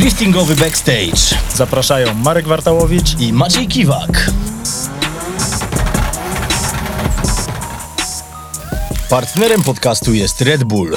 [0.00, 4.30] Driftingowy Backstage Zapraszają Marek Wartałowicz i Maciej Kiwak.
[9.10, 10.96] Partnerem podcastu jest Red Bull.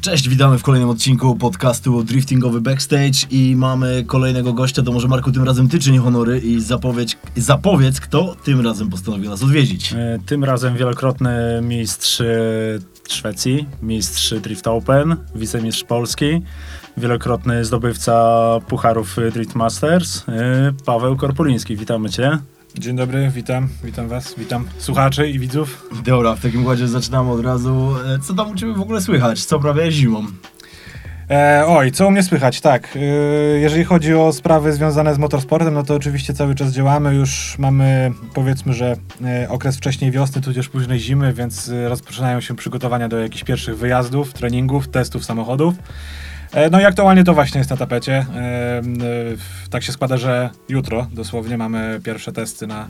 [0.00, 5.32] Cześć, witamy w kolejnym odcinku podcastu Driftingowy Backstage i mamy kolejnego gościa, to może Marku
[5.32, 9.92] tym razem ty czyni honory i zapowiedź, zapowiedz kto tym razem postanowił nas odwiedzić.
[9.92, 12.24] E, Tym razem wielokrotny mistrz e,
[13.08, 16.42] Szwecji, mistrz Drift Open, wicemistrz Polski,
[16.96, 21.76] wielokrotny zdobywca pucharów Drift Masters, e, Paweł Korpuliński.
[21.76, 22.38] Witamy Cię.
[22.78, 25.86] Dzień dobry, witam, witam was, witam słuchaczy i widzów.
[26.04, 27.94] Dobra, w takim układzie zaczynamy od razu.
[28.06, 29.44] E, Co tam u Ciebie w ogóle słychać?
[29.44, 30.26] Co prawie zimą?
[31.30, 32.60] E, oj, co u mnie słychać?
[32.60, 33.00] Tak, e,
[33.58, 38.12] jeżeli chodzi o sprawy związane z motorsportem, no to oczywiście cały czas działamy, już mamy
[38.34, 43.44] powiedzmy, że e, okres wcześniej wiosny, tudzież późnej zimy, więc rozpoczynają się przygotowania do jakichś
[43.44, 45.74] pierwszych wyjazdów, treningów, testów samochodów.
[46.52, 48.12] E, No i aktualnie to właśnie jest na tapecie.
[48.14, 48.82] E,
[49.70, 52.88] Tak się składa, że jutro dosłownie mamy pierwsze testy na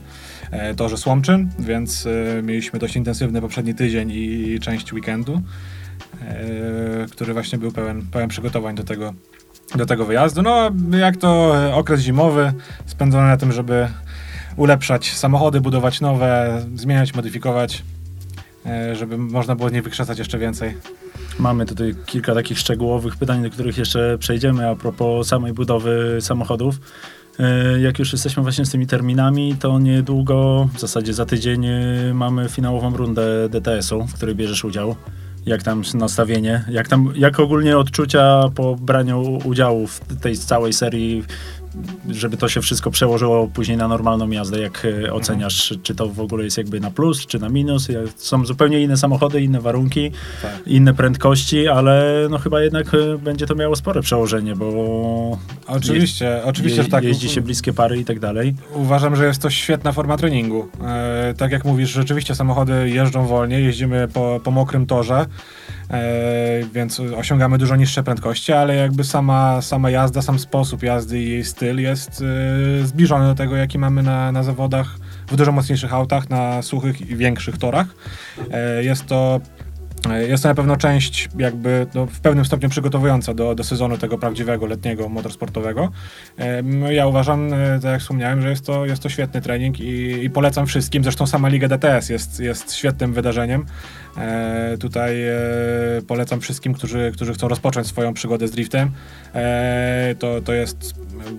[0.51, 2.07] e, torze Słomczyn, więc
[2.43, 5.41] mieliśmy dość intensywny poprzedni tydzień i część weekendu,
[7.11, 9.13] który właśnie był pełen, pełen przygotowań do tego,
[9.75, 10.41] do tego wyjazdu.
[10.41, 12.53] No, jak to okres zimowy,
[12.85, 13.87] spędzony na tym, żeby
[14.57, 17.83] ulepszać samochody, budować nowe, zmieniać, modyfikować,
[18.93, 20.77] żeby można było nich wykrzesać jeszcze więcej.
[21.39, 26.79] Mamy tutaj kilka takich szczegółowych pytań, do których jeszcze przejdziemy a propos samej budowy samochodów.
[27.39, 32.13] E, Jak już jesteśmy właśnie z tymi terminami, to niedługo, w zasadzie za tydzień, e,
[32.13, 34.95] mamy finałową rundę DTS-u, w której bierzesz udział.
[35.45, 41.23] Jak tam nastawienie, jak tam, jak ogólnie odczucia po braniu udziału w tej całej serii,
[42.09, 46.19] żeby to się wszystko przełożyło później na normalną jazdę, jak e, oceniasz, czy to w
[46.19, 47.87] ogóle jest jakby na plus, czy na minus?
[48.15, 50.11] Są zupełnie inne samochody, inne warunki,
[50.41, 50.51] Tak.
[50.67, 56.77] inne prędkości, ale no chyba jednak e, będzie to miało spore przełożenie, bo Oczywiście, oczywiście,
[56.77, 57.03] je, że tak.
[57.03, 58.55] jeździ się bliskie pary i tak dalej.
[58.73, 60.67] Uważam, że jest to świetna forma treningu.
[60.83, 65.25] E, tak jak mówisz, rzeczywiście samochody jeżdżą wolniej, jeździmy po, po mokrym torze,
[66.73, 71.45] więc osiągamy dużo niższe prędkości, ale jakby sama, sama jazda, sam sposób jazdy i jej
[71.45, 72.23] styl jest
[72.81, 74.97] e, zbliżony do tego, jaki mamy na, na zawodach
[75.27, 77.87] w dużo mocniejszych autach, na suchych i większych torach.
[78.51, 79.60] E, jest to E,
[80.09, 84.17] Jest to na pewno część jakby no, w pewnym stopniu przygotowująca do, do sezonu tego
[84.17, 85.91] prawdziwego letniego motorsportowego.
[86.37, 90.23] Em, Ja uważam, e, tak jak wspomniałem, że jest to, jest to świetny trening i,
[90.23, 91.03] i polecam wszystkim.
[91.03, 93.65] Zresztą sama Liga DTS jest, jest świetnym wydarzeniem.
[94.17, 95.35] E, tutaj e,
[96.07, 98.91] polecam wszystkim, którzy, którzy chcą rozpocząć swoją przygodę z driftem.
[99.35, 100.93] E, to, to jest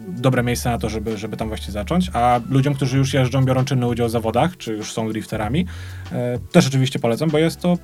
[0.09, 2.11] dobre miejsce na to, żeby, żeby tam właśnie zacząć.
[2.13, 5.67] A ludziom, którzy już jeżdżą, biorą czynny udział w zawodach, czy już są drifterami,
[6.13, 7.79] e, też oczywiście polecam, bo jest to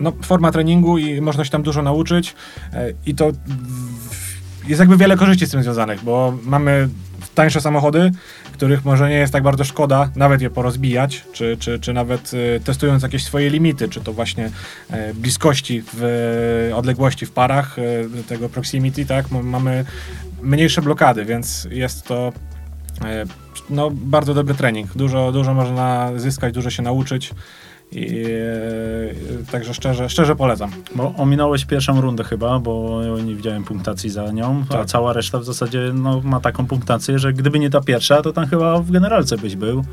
[0.00, 2.34] no, forma treningu i można się tam dużo nauczyć
[2.72, 3.30] e, i to
[4.68, 6.88] jest jakby wiele korzyści z tym związanych, bo mamy
[7.34, 8.10] tańsze samochody,
[8.52, 12.60] których może nie jest tak bardzo szkoda nawet je porozbijać, czy, czy, czy nawet e,
[12.60, 14.50] testując jakieś swoje limity, czy to właśnie
[14.90, 17.76] e, bliskości w odległości w parach,
[18.28, 19.84] tego proximity, tak, mamy
[20.42, 22.32] mniejsze blokady, więc jest to
[23.70, 24.96] no, bardzo dobry trening.
[24.96, 27.30] Dużo, dużo można zyskać, dużo się nauczyć.
[27.92, 28.24] I,
[29.46, 30.70] e, także szczerze, szczerze polecam.
[30.94, 34.86] Bo ominąłeś pierwszą rundę chyba, bo nie widziałem punktacji za nią, a Tak.
[34.86, 38.46] cała reszta w zasadzie no, ma taką punktację, że gdyby nie ta pierwsza, to tam
[38.46, 39.84] chyba w generalce byś był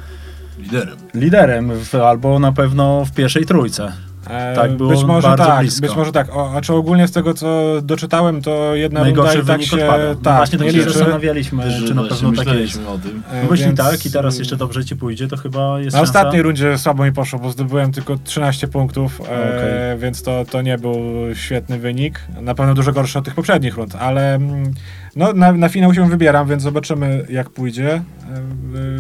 [0.60, 0.96] Liderem.
[1.14, 3.92] liderem, w, albo na pewno w pierwszej trójce.
[4.30, 5.82] E, Tak, było być może bardzo tak, blisko.
[5.88, 6.36] być może tak.
[6.36, 7.48] O, a czy ogólnie z tego, co
[7.82, 10.10] doczytałem, to jedna Najgorszy runda i tak wynik się odpada.
[10.10, 10.92] No tak, Właśnie tak nie się liczy.
[10.92, 12.80] zastanawialiśmy, czy na pewno tak jest.
[12.88, 13.24] o tym.
[13.32, 16.00] E, No właśnie więc, tak i teraz jeszcze dobrze ci pójdzie, to chyba jest Na
[16.00, 16.20] szansa.
[16.20, 20.00] ostatniej rundzie słabo mi poszło, bo zdobyłem tylko 13 punktów, e, Okej.
[20.00, 20.96] więc to, to nie był
[21.34, 22.20] świetny wynik.
[22.42, 24.74] Na pewno dużo gorszy od tych poprzednich rund, ale mm,
[25.16, 27.90] no, na, na finał się wybieram, więc zobaczymy jak pójdzie.
[27.94, 28.00] E,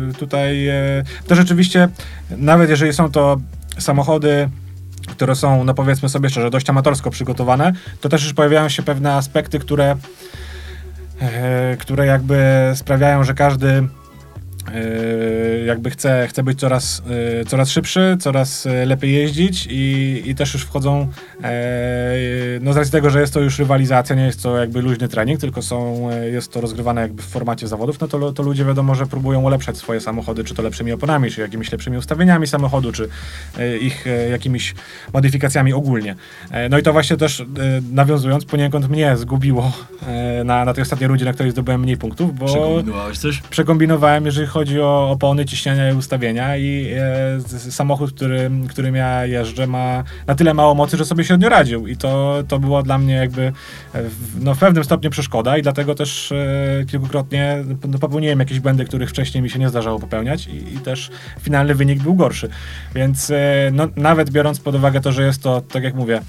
[0.09, 0.74] e, tutaj e,
[1.28, 1.90] to rzeczywiście,
[2.38, 3.38] nawet jeżeli są to
[3.78, 4.50] samochody
[5.06, 9.14] które są, no powiedzmy sobie szczerze, dość amatorsko przygotowane, to też już pojawiają się pewne
[9.14, 9.96] aspekty, które,
[11.19, 13.88] e, które jakby sprawiają, że każdy
[15.65, 17.01] jakby chce, chce być coraz,
[17.41, 21.07] e, coraz szybszy, coraz e, lepiej jeździć i, i też już wchodzą,
[21.44, 21.51] e,
[22.62, 25.39] no z racji tego, że jest to już rywalizacja, nie jest to jakby luźny trening,
[25.39, 28.95] tylko są, e, jest to rozgrywane jakby w formacie zawodów, no to, to ludzie wiadomo,
[28.95, 33.09] że próbują ulepszać swoje samochody, czy to lepszymi oponami, czy jakimiś lepszymi ustawieniami samochodu, czy
[33.57, 34.75] e, ich e, jakimiś
[35.13, 36.15] modyfikacjami ogólnie.
[36.51, 37.45] E, No i to właśnie też e,
[37.91, 39.71] nawiązując, poniekąd mnie zgubiło
[40.07, 43.41] e, na, na tej ostatniej rundzie, na której zdobyłem mniej punktów, bo Przekombinowałeś coś?
[43.41, 49.68] przekombinowałem, jeżeli chodzi o opony, ciśnienia i ustawienia i e, samochód, który, którym ja jeżdżę
[49.68, 53.13] ma na tyle mało mocy, że sobie średnio radził i to, to było dla mnie
[53.13, 53.54] jakby e,
[54.04, 58.86] w, no, w pewnym stopniu przeszkoda i dlatego też e, kilkukrotnie no, popełniłem jakieś błędy,
[58.86, 61.12] których wcześniej mi się nie zdarzało popełniać i, i też
[61.42, 62.50] finalny wynik był gorszy.
[62.96, 66.22] Więc e, no, nawet biorąc pod uwagę to, że jest to, tak jak mówię,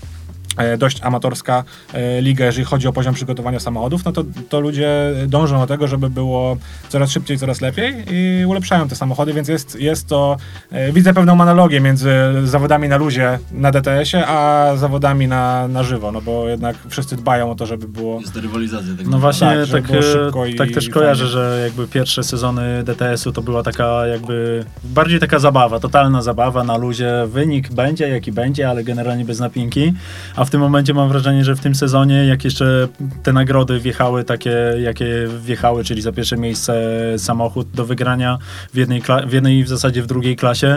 [0.78, 1.64] dość amatorska
[1.94, 4.90] e, liga, jeżeli chodzi o poziom przygotowania samochodów, no to, to ludzie
[5.28, 6.56] dążą do tego, żeby było
[6.88, 10.36] coraz szybciej, coraz lepiej i ulepszają te samochody, więc jest, jest to,
[10.70, 12.10] e, widzę pewną analogię między
[12.44, 17.50] zawodami na luzie na DTS-ie, a zawodami na, na żywo, no bo jednak wszyscy dbają
[17.50, 18.20] o to, żeby było...
[18.20, 18.94] Jest to rywalizacja.
[18.98, 21.32] Tak No właśnie, Tak, tak, było e, szybko i- tak też kojarzę, fajnie.
[21.32, 26.76] że jakby pierwsze sezony DTS-u to była taka jakby bardziej taka zabawa, totalna zabawa na
[26.76, 27.12] luzie.
[27.26, 29.92] Wynik będzie jaki będzie, ale generalnie bez napinki.
[30.36, 32.88] A w tym momencie mam wrażenie, że w tym sezonie, jak jeszcze
[33.22, 36.74] te nagrody wjechały takie, jakie wjechały, czyli za pierwsze miejsce
[37.18, 38.38] samochód do wygrania
[38.74, 40.76] w jednej, w jednej w zasadzie w drugiej klasie,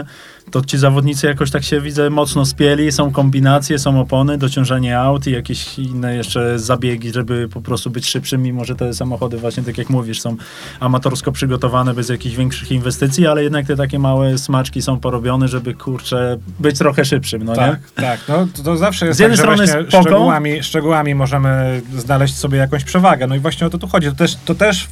[0.50, 5.26] to ci zawodnicy jakoś tak się widzę mocno spieli, są kombinacje, są opony, dociążenie aut
[5.26, 9.62] i jakieś inne jeszcze zabiegi, żeby po prostu być szybszym, mimo że te samochody właśnie
[9.62, 10.36] tak jak mówisz, są
[10.80, 15.74] amatorsko przygotowane bez jakichś większych inwestycji, ale jednak te takie małe smaczki są porobione, żeby
[15.74, 18.04] kurczę być trochę szybszym, no tak, nie?
[18.04, 18.20] tak.
[18.28, 20.02] No, to, to zawsze jest Z jednej tak, że strony właśnie spoko.
[20.02, 23.26] szczegółami, szczegółami możemy znaleźć sobie jakąś przewagę.
[23.26, 24.08] No i właśnie o to tu chodzi.
[24.08, 24.88] To też, to też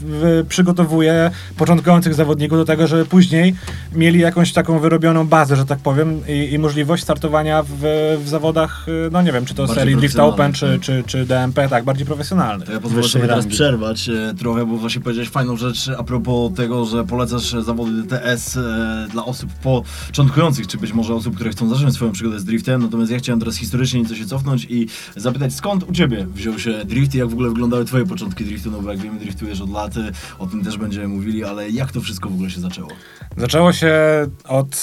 [0.49, 3.55] przygotowuje początkujących zawodników do tego, żeby później
[3.93, 7.79] mieli jakąś taką wyrobioną bazę, że tak powiem, i, i możliwość startowania w,
[8.25, 11.27] w zawodach, y, no nie wiem, czy to Bardziej serii Drift Open, czy, czy, czy
[11.27, 12.67] DMP, tak, bardziej profesjonalnych.
[12.67, 13.55] To ja pozwolę sobie teraz rangi.
[13.55, 18.57] przerwać e, trochę, bo właśnie powiedziałeś fajną rzecz a propos tego, że polecasz zawody DTS
[18.57, 22.83] e, dla osób początkujących, czy być może osób, które chcą zacząć swoją przygodę z driftem.
[22.83, 24.87] Natomiast ja chciałem teraz historycznie nieco się cofnąć i
[25.17, 28.71] zapytać, skąd u Ciebie wziął się drift i jak w ogóle wyglądały Twoje początki driftu,
[28.71, 29.95] no bo jak wiemy, driftujesz od lat,
[30.39, 32.89] o tym też będziemy mówili, ale jak to wszystko w ogóle się zaczęło?
[33.37, 33.97] Zaczęło się
[34.45, 34.77] od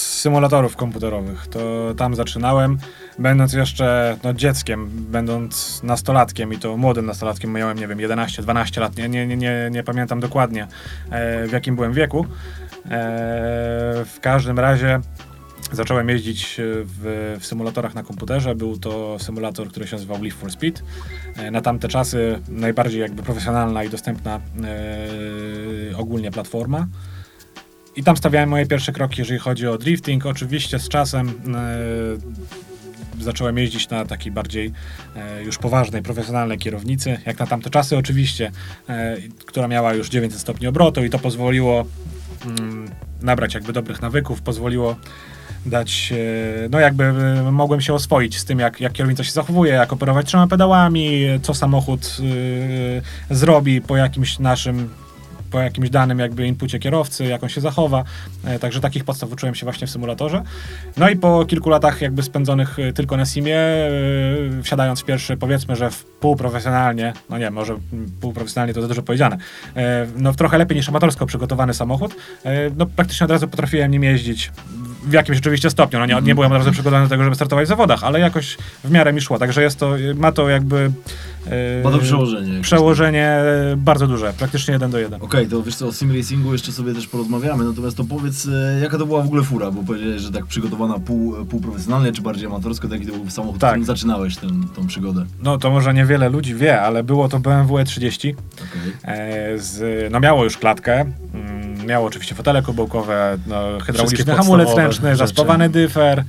[0.56, 1.48] symulatorów komputerowych.
[1.48, 2.78] To tam zaczynałem,
[3.19, 8.98] będąc jeszcze no, dzieckiem, będąc nastolatkiem i to młodym nastolatkiem, miałem, nie wiem, 11-12 lat,
[8.98, 10.68] nie, nie, nie, nie, pamiętam dokładnie
[11.12, 12.25] e, w jakim byłem wieku.
[12.25, 12.88] E,
[14.06, 15.00] w każdym razie
[15.72, 18.56] zacząłem jeździć w, w symulatorach na komputerze.
[18.56, 20.81] Był to symulator, który się nazywał Live for Speed.
[21.38, 24.40] E, Na tamte czasy najbardziej jakby profesjonalna i dostępna
[25.98, 26.88] ogólnie platforma.
[27.95, 30.25] I tam stawiałem moje pierwsze kroki, jeżeli chodzi o drifting.
[30.25, 34.71] Oczywiście z czasem e, zacząłem jeździć na takiej bardziej
[35.15, 38.51] e, już poważnej, profesjonalnej kierownicy, jak na tamte czasy oczywiście,
[38.89, 41.86] e, która miała już 900 stopni obrotu i to pozwoliło
[42.45, 42.89] mm,
[43.21, 44.95] nabrać jakby dobrych nawyków, pozwoliło
[45.65, 46.13] dać,
[46.69, 47.13] no jakby
[47.51, 51.53] mogłem się oswoić z tym, jak, jak kierownica się zachowuje, jak operować trzema pedałami, co
[51.53, 52.18] samochód
[53.30, 54.89] zrobi po jakimś naszym
[55.51, 58.03] po jakimś danym jakby inpucie kierowcy, jak on się zachowa.
[58.45, 60.44] E, Także takich podstaw uczyłem się właśnie w symulatorze.
[60.97, 63.89] No i po kilku latach jakby spędzonych e, tylko na simie, e,
[64.63, 67.77] wsiadając w pierwszy, powiedzmy, że w półprofesjonalnie, no nie, może
[68.21, 69.38] półprofesjonalnie to za dużo powiedziane,
[70.18, 72.15] no w trochę lepiej niż amatorsko przygotowany samochód,
[72.77, 74.51] no praktycznie od razu potrafiłem nim jeździć
[75.06, 76.00] w jakimś oczywiście stopniu.
[76.00, 78.57] No nie, nie byłem od razu przygotowany do tego, żeby startować w zawodach, ale jakoś
[78.83, 79.39] w miarę mi szło.
[79.39, 80.92] Także jest to, ma to jakby...
[81.47, 82.62] e, Ma to przełożenie.
[82.62, 85.21] Przełożenie e, bardzo duże, praktycznie jeden do jeden.
[85.21, 88.80] Okej, to wiesz co, o sim racingu jeszcze sobie też porozmawiamy, natomiast to powiedz, e,
[88.81, 92.47] jaka to była w ogóle fura, bo powiedziałeś, że tak przygotowana pół, półprofesjonalnie, czy bardziej
[92.47, 93.69] amatorsko, taki to był samochód, Tak.
[93.69, 95.25] którym zaczynałeś ten, tą przygodę.
[95.44, 98.33] No to może niewiele ludzi wie, ale było to BMW E30.
[98.53, 98.92] Okej.
[99.04, 105.16] E, z, no miało już klatkę, mm, miało oczywiście fotele kubełkowe, no, hydrauliczny hamulec ręczny,
[105.16, 106.23] zaspawany dyfer.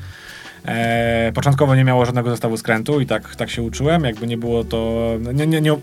[0.66, 4.64] E, początkowo nie miało żadnego zestawu skrętu i tak, tak się uczyłem, jakby nie było
[4.64, 5.76] to, nie, nie, nie,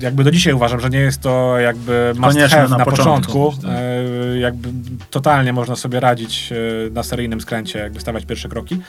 [0.00, 3.32] jakby do dzisiaj uważam, że nie jest to jakby must have na na, początku.
[3.32, 4.68] początku, e, jakby
[5.10, 8.80] totalnie można sobie radzić e, na seryjnym skręcie, jakby stawiać pierwsze kroki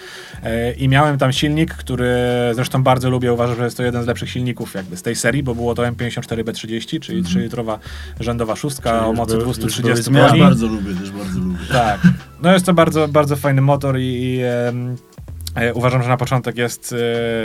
[0.44, 2.16] e, i miałem tam silnik, który
[2.54, 5.44] zresztą bardzo lubię, uważam, że jest to jeden z lepszych silników jakby z tej serii,
[5.44, 7.78] bo było to M54B30, czyli 3-litrowa
[8.20, 10.30] rzędowa szóstka Czyli o mocy już 230 były Też zmiany.
[10.30, 10.42] koni.
[10.42, 11.60] bardzo lubię, też bardzo lubię.
[11.72, 12.00] Tak.
[12.42, 14.74] No jest to bardzo, bardzo fajny motor i, i e,
[15.74, 16.96] uważam, że na początek jest,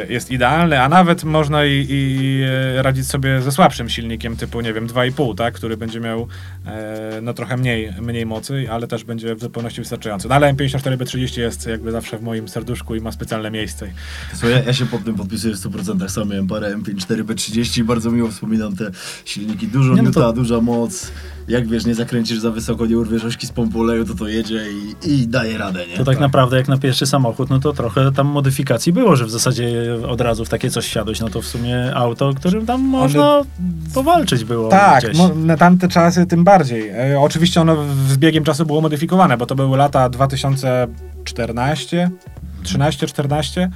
[0.08, 2.40] e, jest idealny, a nawet można i, i
[2.78, 6.28] e, radzić sobie ze słabszym silnikiem typu, nie wiem, 2,5, tak, który będzie miał
[6.66, 10.28] e, no trochę mniej, mniej mocy, ale też będzie w zupełności wystarczający.
[10.28, 13.86] No ale M54B30 jest jakby zawsze w moim serduszku i ma specjalne miejsce.
[14.32, 16.08] Słuchaj, ja, ja się pod tym podpisuję w 100%.
[16.08, 18.90] Sam miałem parę M54B30 i bardzo miło wspominam te
[19.24, 19.68] silniki.
[19.68, 21.12] Dużo Nie, no miuta, to- duża moc.
[21.48, 24.64] jak wiesz, nie zakręcisz za wysoko, nie urwiesz ośki z pompy oleju, to to jedzie
[25.04, 25.96] i, i daje radę, nie?
[25.96, 29.30] To tak naprawdę jak na pierwszy samochód, no to trochę tam modyfikacji było, że w
[29.30, 29.72] zasadzie
[30.08, 33.42] od razu w takie coś wsiadłeś, no to w sumie auto, którym tam można
[33.94, 35.18] powalczyć było Tak, gdzieś.
[35.18, 36.88] no, na tamte czasy tym bardziej.
[36.88, 37.76] E, oczywiście ono
[38.08, 42.10] z biegiem czasu było modyfikowane, bo to były lata 2014,
[42.64, 43.70] 13-14 e,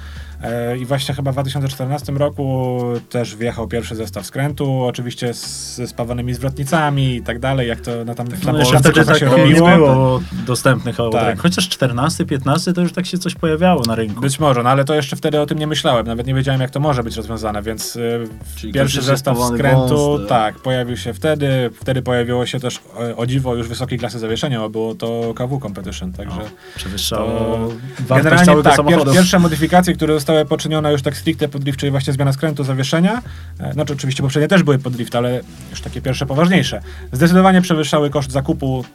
[0.79, 2.79] i właśnie chyba w 2014 roku
[3.09, 8.05] też wjechał pierwszy zestaw skrętu, oczywiście z, ze spawanymi zwrotnicami i tak dalej, jak to
[8.05, 9.75] na tamtych No na jeszcze wtedy tak się nie robiło.
[9.75, 11.11] było dostępnych aut.
[11.11, 11.39] Tak.
[11.39, 14.21] Chociaż 14, 15 to już tak się coś pojawiało na rynku.
[14.21, 16.71] Być może, no ale to jeszcze wtedy o tym nie myślałem, nawet nie wiedziałem jak
[16.71, 21.69] to może być rozwiązane, więc y, Czyli pierwszy zestaw skrętu, wąs, tak, pojawił się wtedy,
[21.81, 25.59] wtedy pojawiło się też e, o dziwo już wysokiej klasy zawieszenia, bo było to KW
[25.59, 26.41] Competition, także
[26.75, 31.47] Przewyższało to wartość generalnie całego tak, pier, pierwsze modyfikacje, które zostały poczynione już tak stricte
[31.47, 33.21] pod drift, czyli właśnie zmiana skrętu, zawieszenia,
[33.59, 36.81] e, znaczy oczywiście poprzednie też były pod drift, ale już takie pierwsze poważniejsze,
[37.11, 38.85] zdecydowanie przewyższały koszt zakupu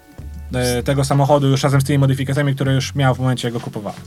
[0.55, 4.01] e, tego samochodu już razem z tymi modyfikacjami, które już miał w momencie jego kupowania.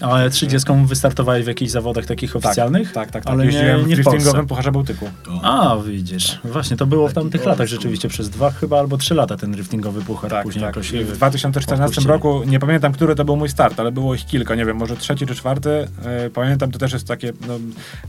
[0.00, 2.92] Ale 30 wystartowałeś w jakichś zawodach takich oficjalnych?
[2.92, 3.32] Tak, tak, tak.
[3.32, 4.46] Ale Jeździłem nie, nie w driftingowym.
[4.46, 5.10] Pucharze Bałtyku.
[5.42, 6.40] A, widzisz.
[6.44, 8.08] Właśnie, to było w tamtych latach rzeczywiście.
[8.08, 10.30] Przez dwa chyba albo trzy lata ten driftingowy puchar.
[10.30, 10.76] Tak, Później tak.
[10.76, 10.92] jakoś...
[10.92, 12.08] I w 2014 odpuścili.
[12.08, 14.96] roku, nie pamiętam, który to był mój start, ale było ich kilka, nie wiem, może
[14.96, 15.70] trzeci czy czwarty.
[16.04, 17.54] E, pamiętam, to też jest taki no,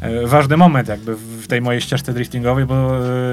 [0.01, 2.75] e, ważny moment jakby w tej mojej ścieżce driftingowej, bo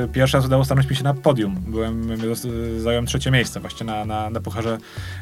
[0.02, 1.56] e, pierwszy raz udało stanąć mi się na podium.
[1.66, 4.78] Byłem, e, zająłem trzecie miejsce właśnie na, na, na, pucharze,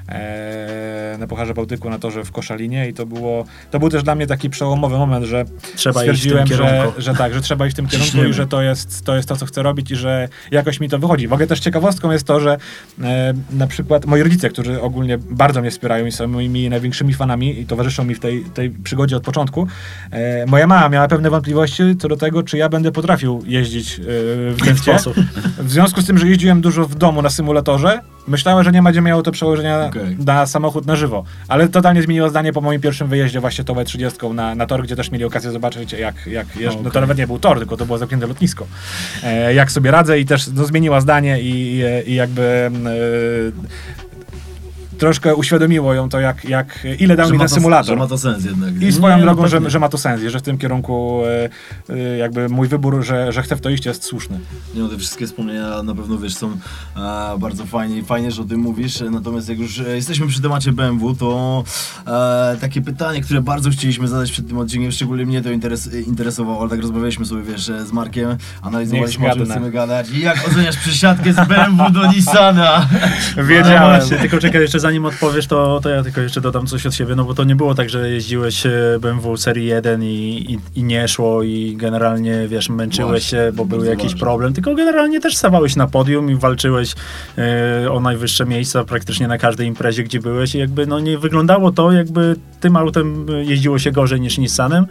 [0.09, 3.24] e, na Pucharze Bałtyku, na torze w Koszalinie i to było,
[3.71, 5.45] to był też dla mnie taki przełomowy moment, że
[5.77, 8.29] Trzeba stwierdziłem, że, że tak, że trzeba iść w tym kierunku Ciśniemy.
[8.29, 10.99] i że to jest, to jest to, co chcę robić i że jakoś mi to
[10.99, 11.29] wychodzi.
[11.29, 12.57] W ogóle też ciekawostką jest to, że
[13.03, 17.61] e, na przykład moi rodzice, którzy ogólnie bardzo mnie wspierają i są moimi największymi fanami
[17.61, 19.67] i towarzyszą mi w tej, tej przygodzie od początku,
[20.11, 24.03] e, moja mama miała pewne wątpliwości co do tego, czy ja będę potrafił jeździć e,
[24.53, 24.99] w drifcie.
[24.99, 25.15] sposób.
[25.59, 29.01] W związku z tym, że jeździłem dużo w domu na symulatorze, myślałem, że nie będzie
[29.01, 30.17] miało to przełożenia Okej.
[30.25, 31.25] na samochód na żywo.
[31.49, 34.97] Ale totalnie zmieniło zdanie po moim pierwszym wyjeździe właśnie tą E30 na, na tor, gdzie
[34.97, 36.81] też mieli okazję zobaczyć, jak, jak jeżdżę.
[36.85, 38.67] No to nawet nie był tor, tylko to było zamknięte lotnisko.
[39.23, 42.71] E, jak sobie radzę i też no, zmieniła zdanie i, i, i jakby e,
[44.99, 47.87] troszkę uświadomiło ją to, jak, jak ile dał Że mi ten to- symulator.
[47.95, 48.83] Że ma to sens jednak.
[48.83, 51.23] I swoją Nie, no drogą, że, że ma to sens i że w tym kierunku
[51.89, 54.39] e, e, jakby mój wybór, że, że chcę w to iść jest słuszny.
[54.75, 56.51] Nie, no, te wszystkie wspomnienia na pewno wiesz, są
[56.97, 59.01] e, bardzo fajnie, fajnie, że o tym mówisz.
[59.11, 61.65] Natomiast jak już e, jesteśmy przy temacie BMW, to
[62.07, 66.61] e, takie pytanie, które bardzo chcieliśmy zadać przed tym odcinkiem, szczególnie mnie to interes, interesowało,
[66.61, 70.11] ale tak rozmawialiśmy sobie, wiesz, e, z Markiem, analizowaliśmy, o czym chcemy gadać.
[70.11, 72.75] I jak oceniasz przesiadkę z BMW do Nissana?
[73.37, 73.99] No Wiedziałem.
[74.01, 77.15] właśnie, tylko czekaj, jeszcze zanim odpowiesz, to, to ja tylko jeszcze dodam coś od siebie,
[77.15, 80.83] no bo to nie było tak, że jeździłeś e, BMW serii 1 i, i, i
[80.83, 84.21] nie szło i generalnie, wiesz, męczyłeś się, bo był jakiś ważne.
[84.21, 86.95] problem, tylko generalnie też stawałeś na podium i walczyłeś
[87.39, 91.73] e, o najwyższe miejsca praktycznie na każdej imprezie, gdzie byłeś i jakby no nie wyglądało
[91.73, 94.87] to, jakby tym autem jeździło się gorzej niż Nissanem,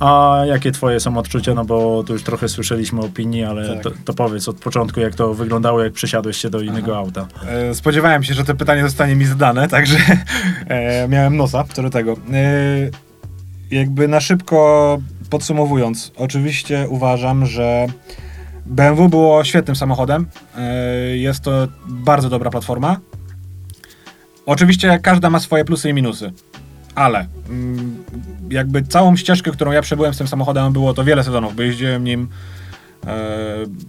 [0.00, 3.82] a jakie twoje są odczucia, no bo tu już trochę słyszeliśmy opinii, ale Tak.
[3.82, 7.26] to, to powiedz od początku, jak to wyglądało, jak przesiadłeś się do innego auta.
[7.48, 9.98] E, Spodziewałem się, że to pytanie zostanie mi zadane, także
[10.68, 12.12] e, miałem nosa do tego.
[12.12, 12.90] E,
[13.70, 14.98] jakby na szybko
[15.30, 17.86] podsumowując, oczywiście uważam, że
[18.66, 20.26] BMW było świetnym samochodem.
[20.58, 23.00] E, jest to bardzo dobra platforma.
[24.46, 26.32] Oczywiście każda ma swoje plusy i minusy,
[26.96, 28.04] ale mm,
[28.50, 32.04] jakby całą ścieżkę, którą ja przebyłem z tym samochodem, było to wiele sezonów, bo jeździłem
[32.04, 32.28] nim
[33.06, 33.16] e,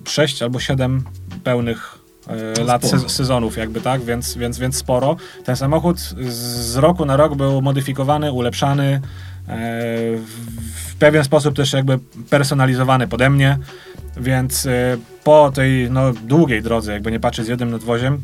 [0.05, 1.03] 6 albo 7
[1.43, 3.09] pełnych e, No lat sporo.
[3.09, 5.15] sezonów, jakby tak, więc, więc, więc sporo.
[5.45, 5.99] Ten samochód
[6.29, 9.01] z, roku na rok był modyfikowany, ulepszany, e,
[10.85, 11.99] w, pewien sposób też jakby
[12.29, 13.57] personalizowany pode mnie,
[14.17, 14.67] więc
[15.23, 18.21] po tej no, długiej drodze, jakby nie patrzeć z jednym nadwoziem,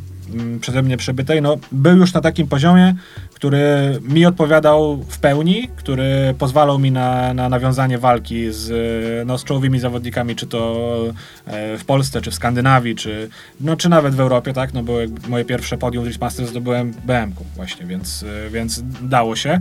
[0.61, 2.95] przeze mnie przebytej, no, był już na takim poziomie,
[3.33, 9.37] który mi odpowiadał w pełni, który pozwalał mi na, na nawiązanie walki z, e, no,
[9.37, 10.99] z czołowymi zawodnikami, czy to
[11.45, 13.29] e, w Polsce, czy w Skandynawii, czy,
[13.61, 14.93] no, czy nawet w Europie, tak, no bo
[15.27, 19.59] moje pierwsze podium Drift Masters zdobyłem BM-ku właśnie, więc, e, więc dało się.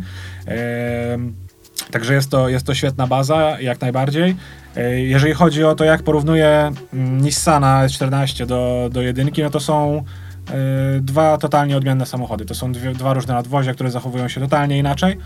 [1.91, 4.37] Także jest to, jest to świetna baza, jak najbardziej.
[4.97, 10.05] Jeżeli chodzi o to, jak porównuję mm, Nissana S14 do, do jedynki, no to są
[11.01, 12.45] dwa totalnie odmienne samochody.
[12.45, 15.19] To są dwie, dwa różne nadwozia, które zachowują się totalnie inaczej.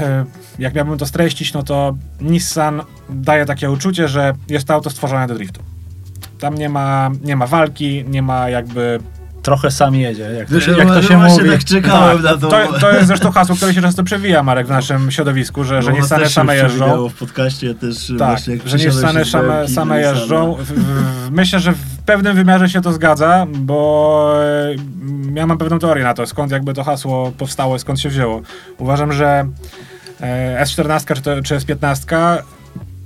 [0.00, 0.24] E,
[0.58, 5.26] Jak miałbym to streścić, no to Nissan daje takie uczucie, że jest to auto stworzone
[5.26, 5.60] do driftu.
[6.40, 8.98] Tam nie ma, nie ma walki, nie ma jakby
[9.42, 11.50] Trochę sam jedzie, jak to się, No, jak to no się mówi.
[11.50, 12.48] tak czekałem na to.
[12.48, 15.90] to, to jest zresztą hasło, które się często przewija, Marek, w naszym środowisku, że, że
[15.90, 17.08] No, Nissany też same się jeżdżą.
[17.08, 20.54] w podcaście też Tak, właśnie jak że Nissany same, same jeżdżą.
[20.54, 24.74] W, w, myślę, że w pewnym wymiarze się to zgadza, bo e,
[25.34, 28.40] ja mam pewną teorię na to, skąd jakby to hasło powstało, skąd się wzięło.
[28.78, 29.48] Uważam, że
[30.20, 32.38] e, S14 czy, to, czy S15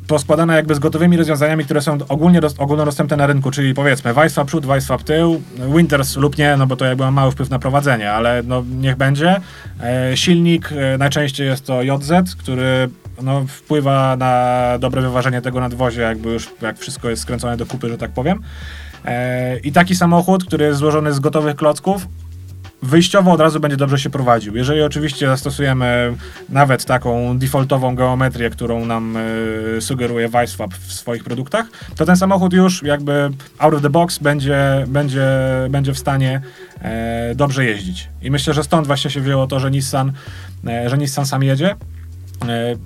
[0.06, 4.46] poskładane jakby z gotowymi rozwiązaniami, które są ogólnie dos- ogólnodostępne na rynku, czyli powiedzmy Weisswap
[4.48, 5.42] przód, Weisswap tył,
[5.76, 8.96] Winters lub nie, no bo to jakby ma mały wpływ na prowadzenie, ale no niech
[8.96, 9.40] będzie.
[9.80, 12.88] E, silnik e, najczęściej jest to JZ, który
[13.22, 17.88] no, wpływa na dobre wyważenie tego nadwozia, jakby już jak wszystko jest skręcone do kupy,
[17.88, 18.42] że tak powiem.
[19.04, 22.06] E, I taki samochód, który jest złożony z gotowych klocków,
[22.82, 24.56] wyjściowo od razu będzie dobrze się prowadził.
[24.56, 26.14] Jeżeli oczywiście zastosujemy
[26.48, 32.52] nawet taką defaultową geometrię, którą nam e, sugeruje Weisswap w swoich produktach, to ten samochód
[32.52, 35.28] już jakby out of the box będzie, będzie,
[35.70, 36.40] będzie w stanie
[36.82, 38.08] e, dobrze jeździć.
[38.22, 40.12] I myślę, że stąd właśnie się wzięło to, że Nissan,
[40.86, 41.76] że Nissan sam jedzie.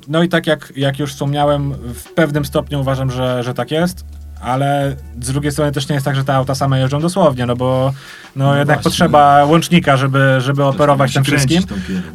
[0.09, 4.05] No i tak jak, jak już wspomniałem, w pewnym stopniu uważam, że, że tak jest,
[4.41, 7.57] ale z drugiej strony też nie jest tak, że te auta same jeżdżą dosłownie, no
[7.57, 7.93] bo
[8.37, 8.91] no, No jednak właśnie.
[8.91, 11.63] potrzeba łącznika, żeby, żeby operować tym wszystkim.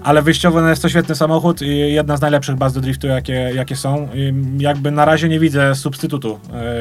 [0.04, 3.34] Ale wyjściowo no, jest to świetny samochód i jedna z najlepszych baz do driftu, jakie,
[3.34, 4.08] jakie są.
[4.14, 6.40] I jakby na razie nie widzę substytutu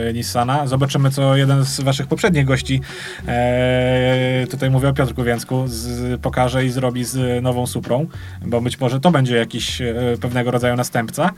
[0.09, 0.67] e, Nissana.
[0.67, 2.81] Zobaczymy, co jeden z waszych poprzednich gości,
[3.29, 8.07] e, tutaj mówię o Piotrku Więcku, z, pokaże i zrobi z nową Suprą,
[8.47, 11.31] bo być może to będzie jakiś e, pewnego rodzaju następca.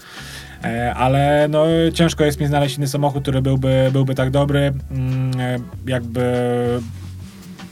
[0.64, 5.40] E, ale no, ciężko jest mi znaleźć inny samochód, który byłby, byłby tak dobry, mm,
[5.40, 6.22] e, jakby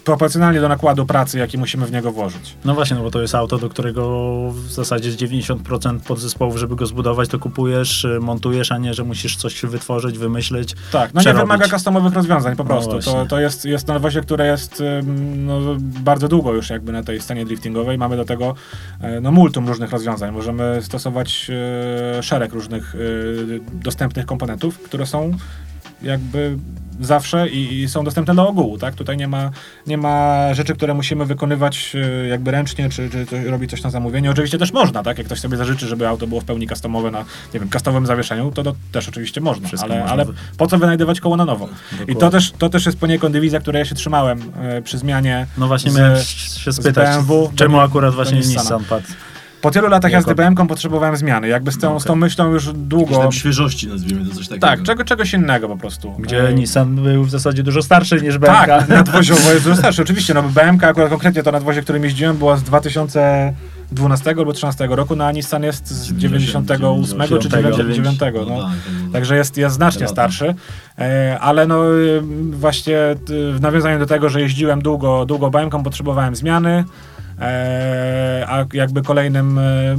[0.05, 2.57] proporcjonalnie do nakładu pracy, jaki musimy w niego włożyć.
[2.65, 4.03] No właśnie, no bo to jest auto, do którego
[4.51, 9.05] w zasadzie z 90% podzespołów, żeby go zbudować, to kupujesz, y, montujesz, a nie, że
[9.05, 10.75] musisz coś wytworzyć, wymyśleć.
[10.93, 11.43] Tak, no przerobić.
[11.43, 12.91] nie wymaga customowych rozwiązań po No prostu.
[12.91, 13.13] właśnie.
[13.13, 14.83] to, to jest, jest nadwozie, które jest
[15.37, 17.99] no, bardzo długo już jakby na tej scenie driftingowej.
[17.99, 18.55] Mamy do tego
[19.01, 20.33] e, no, multum różnych rozwiązań.
[20.33, 21.51] Możemy stosować
[22.19, 22.99] e, szereg różnych e,
[23.73, 25.33] dostępnych komponentów, które są
[26.05, 26.57] jakby
[27.01, 28.95] zawsze i, i są dostępne do ogółu, tak?
[28.95, 29.51] Tutaj nie ma,
[29.87, 33.91] nie ma rzeczy, które musimy wykonywać e, jakby ręcznie, czy, czy, czy robić coś na
[33.91, 34.31] zamówienie.
[34.31, 35.19] Oczywiście też można, tak?
[35.19, 37.19] Jak ktoś sobie zażyczy, żeby auto było w pełni customowe na,
[37.55, 40.25] nie wiem, customowym zawieszeniu, to, to też oczywiście można, ale, można ale
[40.59, 41.65] po co wynajdywać koło na nowo?
[41.65, 42.15] I Dokładnie.
[42.15, 45.47] to też, to też jest poniekąd dywizja, której ja się trzymałem e, przy zmianie.
[45.59, 46.23] No właśnie z- miałem
[46.57, 48.39] się spytać, BMW czemu akurat właśnie.
[48.39, 49.07] Nissan padł.
[49.63, 51.49] Po tylu latach jazdy BM-ką potrzebowałem zmiany.
[51.49, 53.19] Jakby z tą, No z tą myślą już długo.
[53.19, 54.67] tam świeżości nazwijmy to coś takiego.
[54.67, 56.15] Tak, czego, czegoś innego po prostu.
[56.19, 58.67] Gdzie E, Nissan był w zasadzie dużo starszy niż BMW.
[58.67, 60.35] Tak, nadwoziowo jest dużo starszy, oczywiście.
[60.35, 65.25] No BMK akurat konkretnie to nadwozie, którym jeździłem, była z 2012 albo 2013 roku, no
[65.25, 68.05] a Nissan jest z 98 czy 99.
[68.05, 68.13] No.
[68.21, 68.45] tak, tak,
[69.13, 70.55] Także jest, jest znacznie starszy.
[70.99, 72.99] E, ale no y, właśnie
[73.31, 76.85] y, w nawiązaniu do tego, że jeździłem długo, długo BMK, potrzebowałem zmiany,
[78.47, 79.97] a jakby kolejnym e,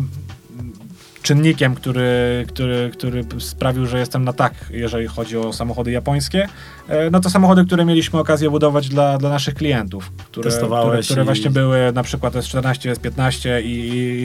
[1.21, 6.82] czynnikiem, który, który, który sprawił, że jestem na tak, jeżeli chodzi o samochody japońskie, e,
[7.11, 11.25] no to samochody, które mieliśmy okazję budować dla, dla naszych klientów, które, które, które i-
[11.25, 13.69] właśnie były na przykład S14, S15 i,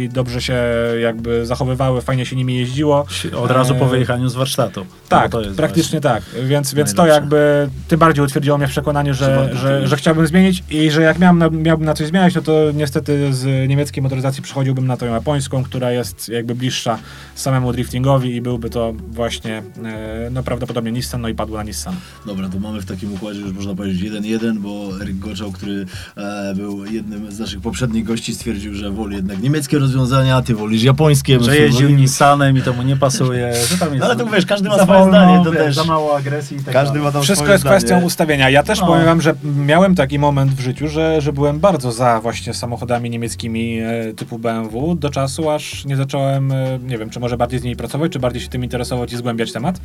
[0.05, 0.55] i dobrze się
[1.01, 3.07] jakby zachowywały, fajnie się nimi jeździło.
[3.37, 4.87] Od razu po E, wyjechaniu z warsztatu.
[5.09, 6.23] Tak, No jest praktycznie tak.
[6.43, 10.65] Więc, więc to jakby tym bardziej utwierdziło mnie w przekonaniu, Że że, że, chciałbym zmienić
[10.71, 14.43] i że jak miałem na, miałbym na coś zmieniać, no to niestety z niemieckiej motoryzacji
[14.43, 16.99] przechodziłbym na tą japońską, która jest jakby bliższa
[17.35, 21.95] samemu driftingowi i byłby to właśnie e, no prawdopodobnie Nissan, no i padło na Nissan.
[22.27, 26.55] Dobra, to mamy w takim układzie już można powiedzieć 1-1, bo Erik Goczał, który e,
[26.57, 31.41] był jednym z naszych poprzednich gości, stwierdził, że woli jednak niemieckie rozwiązania, ty wolisz japońskie.
[31.41, 33.55] Że jeździł Nissanem i to mu nie pasuje.
[33.71, 35.61] Że tam jest No ale to wiesz, każdy ma za swoje wolno, zdanie, to wiesz,
[35.63, 38.07] też- Za mało agresji i tak Każdy ma tam Wszystko swoje jest kwestią zdanie.
[38.07, 38.51] ustawienia.
[38.51, 38.87] Ja też No.
[38.87, 39.35] powiem wam, że
[39.67, 44.39] miałem taki moment w życiu, że, że byłem bardzo za właśnie samochodami niemieckimi e, typu
[44.39, 48.13] BMW do czasu, aż nie zacząłem, e, nie wiem, czy może bardziej z nimi pracować,
[48.13, 49.81] czy bardziej się tym interesować i zgłębiać temat.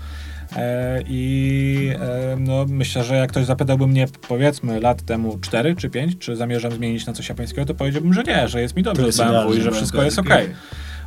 [0.55, 5.89] E, I e, no, myślę, że jak ktoś zapytałby mnie, powiedzmy, lat temu 4 czy
[5.89, 9.11] 5, czy zamierzam zmienić na coś japońskiego, to powiedziałbym, że nie, że jest mi dobrze
[9.11, 10.25] z BMW i że wszystko BMW jest ok.
[10.25, 10.49] okej.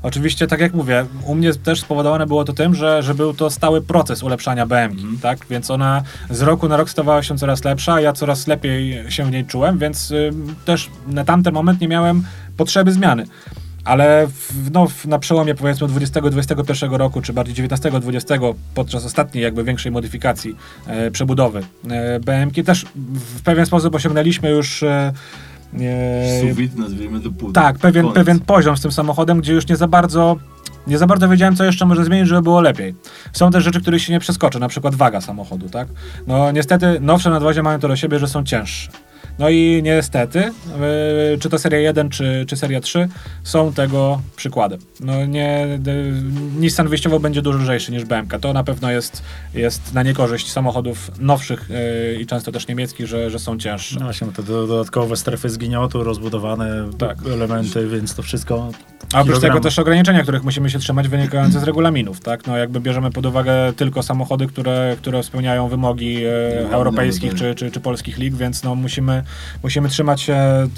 [0.03, 3.51] Oczywiście, tak jak mówię, u mnie też spowodowane było to tym, że, że był to
[3.51, 5.19] stały proces ulepszania BM, Mhm.
[5.23, 5.39] tak?
[5.51, 9.25] Więc ona z roku na rok stawała się coraz lepsza, a ja coraz lepiej się
[9.25, 10.31] w niej czułem, więc y,
[10.65, 12.25] też na tamten moment nie miałem
[12.57, 13.27] potrzeby zmiany.
[13.87, 19.93] Ale w, no, na przełomie powiedzmy 20-21 roku, czy bardziej 19-20, podczas ostatniej jakby większej
[19.93, 22.87] modyfikacji e, przebudowy e, BMK też
[23.37, 25.13] w pewien sposób osiągnęliśmy już e,
[25.81, 27.53] e, nazwijmy to pół.
[27.53, 28.15] tak, pewien, Koniec.
[28.15, 30.37] pewien poziom z tym samochodem, gdzie już nie za bardzo
[30.87, 32.95] nie za bardzo wiedziałem, co jeszcze może zmienić, żeby było lepiej.
[33.33, 35.89] Są też rzeczy, których się nie przeskoczy, na przykład waga samochodu, tak?
[36.27, 38.91] No niestety nowsze nadwozia mają to do siebie, że są cięższe.
[39.39, 40.39] No i niestety,
[41.35, 43.09] y, czy to seria 1, czy, czy seria 3
[43.45, 44.81] są tego przykładem.
[45.01, 45.67] No nie,
[46.59, 48.39] Nissan wyjściowo będzie dużo lżejszy niż BMK.
[48.41, 49.23] To na pewno jest,
[49.55, 53.97] jest na niekorzyść samochodów nowszych y, i często też niemieckich, że, że są cięższe.
[53.99, 57.19] No właśnie, te do- dodatkowe strefy zgniotu, rozbudowane Tak.
[57.33, 58.71] elementy, więc to wszystko
[59.15, 62.47] A oprócz tego też ograniczenia, których musimy się trzymać wynikające z regulaminów, tak?
[62.47, 66.29] No jakby bierzemy pod uwagę tylko samochody, które, które spełniają wymogi e,
[66.71, 69.23] europejskich czy, czy, czy polskich lig, więc no musimy,
[69.63, 70.69] musimy trzymać się e,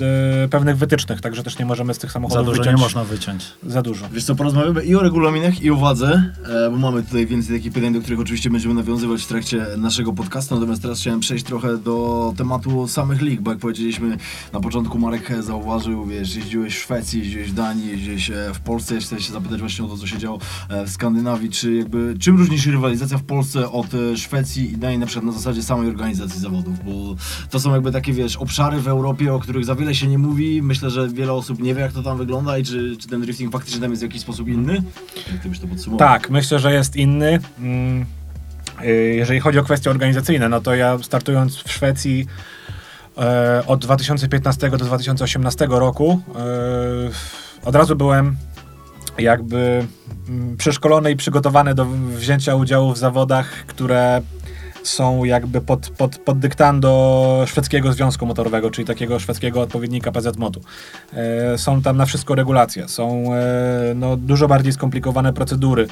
[0.51, 3.53] pewnych wytycznych, także też nie możemy z tych za samochodów dużo wyciąć nie można wyciąć.
[3.67, 4.09] za dużo.
[4.13, 6.33] Wiesz co, porozmawiamy i o regulaminach, i o wadze,
[6.71, 10.55] bo mamy tutaj więcej takich pytań, do których oczywiście będziemy nawiązywać w trakcie naszego podcastu,
[10.55, 14.17] natomiast teraz chciałem przejść trochę do tematu samych lig, bo jak powiedzieliśmy
[14.53, 18.95] na początku, Marek zauważył, wiesz, jeździłeś w Szwecji, jeździłeś w Danii, jeździłeś e, w Polsce,
[18.95, 22.17] ja chcę się zapytać właśnie o to, co się działo e, w Skandynawii, czy jakby,
[22.21, 25.89] czym różni się rywalizacja w Polsce od Szwecji i Danii na przykład na zasadzie samej
[25.89, 27.17] organizacji zawodów, bo
[27.51, 30.62] to są jakby takie, wiesz, obszary w Europie, o których za wiele się nie mówi,
[30.62, 33.53] myślę, że wiele osób nie wie, jak to tam wygląda i czy, czy ten drifting
[33.53, 34.83] faktycznie tam jest w jakiś sposób inny?
[35.42, 36.09] Ty byś to podsumował?
[36.09, 37.38] Tak, myślę, że jest inny.
[37.59, 38.07] Mm,
[38.85, 42.27] y, Jeżeli chodzi o kwestie organizacyjne, no to ja startując w Szwecji
[43.18, 48.37] e, od 2015 do 2018 roku e, od razu byłem
[49.18, 49.87] jakby
[50.29, 54.22] mm, przeszkolony i przygotowany do wzięcia udziału w zawodach, które
[54.83, 60.61] są jakby pod, pod, pod dyktando szwedzkiego związku motorowego, czyli takiego szwedzkiego odpowiednika PZMOT-u.
[61.14, 65.88] E, są tam na wszystko regulacje, są e, no, dużo bardziej skomplikowane procedury,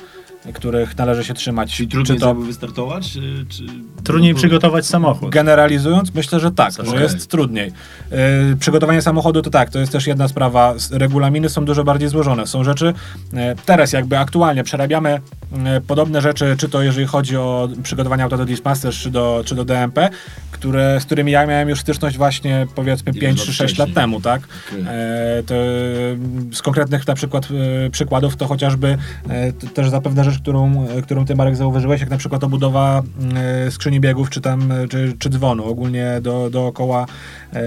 [0.53, 1.77] których należy się trzymać.
[1.77, 3.13] Czyli trudniej Czy to wystartować?
[3.13, 3.63] Czy, czy...
[4.05, 5.31] Trudniej no, przygotować samochód.
[5.31, 6.91] Generalizując, myślę, że tak, Okej.
[6.91, 7.73] że jest trudniej.
[8.11, 10.75] Yy, przygotowanie samochodu to tak, to jest też jedna sprawa.
[10.91, 12.47] Regulaminy są dużo bardziej złożone.
[12.47, 12.95] Są rzeczy,
[13.33, 15.21] yy, teraz jakby aktualnie przerabiamy
[15.53, 19.55] yy, podobne rzeczy, czy to jeżeli chodzi o przygotowanie auta do Dismasters, czy do, czy
[19.55, 20.11] do DMP,
[20.51, 23.87] które, z którymi ja miałem już styczność właśnie powiedzmy Ile 5 lat czy 6 wcześniej.
[23.89, 24.43] lat temu, tak?
[24.87, 27.49] E, to, mm, z konkretnych na przykład
[27.87, 28.99] e, przykładów to chociażby
[29.75, 33.03] też zapewne rzecz, którą, e, którą ty Marek zauważyłeś, jak na przykład obudowa
[33.67, 37.07] e, skrzyni biegów czy tam, e, czy, czy dzwonu, ogólnie do, dookoła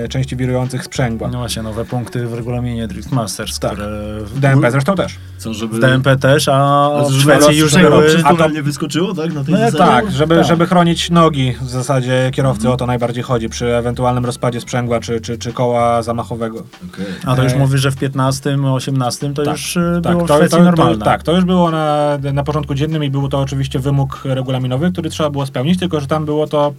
[0.09, 1.27] części wirujących sprzęgła.
[1.27, 3.71] No właśnie, nowe punkty w regulaminie Drift Masters, Tak.
[3.73, 3.89] które
[4.21, 5.15] w, DMP zresztą też.
[5.37, 5.77] Co, żeby...
[5.77, 8.07] w DMP też, a w Szwecji już były...
[8.23, 9.33] a to- nie wyskoczyło, tak?
[9.33, 9.71] Na tej No?
[9.77, 10.45] Tak, żeby, tak.
[10.45, 12.73] żeby chronić nogi w zasadzie kierowcy, Mhm.
[12.73, 16.59] o to najbardziej chodzi, przy ewentualnym rozpadzie sprzęgła czy, czy, czy koła zamachowego.
[16.59, 17.05] Okej.
[17.25, 20.27] A to już E, mówisz, że w 15, 18 to Tak, już Tak, było w
[20.27, 20.97] to, Szwecji to, normalne.
[20.97, 24.91] To, tak, to już było na, na porządku dziennym i był to oczywiście wymóg regulaminowy,
[24.91, 26.73] który trzeba było spełnić, tylko że tam było to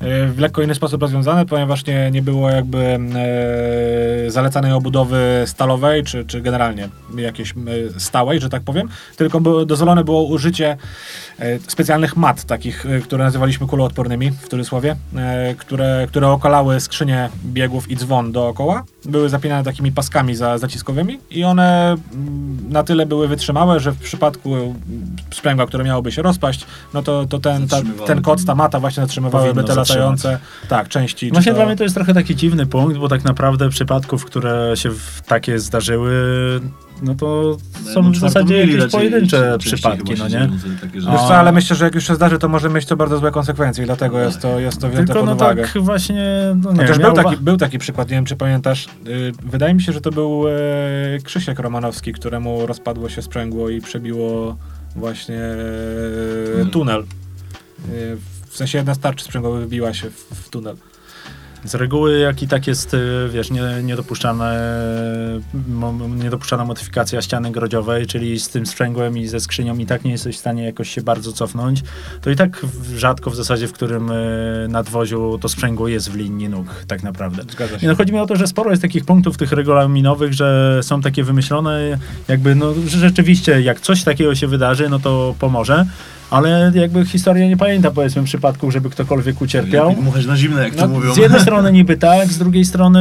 [0.00, 6.04] e, w lekko inny sposób rozwiązane, ponieważ nie, nie było jakby e, zalecanej obudowy stalowej,
[6.04, 7.54] czy, czy generalnie jakiejś
[7.98, 10.76] stałej, że tak powiem, tylko dozwolone było użycie
[11.38, 14.96] e, specjalnych mat, takich, które nazywaliśmy kuloodpornymi, w cudzysłowie,
[15.58, 18.84] które, które okalały skrzynię biegów i dzwon dookoła.
[19.04, 23.98] Były zapinane takimi paskami za, zaciskowymi i one mm, na tyle były wytrzymałe, że w
[23.98, 24.74] przypadku
[25.30, 27.76] sprzęgła, które miałoby się rozpaść, no to, to ten, ta,
[28.06, 29.88] ten koc, ta mata właśnie zatrzymywałyby te zatrzymać.
[29.88, 31.30] latające tak, części.
[31.32, 34.72] Właśnie to- dla mnie to jest trochę taki dziwny punkt, bo tak naprawdę przypadków, które
[34.74, 36.12] się w takie zdarzyły,
[37.02, 37.56] no to
[37.94, 40.48] są No, w zasadzie jakieś raczej- pojedyncze przypadki, no nie?
[40.80, 40.92] takie.
[40.94, 43.18] Wiesz A- co, ale myślę, że jak już się zdarzy, to może mieć to bardzo
[43.18, 45.62] złe konsekwencje i dlatego jest to, jest to wzięte Tylko pod no uwagę.
[45.62, 46.24] tak właśnie,
[46.62, 49.74] no nie Chociaż wiem, był taki, był taki przykład, nie wiem czy pamiętasz, yy, wydaje
[49.74, 54.56] mi się, że to był yy, Krzysiek Romanowski, któremu rozpadło się sprzęgło i przebiło
[54.96, 55.40] właśnie
[56.72, 57.00] Tunel.
[57.00, 58.16] Yy,
[58.48, 60.76] w sensie jedna z tarczy sprzęgłowych wybiła się w, w tunel.
[61.66, 64.80] Z reguły, jak i tak jest, y, wiesz, nie, niedopuszczane,
[66.22, 70.36] niedopuszczana modyfikacja ściany grodziowej, czyli z tym sprzęgłem i ze skrzynią i tak nie jesteś
[70.36, 71.82] w stanie jakoś się bardzo cofnąć,
[72.20, 76.48] to i tak rzadko w zasadzie, w którym y, nadwoziu to sprzęgło jest w linii
[76.48, 77.42] nóg, tak naprawdę.
[77.52, 77.86] Zgadza się.
[77.86, 81.24] no chodzi mi o to, że sporo jest takich punktów tych regulaminowych, że są takie
[81.24, 81.98] wymyślone,
[82.28, 85.86] jakby no że rzeczywiście jak coś takiego się wydarzy, no to pomoże,
[86.30, 89.94] ale jakby historia nie pamięta powiedzmy przypadków, żeby ktokolwiek ucierpiał.
[89.94, 91.14] Dmuchać na zimne, jak to No, mówią.
[91.14, 93.00] z jednej strony niby tak, z drugiej strony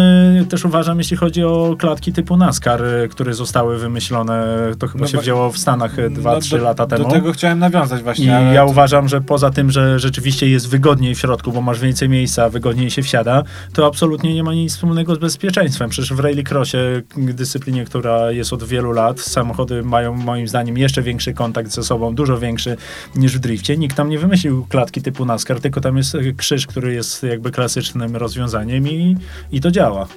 [0.50, 4.46] też uważam, jeśli chodzi o klatki typu NASCAR, y, które zostały wymyślone,
[4.80, 7.04] to chyba No się wzięło w Stanach No, 2-3 do- lata temu.
[7.04, 8.26] Do tego chciałem nawiązać właśnie.
[8.26, 11.62] I ale ja to- uważam, że poza tym, że rzeczywiście jest wygodniej w środku, bo
[11.62, 15.90] masz więcej miejsca, wygodniej się wsiada, to absolutnie nie ma nic wspólnego z bezpieczeństwem.
[15.90, 16.78] Przecież w rallycrossie,
[17.18, 22.16] dyscyplinie, która jest od wielu lat, samochody mają moim zdaniem jeszcze większy kontakt ze sobą,
[22.16, 22.78] dużo większy
[23.16, 23.78] niż w drifcie.
[23.78, 27.52] Nikt tam nie wymyślił klatki typu NASCAR, tylko tam jest e, krzyż, który jest jakby
[27.52, 29.18] klasycznym rozwiązaniem i,
[29.52, 30.08] i to działa.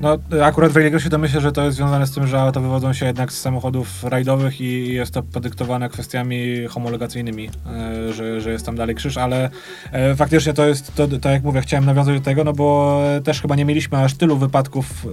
[0.00, 3.06] No, akurat w Rallycrossie to że to jest związane z tym, że auta wywodzą się
[3.06, 8.76] jednak z samochodów rajdowych i jest to podyktowane kwestiami homologacyjnymi, e, że, że jest tam
[8.76, 9.50] dalej krzyż, ale
[9.92, 13.40] e, faktycznie to jest, to, tak jak mówię, chciałem nawiązać do tego, no bo też
[13.40, 15.06] chyba nie mieliśmy aż tylu wypadków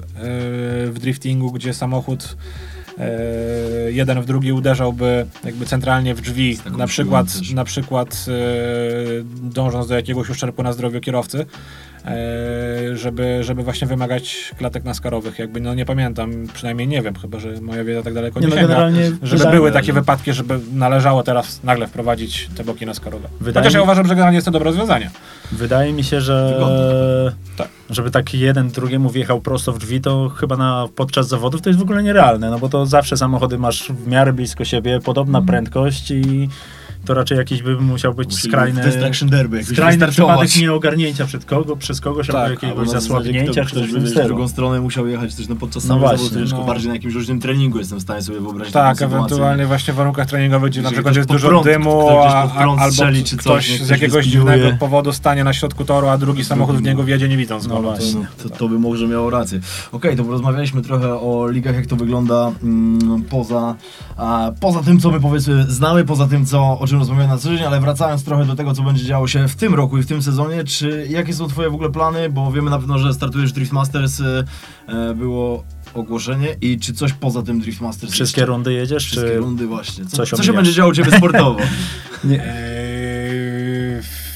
[0.85, 2.37] w driftingu, gdzie samochód
[3.89, 8.31] jeden w drugi uderzałby jakby centralnie w drzwi, na przykład, na przykład e,
[9.41, 11.45] dążąc do jakiegoś uszczerbku na zdrowiu kierowcy, e,
[12.93, 15.39] żeby, żeby właśnie wymagać klatek naskarowych.
[15.39, 18.55] Jakby no nie pamiętam, przynajmniej nie wiem, chyba że moja wiedza tak daleko nie, Nie,
[18.55, 18.89] no sięga.
[19.23, 23.27] Żeby wydaje- były takie wypadki, żeby należało teraz nagle wprowadzić te boki naskarowe.
[23.41, 25.09] Wydaje Chociaż ja mi- uważam, że generalnie jest to dobre rozwiązanie.
[25.51, 26.59] Wydaje mi się, że.
[27.57, 27.67] Tak.
[27.89, 31.79] żeby taki jeden drugiemu wjechał prosto w drzwi, to chyba na, podczas zawodów to jest
[31.79, 36.11] w ogóle nierealne, no bo to zawsze samochody masz w miarę blisko siebie, podobna prędkość
[36.11, 36.49] i
[37.07, 41.75] to raczej jakiś by musiał być Musieli skrajny, Destruction Derby skrajny przypadek nieogarnięcia przed kogo,
[41.77, 44.25] przez kogoś Tak, albo jakiegoś zasłabnięcia, czy ktoś coś w stylu.
[44.25, 46.63] drugą stronę musiał jechać też no, podczas No samego właśnie, zawodu, no.
[46.63, 50.27] bardziej na jakimś różnym treningu jestem w stanie sobie wyobrazić Tak, ewentualnie właśnie w warunkach
[50.27, 53.35] treningowych, gdzie na przykład ktoś jest dużo prąd, dymu, ktoś a, a, albo strzeli czy
[53.37, 56.75] coś, ktoś niech z ktoś jakiegoś dziwnego powodu stanie na środku toru, a drugi samochód
[56.77, 57.81] w niego wjedzie nie widząc No go.
[57.81, 58.19] właśnie.
[58.21, 59.59] No, to, to by może miało rację.
[59.91, 63.75] Okej, to porozmawialiśmy trochę o ligach, jak to wygląda mm, poza,
[64.59, 67.63] poza tym, co my powiedzmy znamy, poza tym, co, o czym rozmawiamy na co dzień,
[67.63, 70.21] ale wracając trochę do tego, co będzie działo się w tym roku i w tym
[70.21, 73.71] sezonie, czy jakie są twoje w ogóle plany, bo wiemy na pewno, że startujesz Drift
[73.71, 74.43] Masters, e,
[74.87, 78.51] e, było ogłoszenie i czy coś poza tym Drift Masters Wszystkie jeszcze?
[78.51, 79.37] rundy jedziesz, Wszystkie czy...
[79.37, 80.05] rundy właśnie.
[80.05, 81.57] Co, co się będzie działo u Ciebie sportowo?
[82.25, 82.76] Eee,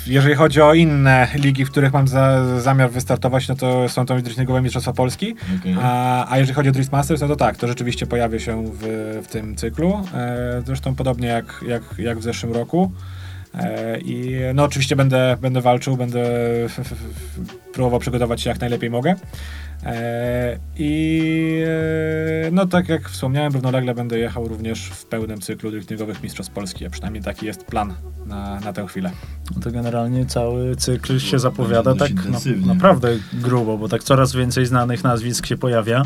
[0.07, 4.21] Jeżeli chodzi o inne ligi, w których mam za, zamiar wystartować, no to są to
[4.21, 5.35] driftingowe Mistrzostwa Polski.
[5.59, 5.75] Okej.
[5.81, 8.81] A, a jeżeli chodzi o Drift Masters, no to tak, to rzeczywiście pojawię się w,
[9.23, 10.01] w tym cyklu.
[10.13, 12.91] E, zresztą podobnie jak, jak, jak w zeszłym roku.
[13.55, 16.25] E, I no oczywiście będę, będę walczył, będę
[17.73, 19.15] próbował przygotować się jak najlepiej mogę.
[19.83, 21.63] E, I
[22.47, 26.85] e, no tak jak wspomniałem, równolegle będę jechał również w pełnym cyklu driftingowych Mistrzostw Polski,
[26.85, 27.93] a przynajmniej taki jest plan
[28.25, 29.11] na, na tę chwilę.
[29.55, 32.67] No to generalnie cały cykl się zapowiada tak no, intensywnie.
[32.67, 36.03] naprawdę grubo, bo tak coraz więcej znanych nazwisk się pojawia.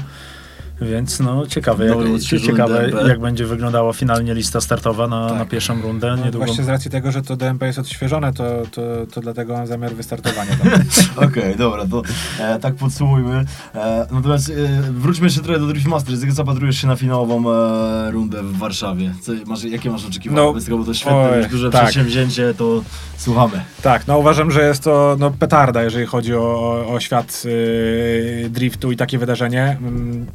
[0.82, 1.98] Więc no ciekawe, jak,
[2.42, 3.08] ciekawe DMP.
[3.08, 5.38] jak będzie wyglądała finalnie lista startowa na, Tak.
[5.38, 6.16] na pierwszą rundę.
[6.18, 6.46] No, Niedługo.
[6.46, 8.82] właśnie z racji tego, że to DMP jest odświeżone, to, to,
[9.14, 10.52] to dlatego mam zamiar wystartowania.
[11.28, 12.02] Okej, dobra, to
[12.40, 13.46] e, tak podsumujmy.
[13.76, 14.54] E, natomiast e,
[14.92, 16.22] wróćmy jeszcze trochę do Drift Masters.
[16.22, 19.14] Jak zapatrujesz się na finałową e, rundę w Warszawie?
[19.22, 21.84] Co, masz, jakie masz oczekiwania No, wobec tego, bo to świetne, oj, już duże tak.
[21.84, 22.82] przedsięwzięcie, to
[23.18, 23.62] słuchamy.
[23.82, 28.50] Tak, no uważam, że jest to no, petarda, jeżeli chodzi o, o, o świat y,
[28.50, 29.78] driftu i takie wydarzenie.
[29.82, 30.26] Mm,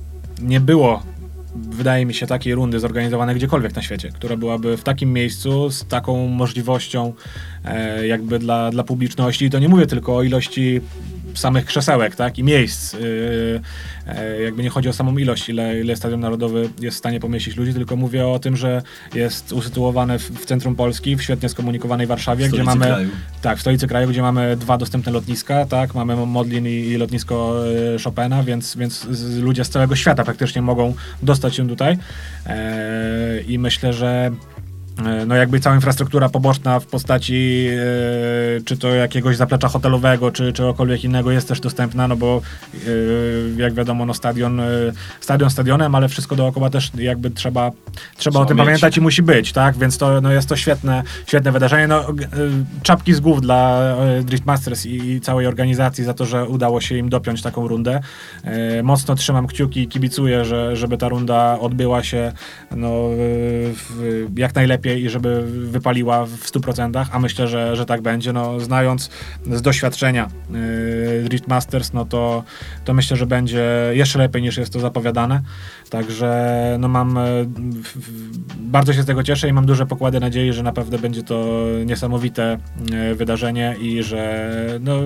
[0.43, 1.03] Nie było,
[1.55, 5.85] wydaje mi się, takiej rundy zorganizowanej gdziekolwiek na świecie, która byłaby w takim miejscu, z
[5.85, 7.13] taką możliwością
[7.65, 9.45] e, jakby dla, dla publiczności.
[9.45, 10.81] I to nie mówię tylko o ilości
[11.35, 12.93] samych krzesełek, tak, i miejsc.
[12.93, 13.61] Yy,
[14.45, 17.75] jakby nie chodzi o samą ilość, ile, ile Stadion Narodowy jest w stanie pomieścić ludzi,
[17.75, 18.83] tylko mówię o tym, że
[19.15, 23.09] jest usytuowane w, w centrum Polski, w świetnie skomunikowanej Warszawie, W gdzie mamy kraju.
[23.43, 27.55] tak, w stolicy kraju, gdzie mamy dwa dostępne lotniska, tak, mamy Modlin i, i lotnisko
[27.95, 29.07] e, Chopina, więc, więc
[29.41, 31.99] ludzie z całego świata praktycznie mogą dostać się tutaj.
[32.47, 34.31] E, I myślę, że
[35.27, 41.05] no jakby cała infrastruktura poboczna w postaci e, czy to jakiegoś zaplecza hotelowego, czy czegokolwiek
[41.05, 42.43] innego jest też dostępna, no bo
[42.75, 42.81] e,
[43.57, 44.67] jak wiadomo, no stadion, e,
[45.21, 47.71] stadion stadionem, ale wszystko dookoła też jakby trzeba,
[48.17, 48.67] trzeba, o tym mieć.
[48.67, 49.77] pamiętać i musi być, tak?
[49.77, 51.87] Więc to no jest to świetne, świetne wydarzenie.
[51.89, 52.15] No, e,
[52.83, 56.81] czapki z głów dla e, Drift Masters i, i całej organizacji za to, że udało
[56.81, 58.01] się im dopiąć taką rundę.
[58.45, 62.33] E, mocno trzymam kciuki i kibicuję, że, żeby ta runda odbyła się
[62.77, 68.33] no, e, jak najlepiej i żeby wypaliła w 100%, a myślę, że, że tak będzie.
[68.33, 69.11] No, znając
[69.47, 72.45] z doświadczenia e, Drift Masters, no to,
[72.85, 75.43] to myślę, że będzie jeszcze lepiej niż jest to zapowiadane.
[75.91, 77.23] Także no mam e,
[78.57, 82.59] bardzo się z tego cieszę i mam duże pokłady nadziei, że naprawdę będzie to niesamowite
[82.93, 84.51] e, wydarzenie i że
[84.81, 85.05] no, e,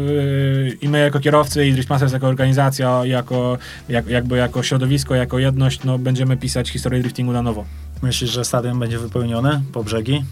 [0.80, 5.38] i my jako kierowcy i Drift Masters jako organizacja, jako, jak, jakby jako środowisko, jako
[5.38, 7.64] jedność, no będziemy pisać historię driftingu na nowo.
[8.02, 10.24] Myślisz, że stadion będzie wypełniony po brzegi?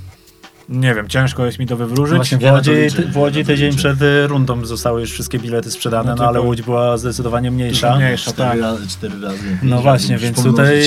[0.72, 2.16] Nie wiem, ciężko jest mi to wywróżyć.
[2.16, 2.72] Właśnie w Łodzi,
[3.12, 6.96] w Łodzi tydzień przed rundą zostały już wszystkie bilety sprzedane, No no, ale Łódź była
[6.96, 7.96] zdecydowanie mniejsza.
[7.96, 8.60] Mniejsza, Cztery tak.
[8.60, 9.58] razy, cztery razy.
[9.62, 10.82] No właśnie, więc tutaj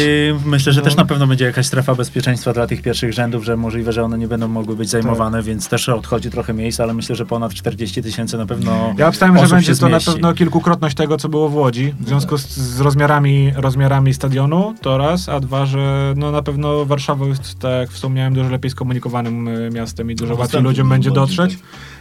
[0.45, 0.85] myślę, że No.
[0.85, 4.17] też na pewno będzie jakaś strefa bezpieczeństwa dla tych pierwszych rzędów, że możliwe, że one
[4.17, 8.03] nie będą mogły być zajmowane, więc też odchodzi trochę miejsca, ale myślę, że ponad 40
[8.03, 11.55] tysięcy na pewno Ja obstawiam, że będzie to na pewno kilkukrotność tego, co było w
[11.55, 11.93] Łodzi.
[11.99, 16.85] W związku z, z rozmiarami, rozmiarami stadionu, to raz, a dwa, że no na pewno
[16.85, 20.89] Warszawa jest, tak jak wspomniałem, dużo lepiej skomunikowanym e, miastem i dużo No, łatwiej ludziom
[20.89, 21.57] będzie dotrzeć.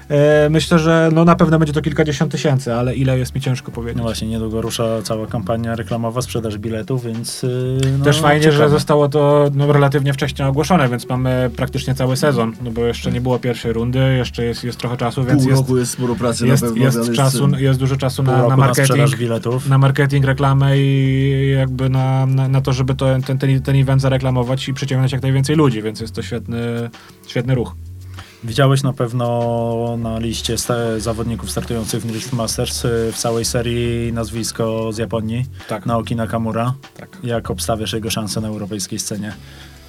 [0.09, 3.73] E, myślę, że no na pewno będzie to kilkadziesiąt tysięcy, ale ile jest mi ciężko
[3.73, 3.97] powiedzieć.
[3.97, 7.43] No właśnie, niedługo rusza cała kampania reklamowa, sprzedaż biletów, więc...
[7.43, 8.59] yy, No, Też fajnie, czekamy.
[8.59, 13.13] że zostało to no, relatywnie wcześnie ogłoszone, więc mamy praktycznie cały sezon, no bo jeszcze
[13.13, 16.15] nie było pierwszej rundy, jeszcze jest, jest trochę czasu, więc Pół jest, roku jest sporo
[16.15, 16.85] pracy jest, na pewno.
[16.85, 19.69] jest, ale czasu, jest dużo czasu na, na na sprzedaż marketing, biletów.
[19.69, 24.03] na marketing, reklamę i jakby na, na, na to, żeby to, ten, ten, ten event
[24.03, 26.91] zareklamować i przyciągnąć jak najwięcej ludzi, więc jest to świetny,
[27.27, 27.75] świetny ruch.
[28.45, 30.57] Widziałeś na pewno na liście
[30.99, 35.87] zawodników startujących w Drift Masters y, w całej serii nazwisko z Japonii, Tak.
[35.87, 36.75] Naoki Nakamura.
[36.97, 37.19] Tak.
[37.23, 39.35] Jak obstawiasz jego szanse na europejskiej scenie?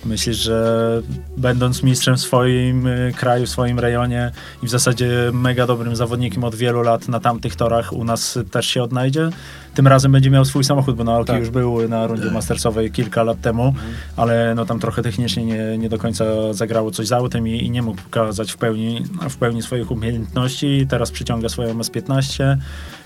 [0.05, 1.01] Myślisz, że
[1.37, 4.31] będąc mistrzem w swoim y, kraju, w swoim rejonie
[4.63, 8.65] i w zasadzie mega dobrym zawodnikiem od wielu lat na tamtych torach u nas też
[8.65, 9.29] się odnajdzie?
[9.73, 11.39] Tym razem będzie miał swój samochód, bo Naoki Tak.
[11.39, 13.73] już był na rundzie mastersowej kilka lat temu,
[14.17, 17.69] ale no tam trochę technicznie nie, nie do końca zagrało coś z autem i, i
[17.69, 20.87] nie mógł pokazać w pełni, w pełni swoich umiejętności.
[20.89, 22.57] Teraz przyciąga swoją S15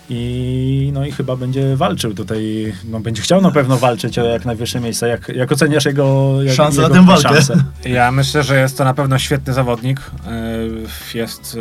[0.08, 4.44] i no i chyba będzie walczył tutaj, no będzie chciał na pewno walczyć o jak
[4.44, 5.08] najwyższe miejsce.
[5.08, 7.28] Jak, jak oceniasz jego, jak, Szanse na jego tę walkę?
[7.28, 7.64] szanse?
[7.84, 10.00] Ja myślę, że jest to na pewno świetny zawodnik.
[10.26, 11.58] E, Jest,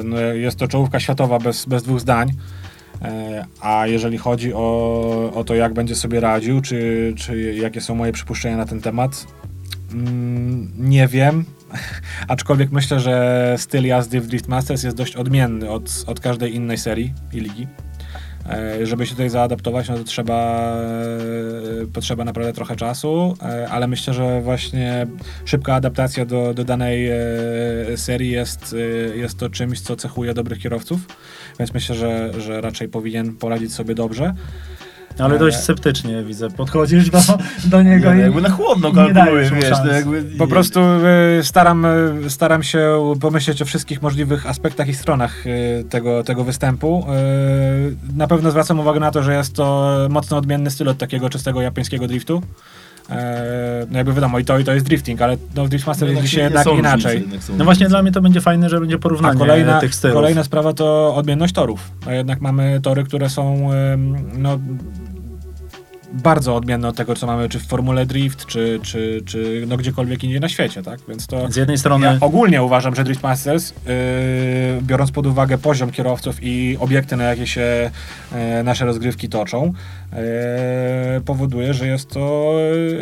[0.00, 2.32] e, no, jest to czołówka światowa bez, bez dwóch zdań.
[3.02, 7.94] E, A jeżeli chodzi o, o to, jak będzie sobie radził, czy, czy jakie są
[7.94, 9.26] moje przypuszczenia na ten temat,
[9.92, 11.44] mm, nie wiem.
[12.28, 16.78] Aczkolwiek myślę, że styl jazdy w Drift Masters jest dość odmienny od, od każdej innej
[16.78, 17.66] serii i ligi.
[18.48, 20.72] E, Żeby się tutaj zaadaptować, no to trzeba,
[21.82, 25.06] e, potrzeba naprawdę trochę czasu, e, ale myślę, że właśnie
[25.44, 27.10] szybka adaptacja do, do danej
[27.96, 28.76] serii jest,
[29.14, 31.00] jest to czymś, co cechuje dobrych kierowców,
[31.58, 34.34] więc myślę, że, że raczej powinien poradzić sobie dobrze.
[35.18, 36.50] Ale dość E, sceptycznie widzę.
[36.50, 37.18] Podchodzisz do,
[37.64, 38.96] do niego Nie, i jakby na chłodno mu
[39.62, 40.22] wiesz, no jakby...
[40.22, 45.44] Po prostu e, staram, e, staram się pomyśleć o wszystkich możliwych aspektach i stronach
[45.90, 47.06] tego, tego występu.
[48.16, 51.62] Na pewno zwracam uwagę na to, że jest to mocno odmienny styl od takiego czystego
[51.62, 52.42] japońskiego driftu.
[53.10, 56.08] E, No jakby wiadomo, i to, i to jest drifting, ale no, w Drift Master
[56.08, 57.28] jest dzisiaj jednak inaczej.
[57.58, 60.14] No właśnie dla mnie to będzie fajne, że będzie A porównanie kolejna, tych stylów.
[60.14, 61.90] kolejna sprawa to odmienność torów.
[62.06, 63.70] A jednak mamy tory, które są
[64.38, 64.58] no,
[66.12, 70.24] bardzo odmienne od tego, co mamy czy w Formule Drift, czy, czy, czy no, gdziekolwiek
[70.24, 71.00] indziej na świecie, tak?
[71.08, 71.52] Więc to...
[71.52, 73.74] Z jednej strony Ja ogólnie uważam, że Drift Masters, yy,
[74.82, 77.90] biorąc pod uwagę poziom kierowców i obiekty, na jakie się
[78.32, 79.72] yy, nasze rozgrywki toczą,
[81.24, 82.52] powoduje, że jest to,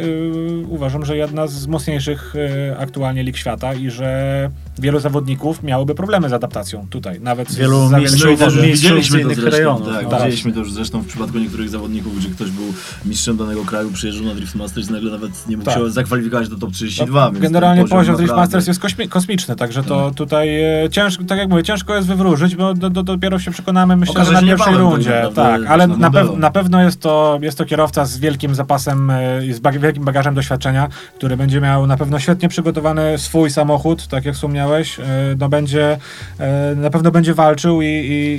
[0.03, 2.35] yy, uważam, że jedna z mocniejszych
[2.69, 7.89] yy, aktualnie lig świata i że wielu zawodników miałoby problemy z adaptacją tutaj, nawet Wielu
[7.89, 10.17] z No mistrzów- mistrzów widzieliśmy z to zresztą, rejonów, tak, no.
[10.19, 12.65] widzieliśmy to już zresztą w przypadku niektórych zawodników, gdzie ktoś był
[13.05, 15.79] mistrzem danego kraju, przyjeżdżał na Drift Masters i nagle nawet nie mógł Tak.
[15.79, 20.11] się zakwalifikować do top 32, więc Generalnie ten poziom, Drift Masters jest kosmiczny, także to
[20.15, 23.97] tutaj e, ciężko, tak jak mówię, ciężko jest wywróżyć, bo do, do, dopiero się przekonamy,
[23.97, 25.23] myślę, Okaże że na pierwszej rundzie.
[25.25, 29.11] tak Tak, ale na pew- na pewno jest to, jest to kierowca z wielkim zapasem,
[29.11, 34.07] e, z bag- wielkim bagażem doświadczenia, który będzie miał na pewno świetnie przygotowany swój samochód,
[34.07, 35.05] tak jak wspomniałeś, e,
[35.39, 35.99] no będzie,
[36.39, 38.39] e, na pewno będzie walczył i, i,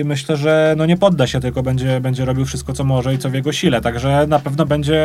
[0.00, 3.18] i myślę, że no nie podda się, tylko będzie, będzie robił wszystko, co może i
[3.18, 5.04] co w jego sile, także na pewno będzie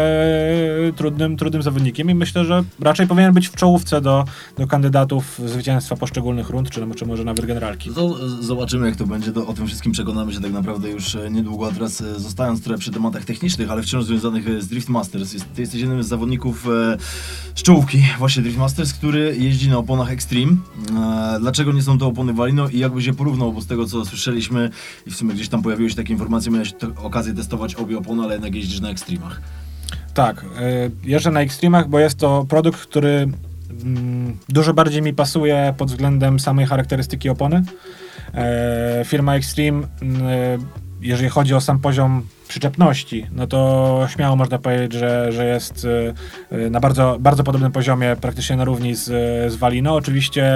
[0.96, 4.26] trudnym, trudnym zawodnikiem i myślę, że raczej powinien być w czołówce do,
[4.58, 7.92] do kandydatów zwycięstwa poszczególnych rund, czy, czy może nawet generalki.
[7.92, 11.68] Z- zobaczymy jak to będzie, do, o tym wszystkim przekonamy się tak naprawdę już niedługo,
[11.68, 15.34] a teraz zostając trochę przy tematach technicznych, ale wciąż związanych e, z Drift Masters.
[15.34, 16.98] Jest, ty jesteś jednym z zawodników e,
[17.56, 20.52] z czołówki właśnie Drift Masters, który jeździ na oponach Extreme.
[20.52, 24.06] E, dlaczego nie są to opony Valino i jakby się porównał, bo z tego co
[24.06, 24.70] słyszeliśmy
[25.08, 26.74] i w sumie gdzieś tam pojawiły się takie informacje, miałeś
[27.04, 29.42] okazję testować obie opony, ale jednak jeździsz na Extremach.
[30.14, 33.28] Tak, y, jeżdżę na Extremach, bo jest to produkt, który
[33.84, 37.64] mm, dużo bardziej mi pasuje pod względem samej charakterystyki opony.
[38.34, 40.58] E, firma Extreme, mm, e,
[41.02, 45.88] jeżeli chodzi o sam poziom przyczepności, no to śmiało można powiedzieć, że, że jest
[46.52, 49.06] e, e, na bardzo, bardzo podobnym poziomie, praktycznie na równi z,
[49.54, 49.96] z Valino.
[49.96, 50.54] Oczywiście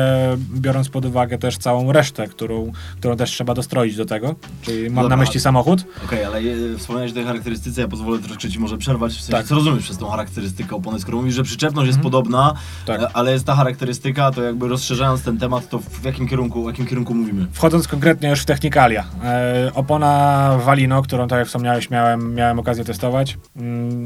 [0.56, 5.04] biorąc pod uwagę też całą resztę, którą, którą też trzeba dostroić do tego, czyli mam
[5.04, 5.18] Dobra.
[5.18, 5.86] na myśli samochód.
[6.06, 9.32] Okej, ale je, wspomniałeś o tej charakterystyce, ja pozwolę troszkę ci może przerwać, w sensie
[9.32, 9.46] Tak.
[9.46, 12.12] co rozumiesz przez tą charakterystykę opony, skoro mówisz, że przyczepność jest Mhm.
[12.12, 12.54] podobna,
[12.86, 13.02] Tak.
[13.02, 16.70] e, ale jest ta charakterystyka, to jakby rozszerzając ten temat, to w jakim kierunku, o
[16.70, 17.48] jakim kierunku mówimy?
[17.52, 19.04] Wchodząc konkretnie już w technikalia.
[19.24, 23.38] E, opona Valino, którą tak jak wspomniałeś, miałem, miałem okazję testować.
[23.56, 24.06] Mm,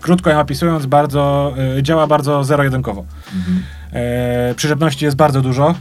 [0.00, 3.04] krótko ją opisując, bardzo, e, działa bardzo zero-jedynkowo.
[3.92, 5.74] E, przyczepności jest bardzo dużo.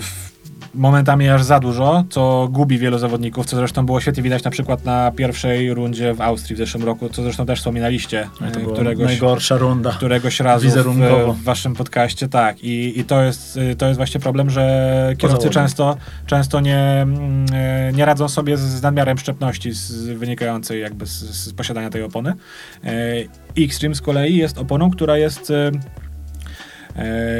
[0.00, 0.29] W-
[0.74, 4.84] momentami aż za dużo, co gubi wielu zawodników, co zresztą było świetnie widać na przykład
[4.84, 8.64] na pierwszej rundzie w Austrii w zeszłym roku, co zresztą też wspominaliście No to e,
[8.64, 9.90] któregoś, najgorsza runda.
[9.90, 12.64] któregoś razu w, w waszym podcaście, tak.
[12.64, 17.46] I, i to, jest, y, to jest właśnie problem, że kierowcy często, często nie, mm,
[17.52, 22.34] e, nie radzą sobie z, nadmiarem szczepności z, wynikającej jakby z, z posiadania tej opony.
[22.84, 22.90] E,
[23.58, 25.70] Xtreme z kolei jest oponą, która jest e,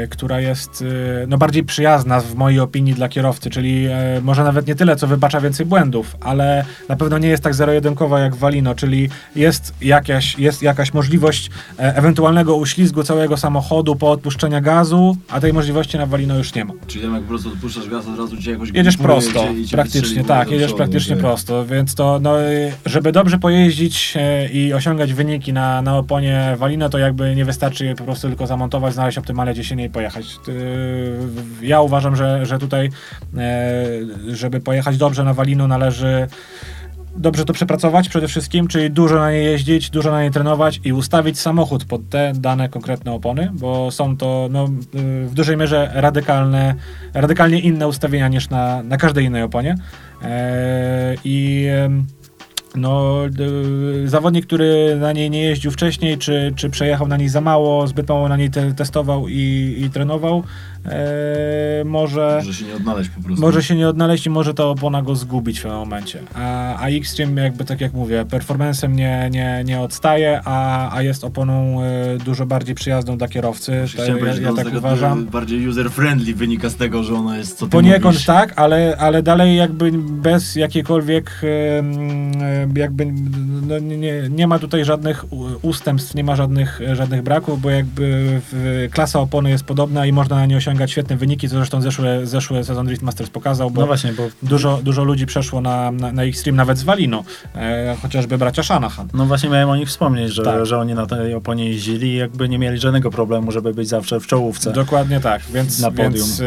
[0.09, 0.83] która jest
[1.23, 4.95] e, no, bardziej przyjazna w mojej opinii dla kierowcy, czyli e, może nawet nie tyle,
[4.95, 9.73] co wybacza więcej błędów, ale na pewno nie jest tak zero-jedynkowa jak Valino, czyli jest
[9.81, 11.49] jakaś, jest jakaś możliwość
[11.79, 16.65] e, ewentualnego uślizgu całego samochodu po odpuszczeniu gazu, a tej możliwości na Valino już nie
[16.65, 16.73] ma.
[16.87, 19.77] Czyli tam jak po prostu odpuszczasz gaz, od razu cię jakoś Jedziesz prosto, i cię-
[19.77, 21.23] praktycznie tak, jedziesz praktycznie okej.
[21.23, 22.35] prosto, więc to, no,
[22.85, 27.95] żeby dobrze pojeździć e, i osiągać wyniki na, na oponie Valino, to jakby nie wystarczy
[27.97, 30.39] po prostu tylko zamontować, znaleźć optymalne ciśnienie i pojechać.
[30.47, 31.17] Y,
[31.61, 32.89] Ja uważam, że, że tutaj,
[33.37, 36.27] e, żeby pojechać dobrze na Valino należy
[37.15, 40.93] dobrze to przepracować przede wszystkim, czyli dużo na niej jeździć, dużo na niej trenować i
[40.93, 45.91] ustawić samochód pod te dane konkretne opony, bo są to no, y, w dużej mierze
[45.93, 46.75] radykalne,
[47.13, 49.75] radykalnie inne ustawienia niż na, na każdej innej oponie.
[50.21, 51.67] E, I
[52.75, 53.15] no,
[54.05, 58.09] zawodnik, który na niej nie jeździł wcześniej, czy, czy przejechał na niej za mało, zbyt
[58.09, 60.43] mało na niej te, testował i, i trenował,
[60.85, 63.41] e, może, Może się nie odnaleźć po prostu.
[63.45, 66.19] może się nie odnaleźć i może ta opona go zgubić w tym momencie.
[66.35, 71.23] A, a Xtreme, jakby tak jak mówię, performancem nie, nie, nie odstaje, a, a jest
[71.23, 73.85] oponą e, dużo bardziej przyjazną dla kierowcy.
[73.97, 75.25] To, ja, ja że tak uważam.
[75.25, 78.25] bardziej user-friendly wynika z tego, że ona jest co ty Poniekąd mówisz.
[78.25, 81.41] tak, ale, ale dalej jakby bez jakiejkolwiek
[82.75, 83.05] jakby
[83.67, 85.25] no nie, nie- ma tutaj żadnych
[85.61, 88.41] ustępstw, nie ma żadnych, żadnych braków, bo jakby
[88.91, 92.63] klasa opony jest podobna i można na nie osiągać świetne wyniki, co zresztą zeszły, zeszły
[92.63, 96.23] sezon Drift Masters pokazał, bo No właśnie, bo dużo, dużo ludzi przeszło na, na, na
[96.23, 97.23] Xtreme nawet z Valino,
[97.55, 99.07] e, chociażby bracia Shanahan.
[99.13, 100.65] No właśnie miałem o nich wspomnieć, że, Tak.
[100.65, 104.19] że oni na tej oponie jeździli i jakby nie mieli żadnego problemu, żeby być zawsze
[104.19, 104.71] w czołówce.
[104.73, 106.13] Dokładnie tak, więc, Na podium.
[106.13, 106.45] więc e,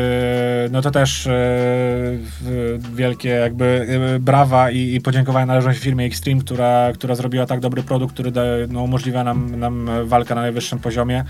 [0.73, 6.41] no to też w- wielkie jakby e, brawa i, i podziękowania należą się firmie Extreme,
[6.41, 10.79] która, która zrobiła tak dobry produkt, który da, no, umożliwia nam, nam walkę na najwyższym
[10.79, 11.25] poziomie.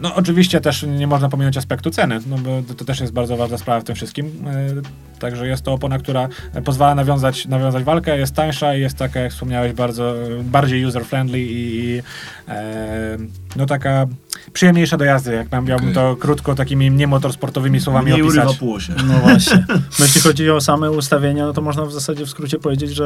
[0.00, 3.58] No oczywiście też nie można pominąć aspektu ceny, no bo to, też jest bardzo ważna
[3.58, 4.44] sprawa w tym wszystkim.
[4.46, 6.28] E, także jest to opona, która
[6.64, 11.84] pozwala nawiązać, nawiązać walkę, jest tańsza i jest taka, jak wspomniałeś, bardzo bardziej user-friendly i,
[11.84, 12.02] i
[12.48, 13.16] e,
[13.56, 14.06] no taka
[14.52, 15.94] przyjemniejsza do jazdy, jak miałbym Okej.
[15.94, 18.58] to krótko takimi niemotorsportowymi słowami Mniej urywa opisać.
[18.58, 18.92] płosie.
[19.08, 19.64] No właśnie.
[19.68, 19.76] No
[20.06, 23.04] jeśli chodzi o same ustawienia, no to można w zasadzie w skrócie powiedzieć, że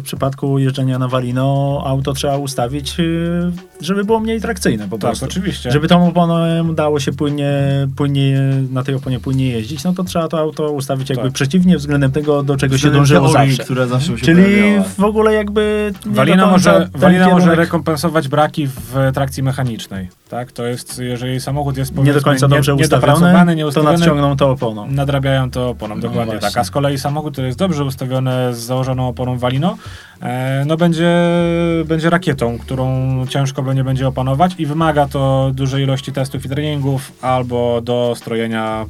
[0.00, 5.00] w przypadku jeżdżenia na Valino auto trzeba ustawić, yy, żeby było mniej trakcyjne po Tak,
[5.00, 5.24] prostu.
[5.26, 5.70] oczywiście.
[5.70, 7.52] Żeby tą oponą dało się płynnie,
[7.96, 8.40] płynnie,
[8.72, 11.32] na tej oponie płynnie jeździć, no to trzeba to auto ustawić jakby Tak.
[11.32, 13.64] przeciwnie względem tego, do czego się Względem dążyło teorii, zawsze.
[13.64, 14.84] która zawsze się Czyli pojawiała.
[14.98, 20.08] w ogóle jakby nie Walina, może, Walina może kierunek rekompensować braki w trakcji mechanicznej.
[20.28, 20.52] Tak?
[20.52, 24.86] To jest, jeżeli samochód jest nie do końca dobrze niedopracowany, ustawiony, to nadciągną to oponą.
[24.90, 26.50] nadrabiają to oponą, No dokładnie właśnie.
[26.50, 26.56] tak.
[26.60, 29.76] A z kolei samochód, który jest dobrze ustawiony z założoną oponą Walino,
[30.22, 31.12] e, no będzie,
[31.84, 32.86] będzie rakietą, którą
[33.28, 38.86] ciężko będzie będzie opanować i wymaga to dużej ilości testów i treningów albo do strojenia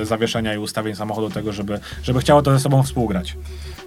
[0.00, 3.36] e, zawieszenia i ustawień samochodu tego, żeby, żeby chciało to ze sobą współgrać.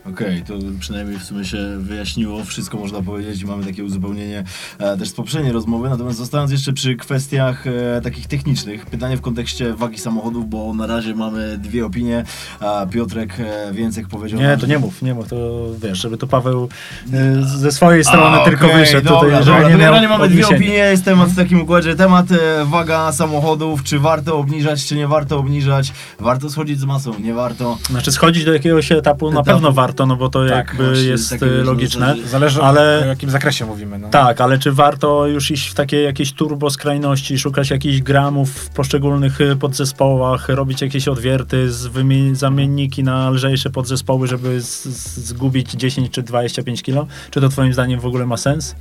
[0.10, 4.44] Okej, to przynajmniej w sumie się wyjaśniło, wszystko można powiedzieć i mamy takie uzupełnienie
[4.80, 9.22] e, też z poprzedniej rozmowy, natomiast zostając jeszcze przy kwestiach e, takich technicznych, pytanie w
[9.22, 12.24] kontekście wagi samochodów, bo na razie mamy dwie opinie,
[12.60, 14.40] a Piotrek e, Więcek powiedział...
[14.40, 16.70] Nie, nam, to nie mów, nie mów, to wiesz, żeby to Paweł
[17.14, 20.08] y, ze swojej strony A, tylko okej, wyszedł dobra, tutaj, żeby dobra, nie miał generalnie
[20.08, 21.96] mamy dwie opinie, jest temat w takim układzie.
[21.96, 27.20] Temat e, waga samochodów, czy warto obniżać, czy nie warto obniżać, warto schodzić z masą,
[27.20, 27.78] nie warto.
[27.90, 29.46] Znaczy schodzić do jakiegoś etapu na Etapu.
[29.46, 32.16] pewno warto, no bo to Tak, jakby właśnie, jest y, logiczne.
[32.26, 34.00] Zależy Ale- o jakim zakresie mówimy.
[34.00, 34.10] No.
[34.10, 38.70] Tak, ale czy warto już iść w takie jakieś turbo skrajności, szukać jakichś gramów w
[38.70, 41.92] poszczególnych y, podzespołach, robić jakieś odwierty, z
[42.34, 47.08] zamienniki na lżejsze podzespoły, żeby zgubić 10 czy 25 kilo?
[47.32, 48.76] Czy to twoim zdaniem w ogóle ma sens?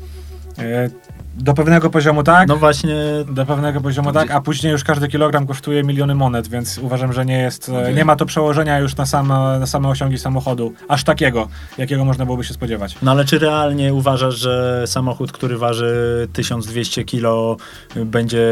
[1.35, 2.97] Do pewnego poziomu tak, No właśnie,
[3.28, 7.26] do pewnego poziomu tak, a później już każdy kilogram kosztuje miliony monet, więc uważam, że
[7.26, 7.95] nie jest, e, Okej.
[7.95, 12.24] nie ma to przełożenia już na same, na same osiągi samochodu, aż takiego, jakiego można
[12.24, 12.97] byłoby się spodziewać.
[13.03, 17.57] no ale czy realnie uważasz, że samochód, który waży 1200 kilo
[17.97, 18.47] będzie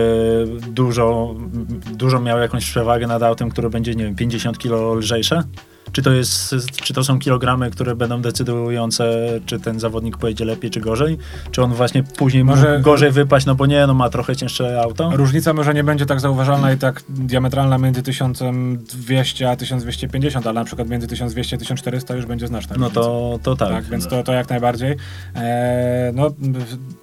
[0.69, 1.35] dużo,
[1.93, 5.43] dużo miał jakąś przewagę nad autem, które będzie, nie wiem, 50 kilo lżejsze?
[5.93, 9.15] Czy to jest, czy to są kilogramy, które będą decydujące,
[9.47, 11.19] czy ten zawodnik pojedzie lepiej, czy gorzej,
[11.51, 15.11] czy on właśnie później Może- gorzej wypaść, no bo nie, no ma trochę cięższe auto.
[15.15, 20.65] Różnica może nie będzie tak zauważalna i tak diametralna między 1200 a 1250, ale na
[20.65, 23.01] przykład między 1200 a 1400 już będzie znaczna No różnica.
[23.01, 23.69] to, to tak.
[23.69, 24.97] Tak, więc to, to jak najbardziej.
[25.35, 26.31] E, no,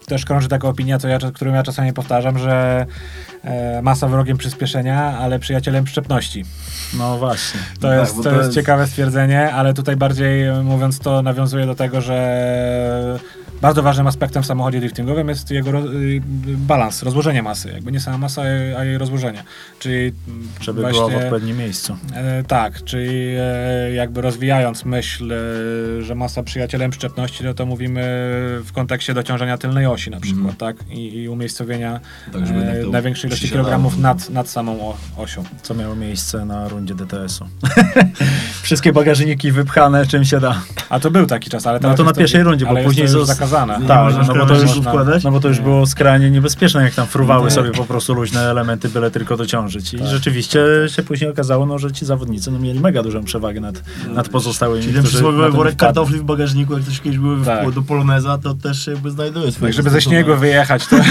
[0.05, 2.85] też krąży taka opinia, co ja, którą ja czasami powtarzam, że
[3.43, 6.45] e, masa wrogiem przyspieszenia, ale przyjacielem przyczepności.
[6.97, 7.59] No właśnie.
[7.79, 11.21] To, No tak, jest, to, to jest jest- ciekawe stwierdzenie, ale tutaj bardziej mówiąc to
[11.21, 13.19] nawiązuje do tego, że
[13.61, 17.71] bardzo ważnym aspektem w samochodzie driftingowym jest jego y, balans, rozłożenie masy.
[17.73, 18.41] Jakby nie sama masa,
[18.77, 19.43] a jej rozłożenie.
[19.79, 19.95] Czyli
[20.27, 21.97] mm, Żeby właśnie, było w odpowiednim miejscu.
[22.13, 25.37] E, tak, czyli e, jakby rozwijając myśl, e,
[26.03, 28.01] że masa przyjacielem przyczepności, no to mówimy
[28.65, 30.55] w kontekście dociążenia tylnej osi na przykład, Mhm.
[30.57, 30.75] tak?
[30.91, 31.99] I, I umiejscowienia
[32.33, 35.43] Tak, żeby e, największej ilości kilogramów nad, nad samą o, osią.
[35.61, 37.45] Co miało miejsce na rundzie DTS-u.
[38.63, 40.61] Wszystkie bagażniki wypchane, czym się da.
[40.89, 43.13] A to był taki czas, ale No teraz to na pierwszej rundzie, bo później jest
[43.13, 43.79] to już zos- zakazane.
[43.81, 45.23] Nie Tak, no bo to już, wkładać?
[45.23, 48.89] no bo to już było skrajnie niebezpieczne, jak tam fruwały sobie po prostu luźne elementy,
[48.89, 49.93] byle tylko dociążyć.
[49.93, 50.07] I Tak.
[50.07, 53.75] rzeczywiście się później okazało, no, że ci zawodnicy no, mieli mega dużą przewagę nad,
[54.07, 54.85] nad pozostałymi.
[54.85, 57.71] Czyli przysłowiowy worek kartofli w bagażniku, jak ktoś kiedyś były Tak.
[57.71, 60.95] do Poloneza, to też jakby znajduje swoje Tak, żeby ze śniegu wyjechać, to...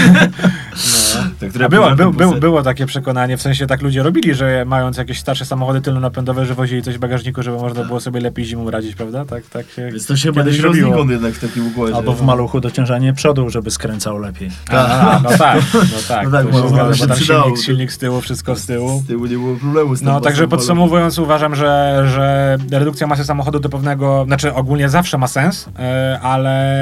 [1.59, 1.69] no.
[1.69, 5.45] Było, był, był, było takie przekonanie, w sensie tak ludzie robili, że mając jakieś starsze
[5.45, 9.25] samochody tylnonapędowe, że wozili coś w bagażniku, żeby można było sobie lepiej zimą radzić, prawda?
[9.25, 11.05] Tak, tak się Więc to się kiedyś robiło.
[11.11, 11.95] jednak w takim układzie.
[11.95, 14.49] Albo w maluchu dociążanie przodu, żeby skręcał lepiej.
[14.71, 17.91] A, a, no tak, no tak, No tak, bo- się zgadza, bo tam silnik, silnik
[17.91, 19.01] z tyłu, wszystko z tyłu.
[19.03, 23.25] Z tyłu nie było problemu z tym No, także podsumowując, uważam, że, że redukcja masy
[23.25, 26.75] samochodu do pewnego, znaczy ogólnie zawsze ma sens, e, ale...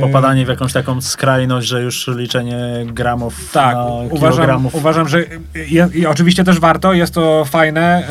[0.00, 4.74] Popadanie w jakąś taką skrajność, że już liczenie gramów Tak, na uważam, kilogramów.
[4.74, 5.24] uważam, że
[5.54, 8.02] je, i oczywiście też warto, jest to fajne,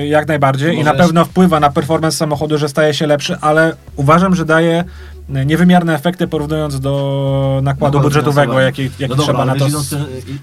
[0.00, 3.36] e, jak najbardziej i na Możesz- pewno wpływa na performance samochodu, że staje się lepszy,
[3.40, 4.84] ale uważam, że daje
[5.46, 9.94] niewymiarne efekty porównując do nakładu budżetowego, jaki, jaki No dobra, trzeba na to idąc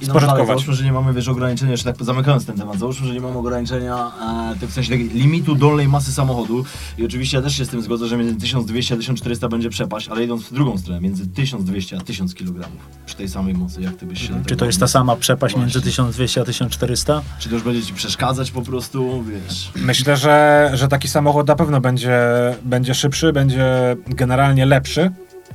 [0.02, 0.48] spożytkować.
[0.48, 3.38] Załóżmy, że nie mamy wiesz, ograniczenia, jeszcze tak zamykając ten temat, załóżmy, że nie mamy
[3.38, 4.12] ograniczenia
[4.54, 6.66] e, tak w sensie takiej limitu dolnej masy samochodu
[6.98, 10.10] i oczywiście ja też się z tym zgodzę, że między 1200 a 1400 będzie przepaść,
[10.10, 12.70] ale idąc w drugą stronę, między 1200 a 1000 kg
[13.06, 15.56] przy tej samej mocy, jak ty byś się do Czy to jest ta sama przepaść
[15.56, 15.92] między Właśnie.
[15.92, 17.22] 1200 a 1400?
[17.40, 19.72] Czy to już będzie ci przeszkadzać po prostu, wiesz?
[19.76, 22.20] Myślę, że, że taki samochód na pewno będzie,
[22.64, 24.77] będzie szybszy, będzie generalnie lepszy.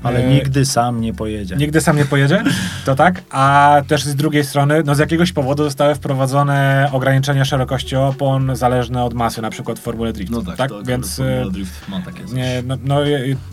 [0.02, 1.56] Ale E, nigdy sam nie pojedzie.
[1.56, 2.42] Nigdy sam nie pojedzie,
[2.86, 7.96] to tak, a też z drugiej strony, no z jakiegoś powodu zostały wprowadzone ograniczenia szerokości
[7.96, 10.32] opon zależne od masy, na przykład w Formule Drift.
[10.32, 10.70] No tak, tak?
[10.70, 12.32] to więc Formula e, Drift ma takie coś.
[12.32, 13.00] nie, no, no,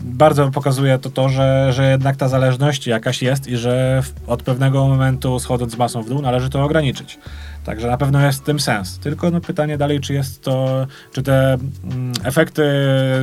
[0.00, 4.88] bardzo pokazuje to to, że, że jednak ta zależność jakaś jest i że od pewnego
[4.88, 7.18] momentu schodząc z masą w dół należy to ograniczyć.
[7.64, 8.98] Także na pewno jest w tym sens.
[8.98, 12.62] Tylko no, pytanie dalej, czy jest to, czy te mm, efekty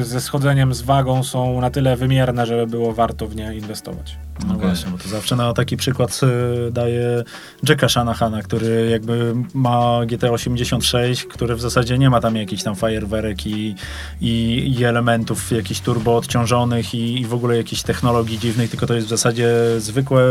[0.01, 4.17] ze schodzeniem z wagą są na tyle wymierne, żeby było warto w nie inwestować.
[4.45, 4.67] No Okej.
[4.67, 6.19] właśnie, bo to zawsze na taki przykład
[6.67, 7.23] y, daje
[7.69, 13.47] Jacka Shanahana, który jakby ma GT86, który w zasadzie nie ma tam jakichś tam fajerwerek
[13.47, 13.75] i,
[14.21, 18.93] i, i elementów jakichś turbo odciążonych i, i w ogóle jakichś technologii dziwnych, tylko to
[18.93, 20.23] jest w zasadzie zwykłe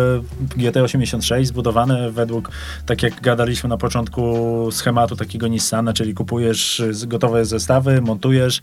[0.57, 2.51] GT86 zbudowane według,
[2.87, 8.61] tak jak gadaliśmy na początku, schematu takiego Nissana, czyli kupujesz gotowe zestawy, montujesz,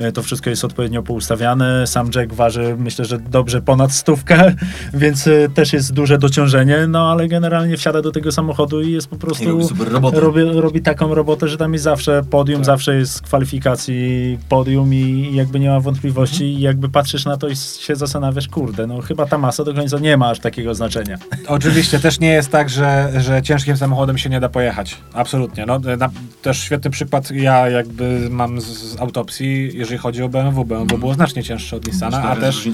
[0.00, 1.86] y, to wszystko jest odpowiednio poustawiane.
[1.86, 4.54] Sam Jack waży, myślę, że dobrze ponad stówkę,
[4.94, 9.08] więc y, też jest duże dociążenie, no ale generalnie wsiada do tego samochodu i jest
[9.08, 9.44] po I prostu...
[9.44, 10.20] robi super robotę.
[10.20, 12.66] Robi, robi taką robotę, że tam jest zawsze podium, Tak.
[12.66, 17.56] zawsze jest kwalifikacji podium i jakby nie ma wątpliwości i jakby patrzysz na to i
[17.56, 21.18] się zastanawiasz, kurde, no chyba ta masa do końca nie ma aż takiego znaczenia.
[21.48, 24.96] Oczywiście też nie jest tak, że, że ciężkim samochodem się nie da pojechać.
[25.12, 25.66] Absolutnie.
[25.66, 26.10] No, na,
[26.42, 30.64] też świetny przykład ja jakby mam z, z autopsji, jeżeli chodzi o BMW.
[30.64, 32.68] BMW było znacznie cięższe od Nissana, a też,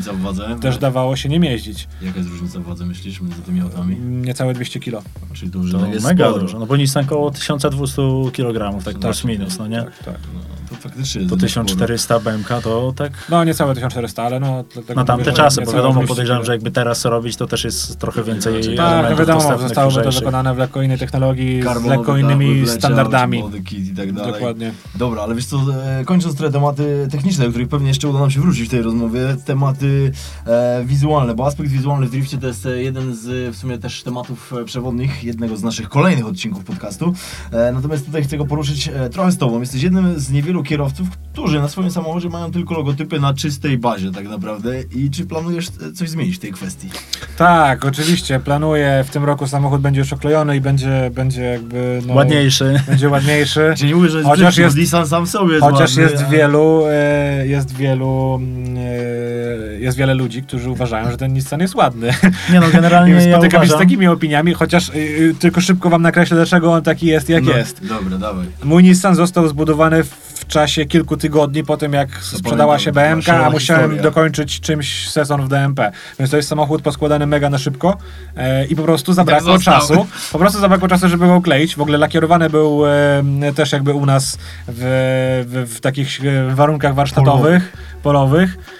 [0.61, 1.89] też dawało się nim jeździć.
[2.03, 3.97] Jaka jest różnica w wadze, myślisz, między tymi autami?
[4.01, 5.03] Niecałe 200 kilo.
[5.33, 6.43] Czyli to już To jest mega sporo.
[6.43, 9.83] dużo, no bo Nissan koło 1200 kg, tak Tak, plus minus, no nie?
[9.83, 10.19] Tak, tak.
[10.35, 10.41] No,
[10.71, 11.65] to faktycznie jest To jednak sporo.
[11.65, 13.13] 1400 BMK to tak...
[13.29, 14.47] No niecałe 1400, ale no...
[14.47, 17.65] Na mówię, tamte że czasy, bo wiadomo, 200 podejrzewam, że jakby teraz robić, to też
[17.65, 21.63] jest trochę więcej Tak, Tak, no elementów wiadomo, zostałoby to wykonane w lekko innej technologii,
[21.63, 23.43] z Karbonowy lekko dach innymi wyleciał, standardami.
[23.73, 24.33] i tak dalej.
[24.33, 24.73] Dokładnie.
[24.95, 28.31] Dobra, ale wiesz co, e, kończąc te tematy techniczne, do których pewnie jeszcze uda nam
[28.31, 30.13] się wrócić w tej rozmowie, tematy
[30.47, 34.03] e, wizualne, bo aspekt wizualny w drifcie to jest e, jeden z w sumie też
[34.03, 37.15] tematów e, przewodnich jednego z naszych kolejnych odcinków podcastu.
[37.53, 39.61] E, natomiast tutaj chcę go poruszyć e, trochę z tobą.
[39.61, 44.13] Jesteś jednym z niewielu kierowców, którzy na swoim samochodzie mają tylko logotypy na czystej bazie
[44.13, 46.89] tak naprawdę i czy planujesz e, coś zmienić w tej kwestii?
[47.37, 48.41] Tak, oczywiście.
[48.41, 49.05] Planuję.
[49.07, 52.03] W tym roku samochód będzie już oklejony i będzie, będzie jakby...
[52.07, 52.81] No, Ładniejszy.
[52.89, 53.71] Będzie ładniejszy.
[53.75, 56.83] Gdzie nie mówię, że Chociaż jest- Nissan sam sobie jest Chociaż ładny, jest a- wielu,
[56.89, 62.11] e, jest wielu, mm, e, jest wiele ludzi, którzy uważają, że ten Nissan jest ładny.
[62.53, 64.91] Nie no, generalnie I ja spotykam się z takimi opiniami, chociaż
[65.39, 67.87] tylko szybko wam nakreślę, dlaczego on taki jest, jak No, jest.
[67.87, 68.47] Dobra, dawaj.
[68.65, 73.51] Mój Nissan został zbudowany w czasie kilku tygodni po tym, jak sprzedała się BMK, a
[73.51, 74.03] musiałem historia.
[74.03, 75.93] dokończyć czymś sezon w DMP.
[76.19, 77.97] Więc to jest samochód poskładany mega na szybko
[78.37, 79.75] e, i po prostu zabrakło został.
[79.75, 80.07] czasu.
[80.33, 81.77] Po prostu zabrakło czasu, żeby go ukleić.
[81.77, 84.39] W ogóle lakierowany był e, też jakby u nas
[84.69, 87.73] w, w, w takich e, warunkach warsztatowych,
[88.03, 88.59] polowych.
[88.77, 88.80] E,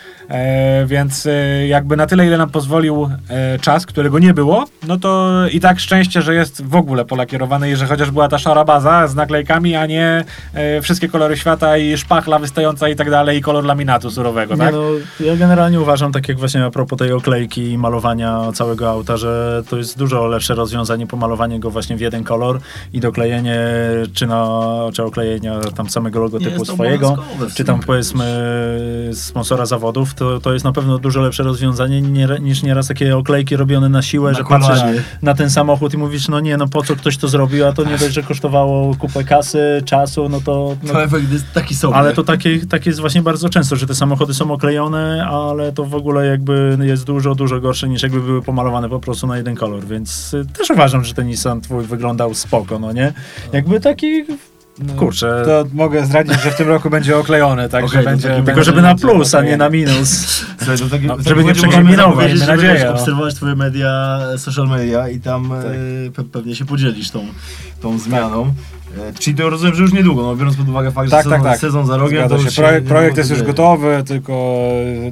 [0.87, 5.31] więc e, jakby na tyle, ile nam pozwolił e, czas, którego nie było, no to
[5.53, 9.07] i tak szczęście, że jest w ogóle polakierowany i że chociaż była ta szara baza
[9.07, 10.25] z naklejkami, a nie
[10.55, 14.75] e, wszystkie kolory świata i szpachla wystająca i tak dalej i kolor laminatu surowego, tak?
[14.75, 14.83] no,
[15.21, 19.63] ja generalnie uważam, tak jak właśnie a propos tej oklejki i malowania całego auta, że
[19.69, 22.61] to jest dużo lepsze rozwiązanie pomalowanie go właśnie w jeden kolor
[22.93, 23.59] i doklejenie,
[24.15, 27.17] czy, na, czy oklejenia tam samego logotypu swojego,
[27.55, 28.25] czy tam powiedzmy
[29.13, 33.57] sponsora zawodów, to, to jest na pewno dużo lepsze rozwiązanie nie, niż nieraz takie oklejki
[33.57, 34.67] robione na siłę, Na że kolanie.
[34.81, 37.73] patrzysz na ten samochód i mówisz, no nie, no po co ktoś to zrobił, a
[37.73, 40.77] to nie dość, że kosztowało kupę kasy, czasu, no to...
[40.83, 41.95] No, To efekt jest taki sobie.
[41.95, 45.85] ale to takie, tak jest właśnie bardzo często, że te samochody są oklejone, ale to
[45.85, 49.55] w ogóle jakby jest dużo, dużo gorsze niż jakby były pomalowane po prostu na jeden
[49.57, 53.13] kolor, więc też uważam, że ten Nissan twój wyglądał spoko, no nie?
[53.53, 54.25] Jakby taki,
[54.97, 58.29] kurczę, To mogę zdradzić, że w tym roku będzie oklejony, także Okej, to będzie...
[58.29, 60.11] taki- tylko żeby na plus, a nie na minus.
[60.59, 62.91] Słuchaj, to takie, No, w żeby takim nie miejmy że nadzieję, no.
[62.93, 65.67] obserwować twoje media, social media i tam Tak.
[66.09, 67.25] e, pe pewnie się podzielisz tą,
[67.81, 68.55] tą zmianą.
[68.99, 71.39] E, czyli to rozumiem, że już niedługo, no biorąc pod uwagę fakt, Tak, że tak,
[71.39, 71.61] sezon, tak.
[71.61, 72.45] sezon za rogiem, Zgadza to się.
[72.45, 74.61] już się Projekt, jest już gotowy, tylko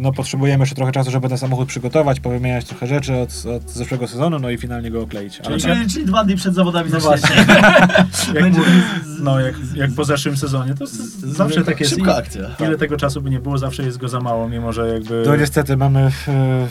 [0.01, 4.09] no, potrzebujemy jeszcze trochę czasu, żeby ten samochód przygotować, powymieniać trochę rzeczy od, od zeszłego
[4.09, 5.41] sezonu, no i finalnie go okleić.
[5.45, 7.45] Ale Czyli, czyli, czyli dwa dni przed zawodami No zaczniecie.
[8.35, 8.45] Jak,
[9.21, 11.95] no, jak, jak po zeszłym sezonie, to z- zawsze tak jest.
[11.95, 12.43] Szybka akcja.
[12.67, 15.23] Ile tego czasu by nie było, zawsze jest go za mało, mimo że jakby...
[15.25, 16.69] To niestety mamy e,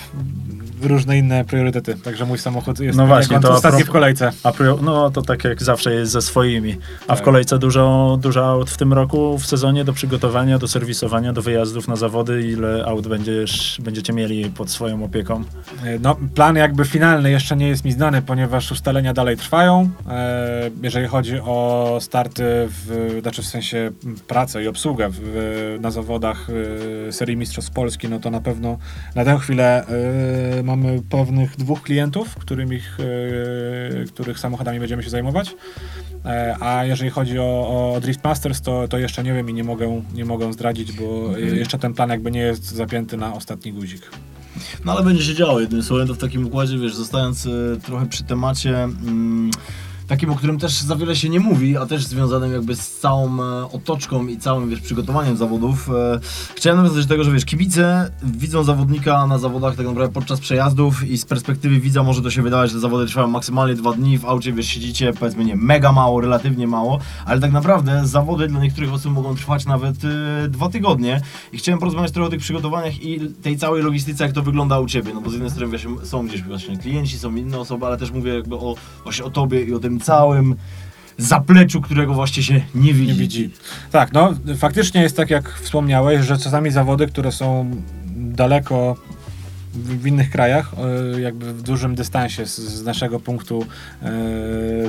[0.81, 4.31] różne inne priorytety, także mój samochód jest No no właśnie, to ostatni w kolejce.
[4.43, 4.51] A
[4.81, 6.77] no to tak jak zawsze jest ze swoimi.
[7.07, 7.25] A w Tak.
[7.25, 11.87] kolejce dużo, dużo aut w tym roku, w sezonie do przygotowania, do serwisowania, do wyjazdów
[11.87, 12.41] na zawody.
[12.41, 15.43] Ile aut będziesz, będziecie mieli pod swoją opieką?
[15.83, 19.89] E, No, plan jakby finalny jeszcze nie jest mi znany, ponieważ ustalenia dalej trwają.
[20.09, 23.91] E, jeżeli chodzi o starty, w, znaczy w sensie
[24.27, 26.47] pracę i obsługę w, na zawodach
[27.07, 28.77] e, serii Mistrzostw Polski, no to na pewno
[29.15, 29.85] na tę chwilę
[30.63, 32.79] mamy pewnych dwóch klientów, którymi,
[34.13, 35.55] których samochodami będziemy się zajmować.
[36.59, 37.43] A jeżeli chodzi o,
[37.95, 41.37] o Drift Masters, to, to jeszcze nie wiem i nie mogę, nie mogę zdradzić, bo
[41.37, 44.11] e, jeszcze ten plan jakby nie jest zapięty na ostatni guzik.
[44.85, 47.49] No ale będzie się działo jednym słowem, to w takim układzie, wiesz, zostając e,
[47.85, 49.51] trochę przy temacie mm,
[50.07, 53.43] takim, o którym też za wiele się nie mówi, a też związanym jakby z całą
[53.43, 55.89] e, otoczką i całym, wiesz, przygotowaniem zawodów.
[55.89, 56.19] E,
[56.55, 61.03] chciałem nawiązać do tego, że wiesz, kibice widzą zawodnika na zawodach tak naprawdę podczas przejazdów
[61.03, 64.25] i z perspektywy widza może to się wydawać, że zawody trwają maksymalnie dwa dni, w
[64.25, 68.93] aucie, wiesz, siedzicie powiedzmy nie mega mało, relatywnie mało, ale tak naprawdę zawody dla niektórych
[68.93, 71.21] osób mogą trwać nawet e, dwa tygodnie
[71.53, 74.85] i chciałem porozmawiać trochę o tych przygotowaniach i tej całej logistyce, jak to wygląda u
[74.85, 77.97] Ciebie, no bo z jednej strony wiesz, są gdzieś właśnie klienci, są inne osoby, ale
[77.97, 78.75] też mówię jakby o,
[79.23, 80.55] o Tobie i o tym całym
[81.17, 83.07] zapleczu, którego właśnie się nie widzi.
[83.07, 83.49] nie widzi.
[83.91, 87.71] Tak, no faktycznie jest tak, jak wspomniałeś, że czasami zawody, które są
[88.15, 88.95] daleko
[89.73, 90.71] w, innych krajach,
[91.15, 93.65] e, jakby w dużym dystansie z, naszego punktu
[94.01, 94.09] e,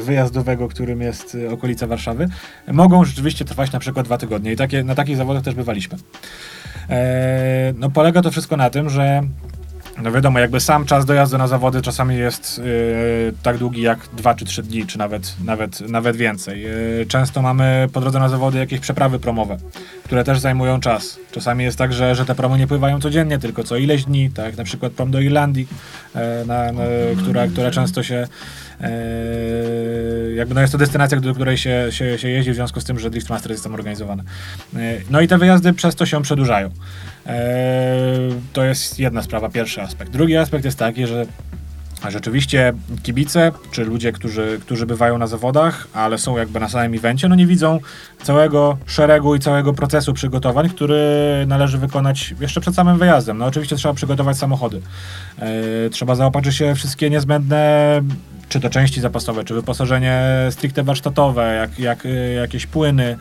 [0.00, 2.28] wyjazdowego, którym jest e, okolica Warszawy,
[2.72, 5.98] mogą rzeczywiście trwać na przykład dwa tygodnie i takie, na takich zawodach też bywaliśmy.
[7.74, 9.22] No polega to wszystko na tym, że
[10.02, 14.34] no wiadomo, jakby sam czas dojazdu na zawody czasami jest yy, tak długi jak 2
[14.34, 16.62] czy 3 dni, czy nawet, nawet, nawet więcej.
[16.62, 19.56] Yy, często mamy po drodze na zawody jakieś przeprawy promowe,
[20.04, 21.18] które też zajmują czas.
[21.30, 24.56] Czasami jest tak, że, że te promy nie pływają codziennie, tylko co ileś dni, tak
[24.56, 25.68] na przykład prom do Irlandii,
[26.14, 26.82] e, na, na,
[27.22, 28.28] która, która często się
[28.80, 28.90] e,
[30.34, 32.98] jakby no jest to destynacja, do której się, się, się jeździ w związku z tym,
[32.98, 34.22] że Drift Master jest tam organizowany.
[34.76, 34.78] E,
[35.10, 36.70] no i te wyjazdy przez to się przedłużają.
[37.28, 40.12] Eee, to jest jedna sprawa, pierwszy aspekt.
[40.12, 41.26] Drugi aspekt jest taki, że
[42.08, 42.72] rzeczywiście
[43.02, 47.34] kibice, czy ludzie, którzy, którzy bywają na zawodach, ale są jakby na samym evencie, no
[47.34, 47.80] nie widzą
[48.22, 50.98] całego szeregu i całego procesu przygotowań, który
[51.46, 53.38] należy wykonać jeszcze przed samym wyjazdem.
[53.38, 54.80] No oczywiście trzeba przygotować samochody.
[55.38, 58.02] Eee, trzeba zaopatrzyć się wszystkie niezbędne
[58.48, 63.16] czy to części zapasowe, czy wyposażenie stricte warsztatowe, jak, jak, y, jakieś płyny, e,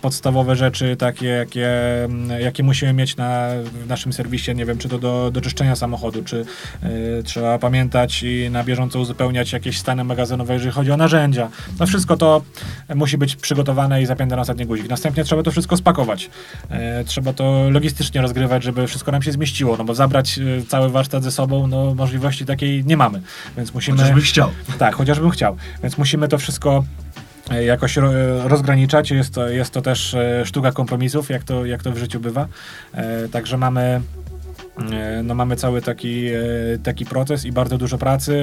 [0.00, 1.68] podstawowe rzeczy takie, jakie,
[2.04, 3.48] mm, jakie musimy mieć na,
[3.84, 6.44] w naszym serwisie, nie wiem, czy to do, do czyszczenia samochodu, czy
[6.82, 11.48] e, trzeba pamiętać i na bieżąco uzupełniać jakieś stany magazynowe, jeżeli chodzi o narzędzia.
[11.80, 12.42] No wszystko to
[12.94, 14.88] musi być przygotowane i zapięte na ostatni guzik.
[14.88, 16.30] Następnie trzeba to wszystko spakować.
[16.70, 20.90] E, trzeba to logistycznie rozgrywać, żeby wszystko nam się zmieściło, no bo zabrać e, cały
[20.90, 23.20] warsztat ze sobą, no możliwości takiej nie mamy,
[23.56, 23.98] więc musimy...
[23.98, 24.50] Chociażbyś chciał.
[24.78, 25.56] Tak, chociażbym chciał.
[25.82, 27.03] Więc musimy to wszystko e,
[27.50, 28.12] jakoś ro,
[28.48, 29.10] rozgraniczać.
[29.10, 32.48] Jest to, jest to też e, sztuka kompromisów, jak to, jak to w życiu bywa.
[32.92, 34.00] E, także mamy
[34.92, 36.42] e, no mamy cały taki, e,
[36.82, 38.34] taki proces i bardzo dużo pracy.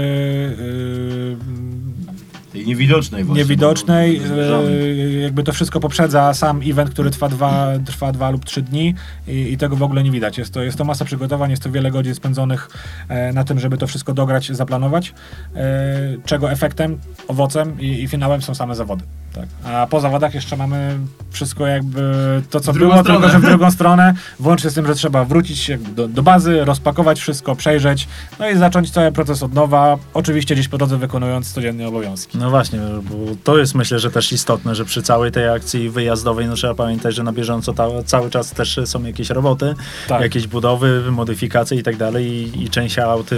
[2.52, 3.44] Tej niewidocznej właśnie.
[3.44, 4.18] niewidocznej.
[4.18, 8.96] e, jakby to wszystko poprzedza sam event, który trwa dwa, trwa dwa lub trzy dni
[9.28, 10.38] i, i tego w ogóle nie widać.
[10.38, 12.70] Jest to, jest to masa przygotowań, jest to wiele godzin spędzonych
[13.10, 15.14] e, na tym, żeby to wszystko dograć, zaplanować,
[15.56, 16.98] e, czego efektem,
[17.28, 19.04] owocem i, i finałem są same zawody.
[19.34, 19.46] Tak.
[19.64, 20.98] A po zawodach jeszcze mamy
[21.32, 22.02] wszystko jakby
[22.50, 23.20] to, co było, stronę.
[23.20, 27.20] tylko że w drugą stronę, włącznie z tym, że trzeba wrócić do, do bazy, rozpakować
[27.20, 28.08] wszystko, przejrzeć,
[28.40, 32.38] no i zacząć cały proces od nowa, oczywiście gdzieś po drodze wykonując codziennie obowiązki.
[32.38, 36.48] No właśnie, bo to jest myślę, że też istotne, że przy całej tej akcji wyjazdowej,
[36.48, 39.74] no trzeba pamiętać, że na bieżąco ta, cały czas też są jakieś roboty,
[40.08, 40.22] Tak.
[40.22, 43.30] jakieś budowy, modyfikacje i tak dalej i, i część aut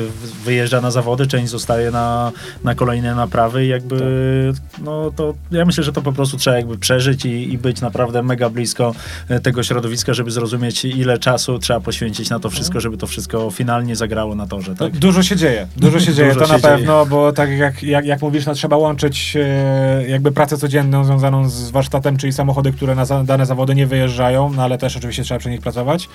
[0.46, 2.32] wyjeżdża na zawody, część zostaje na,
[2.64, 6.78] na kolejne naprawy i jakby, no to ja myślę, że to po prostu trzeba jakby
[6.78, 8.96] przeżyć i, i być naprawdę mega blisko
[9.30, 13.52] e, tego środowiska, żeby zrozumieć ile czasu trzeba poświęcić na to wszystko, żeby to wszystko
[13.52, 14.98] finalnie zagrało na torze, tak?
[14.98, 16.78] Dużo się dzieje, dużo się dzieje, Dużo to na się dzieje.
[16.78, 21.50] pewno, bo tak jak, jak, jak mówisz, no, trzeba łączyć e, jakby pracę codzienną związaną
[21.50, 25.24] z warsztatem, czyli samochody, które na za, dane zawody nie wyjeżdżają, no ale też oczywiście
[25.24, 26.08] trzeba przy nich pracować, e,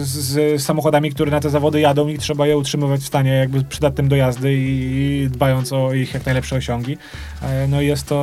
[0.00, 3.64] z, z samochodami, które na te zawody jadą i trzeba je utrzymywać w stanie jakby
[3.64, 6.96] przydatnym do jazdy i, i dbając o ich jak najlepsze osiągi.
[7.42, 8.13] E, no jest to,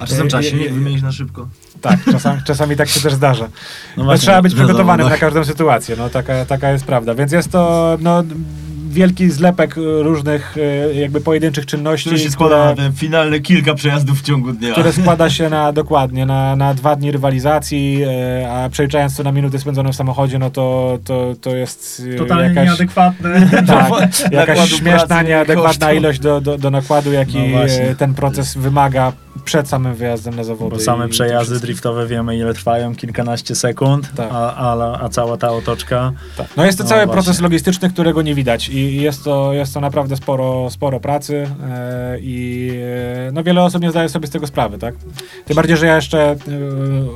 [0.00, 1.48] A czasem e, trzeba się nie wymienić na szybko.
[1.80, 3.48] tak, czasami, czasami tak się też zdarza.
[3.96, 5.10] No właśnie, trzeba być wiadomo, przygotowanym no.
[5.10, 7.14] na każdą sytuację, no taka, taka jest prawda.
[7.14, 8.22] Więc jest to no,
[8.96, 13.74] wielki zlepek e, różnych e, jakby pojedynczych czynności, Który się składa na te finalne kilka
[13.74, 14.72] przejazdów w ciągu dnia.
[14.72, 18.04] które składa się na dokładnie na, na dwa dni rywalizacji,
[18.50, 22.68] a przeliczając to na minuty spędzone w samochodzie, no to, to, to jest Totalnie jakaś,
[22.68, 23.50] nieadekwatne.
[23.66, 26.02] tak, jakaś śmieszna, pracy, nieadekwatna kosztów.
[26.02, 29.12] ilość do, do, do nakładu, jaki No ten proces wymaga
[29.44, 30.76] przed samym wyjazdem na zawody.
[30.76, 34.28] Bo same przejazdy driftowe wiemy ile trwają, kilkanaście sekund, Tak.
[34.32, 36.12] a, a, a cała ta otoczka.
[36.36, 36.46] Tak.
[36.56, 37.22] No jest to No cały właśnie.
[37.22, 42.18] proces logistyczny, którego nie widać i jest to, jest to naprawdę sporo, sporo pracy e,
[42.20, 42.70] i
[43.28, 44.94] e, no wiele osób nie zdaje sobie z tego sprawy, tak?
[45.44, 46.36] Tym bardziej, że ja jeszcze e,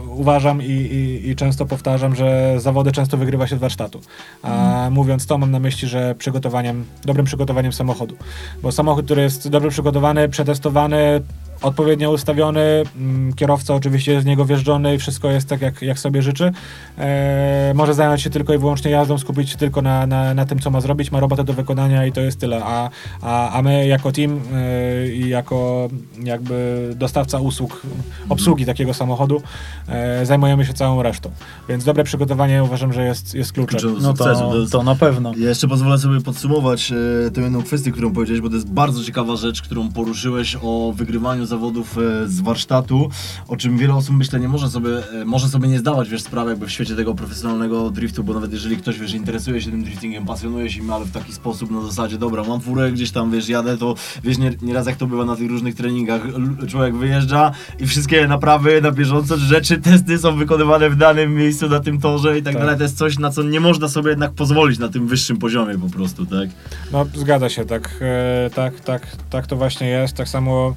[0.09, 4.01] uważam i, i, i często powtarzam, że zawody często wygrywa się z warsztatu.
[4.43, 4.93] A Mhm.
[4.93, 8.16] mówiąc to, mam na myśli, że przygotowaniem, dobrym przygotowaniem samochodu.
[8.62, 11.21] Bo samochód, który jest dobrze przygotowany, przetestowany,
[11.62, 15.98] odpowiednio ustawiony, mm, kierowca oczywiście jest z niego wjeżdżony i wszystko jest tak, jak, jak
[15.98, 16.52] sobie życzy.
[16.98, 20.58] E, może zająć się tylko i wyłącznie jazdą, skupić się tylko na, na, na tym,
[20.58, 22.64] co ma zrobić, ma robotę do wykonania i to jest tyle.
[22.64, 22.90] A,
[23.22, 25.88] a, a my jako team e, i jako
[26.22, 27.82] jakby dostawca usług,
[28.28, 29.42] obsługi takiego samochodu
[29.88, 31.30] e, zajmujemy się całą resztą.
[31.68, 33.80] Więc dobre przygotowanie uważam, że jest, jest kluczem.
[34.00, 35.32] No to, to na pewno.
[35.38, 39.04] Ja jeszcze pozwolę sobie podsumować e, tę jedną kwestię, którą powiedziałeś, bo to jest bardzo
[39.04, 43.11] ciekawa rzecz, którą poruszyłeś o wygrywaniu zawodów e, z warsztatu,
[43.48, 44.90] o czym wiele osób myślę nie może sobie,
[45.20, 48.53] e, może sobie nie zdawać wiesz, sprawy jakby w świecie tego profesjonalnego driftu, bo nawet
[48.53, 51.80] jeżeli ktoś wiesz, interesuje się tym driftingiem, pasjonuje się nim, ale w taki sposób na
[51.80, 53.94] zasadzie, dobra, mam furę, gdzieś tam wiesz, jadę, to
[54.24, 56.22] wiesz, nie, nieraz jak to bywa na tych różnych treningach,
[56.68, 61.80] człowiek wyjeżdża i wszystkie naprawy na bieżąco, rzeczy, testy są wykonywane w danym miejscu, na
[61.80, 62.62] tym torze i tak, Tak.
[62.62, 65.78] dalej, to jest coś, na co nie można sobie jednak pozwolić na tym wyższym poziomie
[65.78, 66.48] po prostu, tak?
[66.92, 70.14] No, zgadza się, tak, e, tak, tak, tak to właśnie jest.
[70.16, 70.74] Tak samo,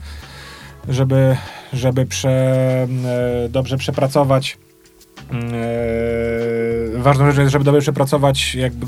[0.89, 1.37] żeby,
[1.73, 2.87] żeby prze, e,
[3.49, 4.57] dobrze przepracować.
[5.31, 8.85] E, ważną rzeczą jest, żeby dobrze przepracować jakby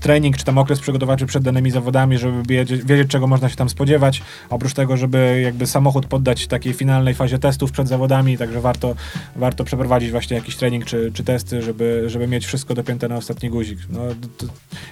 [0.00, 3.68] trening, czy tam okres przygotowawczy przed danymi zawodami, żeby wiedzieć, wiedzieć, czego można się tam
[3.68, 4.22] spodziewać.
[4.50, 8.94] Oprócz tego, żeby jakby samochód poddać takiej finalnej fazie testów przed zawodami, także warto,
[9.36, 13.50] warto przeprowadzić właśnie jakiś trening czy, czy testy, żeby, żeby mieć wszystko dopięte na ostatni
[13.50, 13.78] guzik.
[13.90, 14.46] No, d-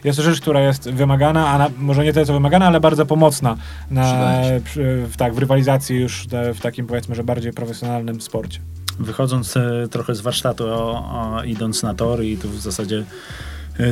[0.05, 3.07] jest to rzecz, która jest wymagana, a na, może nie tyle co wymagana, ale bardzo
[3.07, 3.57] pomocna
[3.91, 8.61] na, przy, w, tak, w rywalizacji już w takim powiedzmy, że bardziej profesjonalnym sporcie.
[8.99, 13.05] Wychodząc e, trochę z warsztatu, a, a idąc na tor i tu w zasadzie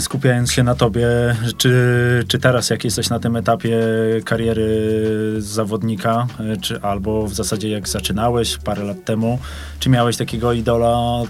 [0.01, 1.09] skupiając się na tobie,
[1.57, 3.79] czy, czy teraz jak jesteś na tym etapie
[4.25, 4.93] kariery
[5.39, 9.39] zawodnika, e, czy albo w zasadzie jak zaczynałeś parę lat temu,
[9.81, 11.23] czy miałeś takiego idola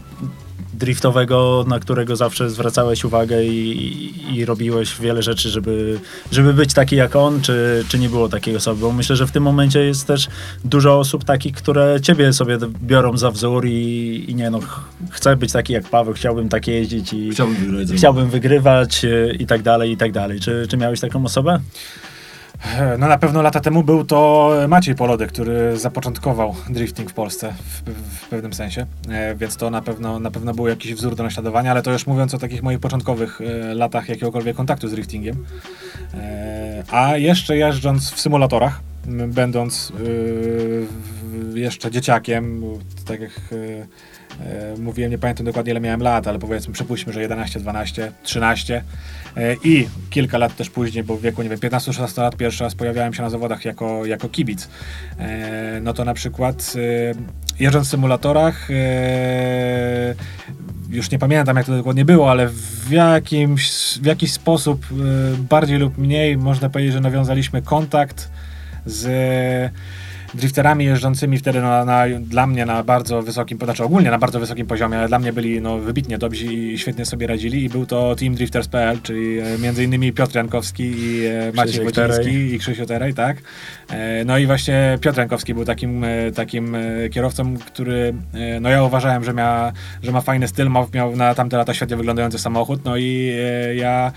[0.75, 3.71] driftowego, na którego zawsze zwracałeś uwagę i,
[4.31, 5.99] i, i robiłeś wiele rzeczy, żeby,
[6.33, 8.81] żeby być taki jak on, czy, czy nie było takiej osoby?
[8.81, 10.29] Bo myślę, że w tym momencie jest też
[10.65, 14.81] dużo osób takich, które ciebie sobie biorą za wzór i, i nie no, ch-
[15.11, 17.99] chcę być taki jak Paweł, chciałbym tak jeździć i Chciałbym wygrać.
[17.99, 20.41] chciałbym wygrywać e, i tak dalej, i tak dalej.
[20.41, 21.61] Czy, czy miałeś taką osobę?
[22.65, 27.55] E, No na pewno lata temu był to Maciej Polody, który zapoczątkował drifting w Polsce
[27.59, 27.91] w,
[28.25, 31.71] w pewnym sensie, e, więc to na pewno, na pewno był jakiś wzór do naśladowania,
[31.71, 35.45] ale to już mówiąc o takich moich początkowych e, latach jakiegokolwiek kontaktu z driftingiem.
[36.91, 38.81] A jeszcze jeżdżąc w symulatorach,
[39.29, 39.93] będąc
[41.55, 42.63] jeszcze dzieciakiem,
[43.07, 43.41] tak jak
[44.79, 48.85] mówiłem, nie pamiętam dokładnie ile miałem lat, ale powiedzmy, przypuśćmy, że 11, 12, 13
[49.37, 52.75] e, i kilka lat też później, bo w wieku, nie wiem, 15-16 lat pierwszy raz
[52.75, 54.69] pojawiałem się na zawodach jako, jako kibic.
[55.19, 60.15] E, No to na przykład e, jeżdżąc w symulatorach e,
[60.91, 64.95] już nie pamiętam jak to dokładnie było, ale w, jakimś, w jakiś sposób e,
[65.37, 68.31] bardziej lub mniej można powiedzieć, że nawiązaliśmy kontakt
[68.87, 69.73] z
[70.37, 74.67] drifterami jeżdżącymi wtedy na, na, dla mnie na bardzo wysokim, znaczy ogólnie na bardzo wysokim
[74.67, 78.17] poziomie, ale dla mnie byli no, wybitnie dobrzy i świetnie sobie radzili i był to
[78.17, 82.55] Team Drifters.pl, czyli e, między innymi Piotr Jankowski i e, Maciej Terej.
[82.55, 83.37] i Krzysiu Terej, tak.
[83.91, 86.77] E, no i właśnie Piotr Jankowski był takim, takim
[87.11, 88.15] kierowcą, który,
[88.61, 89.73] no ja uważałem, że, mia,
[90.03, 93.37] że ma fajny styl, ma, miał na tamte lata świetnie wyglądający samochód, no i
[93.77, 94.13] ja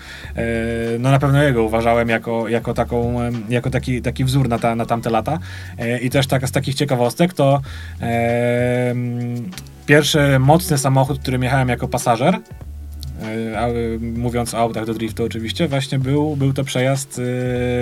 [0.98, 3.18] no na pewno jego uważałem jako, jako, taką,
[3.48, 5.38] jako taki, taki wzór na, ta, na tamte lata.
[5.78, 7.60] E, I też taka z takich ciekawostek to
[8.00, 8.94] e,
[9.86, 12.38] pierwszy mocny samochód, którym jechałem jako pasażer,
[13.22, 17.22] e, mówiąc o autach do driftu oczywiście, właśnie był, był to przejazd y,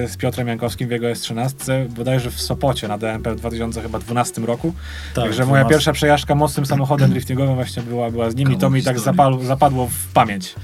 [0.09, 4.75] z Piotrem Jankowskim w jego S13, bodajże w Sopocie na DMP w 2012 roku.
[5.15, 5.69] Tak, Także moja 12.
[5.71, 8.99] pierwsza przejażdżka mocnym samochodem driftingowym właśnie była, była z nim i to mi tak
[9.43, 10.55] zapadło w pamięć.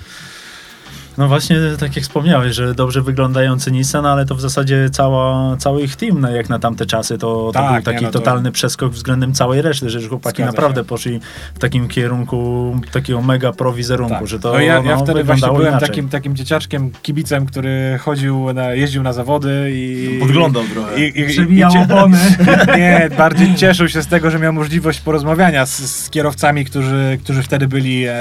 [1.19, 5.83] No właśnie, tak jak wspomniałeś, że dobrze wyglądający Nissan, ale to w zasadzie cała, cały
[5.83, 8.19] ich team, no, jak na tamte czasy, to, to Tak, był nie, taki no to-
[8.19, 10.85] totalny przeskok względem całej reszty, że już chłopaki Zgadza naprawdę się.
[10.85, 11.21] poszli
[11.55, 14.27] w takim kierunku takiego mega prowizerunku, Tak.
[14.27, 15.89] że to no ja, ja no, wtedy właśnie byłem inaczej.
[15.89, 20.17] takim, takim dzieciaczkiem, kibicem, który chodził, na, jeździł na zawody i...
[20.21, 21.01] Podglądał trochę.
[21.07, 22.19] I, i, Przebijał i opony.
[22.79, 27.43] Nie, bardziej cieszył się z tego, że miał możliwość porozmawiania z, z kierowcami, którzy, którzy
[27.43, 28.15] wtedy byli, e,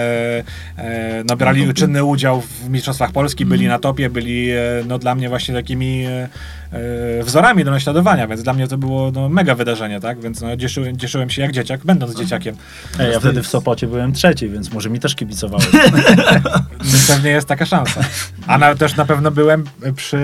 [0.78, 1.80] e, no, brali Na topie.
[1.80, 6.06] czynny udział w Mistrzostwach Polski, byli na topie, byli e, no, dla mnie właśnie takimi
[6.06, 6.30] e,
[6.72, 10.22] e, wzorami do naśladowania, więc dla mnie to było no, mega wydarzenie, tak?
[10.22, 12.56] Więc no, cieszyłem, cieszyłem się jak dzieciak, będąc dzieciakiem.
[13.00, 15.68] Ej, ja wtedy w Sopocie byłem trzeci, więc może mi też kibicowałeś.
[17.08, 18.02] Pewnie jest taka szansa.
[18.48, 19.64] A na, też na pewno byłem
[19.96, 20.20] przy...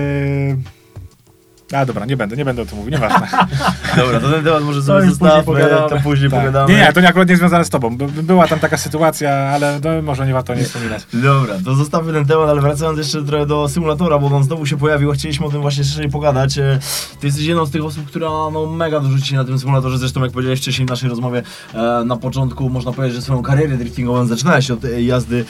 [1.74, 3.28] A dobra, nie będę, nie będę o tym mówił, nieważne.
[3.98, 5.90] Dobra, to ten temat może sobie później zostawmy, pogadamy.
[5.90, 6.40] to później Tak.
[6.40, 6.74] pogadamy.
[6.74, 7.98] Nie, nie, to nie akurat nie związane z tobą.
[7.98, 11.02] By, by była tam taka sytuacja, ale no, może nie warto o niej wspominać.
[11.14, 14.78] Dobra, to zostawmy ten temat, ale wracając jeszcze trochę do symulatora, bo on znowu się
[14.78, 16.58] pojawił, a chcieliśmy o tym właśnie szerzej pogadać.
[16.58, 16.80] E,
[17.20, 20.24] Ty jesteś jedną z tych osób, która no mega dużo ci na tym symulatorze, zresztą
[20.24, 21.44] jak powiedziałeś wcześniej w naszej rozmowie,
[21.74, 25.46] e, na początku można powiedzieć, że swoją karierę driftingową zaczynałeś od e, jazdy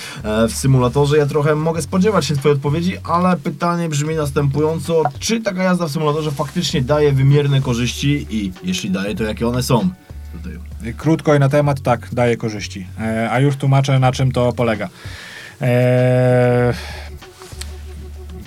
[0.50, 1.18] w symulatorze.
[1.18, 5.92] Ja trochę mogę spodziewać się twojej odpowiedzi, ale pytanie brzmi następująco, czy taka jazda w
[5.92, 9.90] symulatorze faktycznie daje wymierne korzyści i jeśli daje, to jakie one są?
[10.32, 10.94] Tutaj.
[10.98, 12.88] Krótko i na temat, tak, daje korzyści.
[13.00, 14.90] E, a już tłumaczę, na czym to polega.
[15.62, 16.74] E,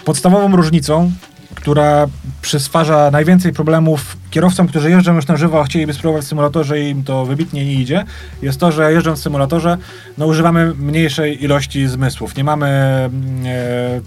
[0.05, 1.13] podstawową różnicą,
[1.55, 2.07] która
[2.43, 6.89] przysparza najwięcej problemów kierowcom, którzy jeżdżą już na żywo, a chcieliby spróbować w symulatorze i
[6.89, 8.05] im to wybitnie nie idzie,
[8.43, 9.79] jest to, że jeżdżąc w symulatorze,
[10.19, 12.37] no, używamy mniejszej ilości zmysłów.
[12.37, 14.01] Nie mamy mm, e,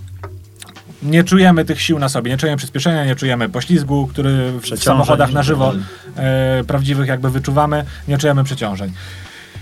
[1.05, 5.31] nie czujemy tych sił na sobie, nie czujemy przyspieszenia, nie czujemy poślizgu, który w samochodach
[5.31, 5.73] na żywo
[6.15, 8.93] e, prawdziwych jakby wyczuwamy, nie czujemy przeciążeń.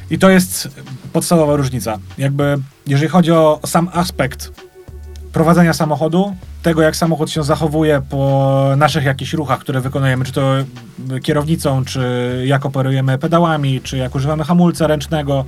[0.10, 0.70] I to jest
[1.14, 2.00] podstawowa różnica.
[2.18, 4.52] Jakby, jeżeli chodzi o sam aspekt
[5.34, 10.54] prowadzenia samochodu, tego jak samochód się zachowuje po naszych jakichś ruchach, które wykonujemy, czy to
[11.24, 15.46] kierownicą, czy jak operujemy pedałami, czy jak używamy hamulca ręcznego,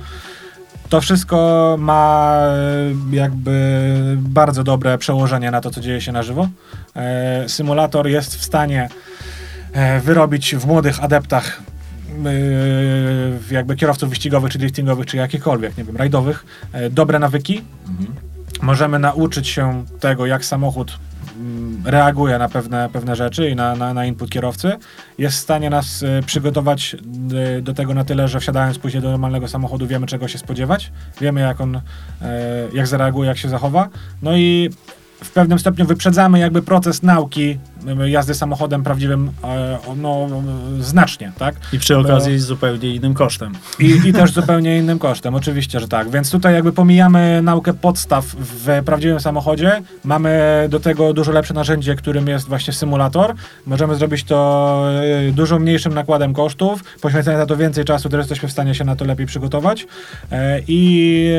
[0.88, 2.36] to wszystko ma
[3.12, 3.82] e, jakby
[4.18, 6.48] bardzo dobre przełożenie na to, co dzieje się na żywo.
[6.96, 8.88] E, Symulator jest w stanie
[9.72, 11.62] e, wyrobić w młodych adeptach
[13.50, 16.46] jakby kierowców wyścigowych, czy driftingowych, czy jakichkolwiek, nie wiem, rajdowych,
[16.90, 17.62] dobre nawyki.
[18.62, 20.98] Możemy nauczyć się tego, jak samochód
[21.84, 24.72] reaguje na pewne, pewne rzeczy i na, na, na input kierowcy.
[25.18, 26.96] Jest w stanie nas e, przygotować
[27.58, 30.92] e, do tego na tyle, że wsiadając później do normalnego samochodu wiemy czego się spodziewać,
[31.20, 31.82] wiemy jak on, e,
[32.72, 33.88] jak zareaguje, jak się zachowa.
[34.22, 34.70] No i
[35.24, 37.58] w pewnym stopniu wyprzedzamy jakby proces nauki
[38.06, 40.28] jazdy samochodem prawdziwym e, no,
[40.80, 41.54] znacznie, tak?
[41.72, 43.52] I przy okazji z zupełnie innym kosztem.
[43.78, 46.10] I, I też zupełnie innym kosztem, oczywiście, że tak.
[46.10, 49.82] Więc tutaj jakby pomijamy naukę podstaw w prawdziwym samochodzie.
[50.04, 53.34] Mamy do tego dużo lepsze narzędzie, którym jest właśnie symulator.
[53.66, 54.82] Możemy zrobić to
[55.28, 58.84] e, dużo mniejszym nakładem kosztów, poświęcając na to więcej czasu, też jesteśmy w stanie się
[58.84, 59.86] na to lepiej przygotować.
[60.32, 61.30] E, I,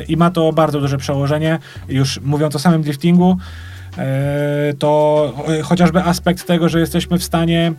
[0.00, 1.58] e, i ma to bardzo duże przełożenie.
[1.88, 3.67] Już mówiąc o samym driftingu, e,
[4.78, 7.72] to e, chociażby aspekt tego, że jesteśmy w stanie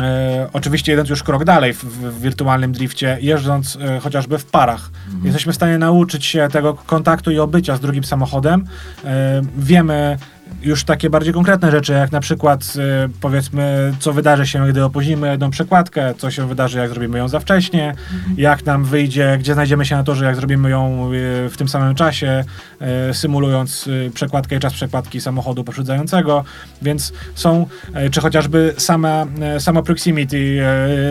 [0.00, 4.90] E, oczywiście idąc już krok dalej w, w wirtualnym drifcie, jeżdżąc e, chociażby w parach,
[5.24, 8.64] jesteśmy w stanie nauczyć się tego kontaktu i obycia z drugim samochodem.
[9.04, 10.18] E, wiemy
[10.62, 15.30] już takie bardziej konkretne rzeczy, jak na przykład e, powiedzmy, co wydarzy się, gdy opóźnimy
[15.30, 17.94] jedną przekładkę, co się wydarzy, jak zrobimy ją za wcześnie,
[18.36, 21.94] jak nam wyjdzie, gdzie znajdziemy się na torze, jak zrobimy ją e, w tym samym
[21.94, 22.44] czasie,
[22.80, 26.44] e, symulując przekładkę i czas przekładki samochodu poprzedzającego,
[26.82, 27.66] więc są,
[28.10, 30.62] czy chociażby sama, e, samo proximity,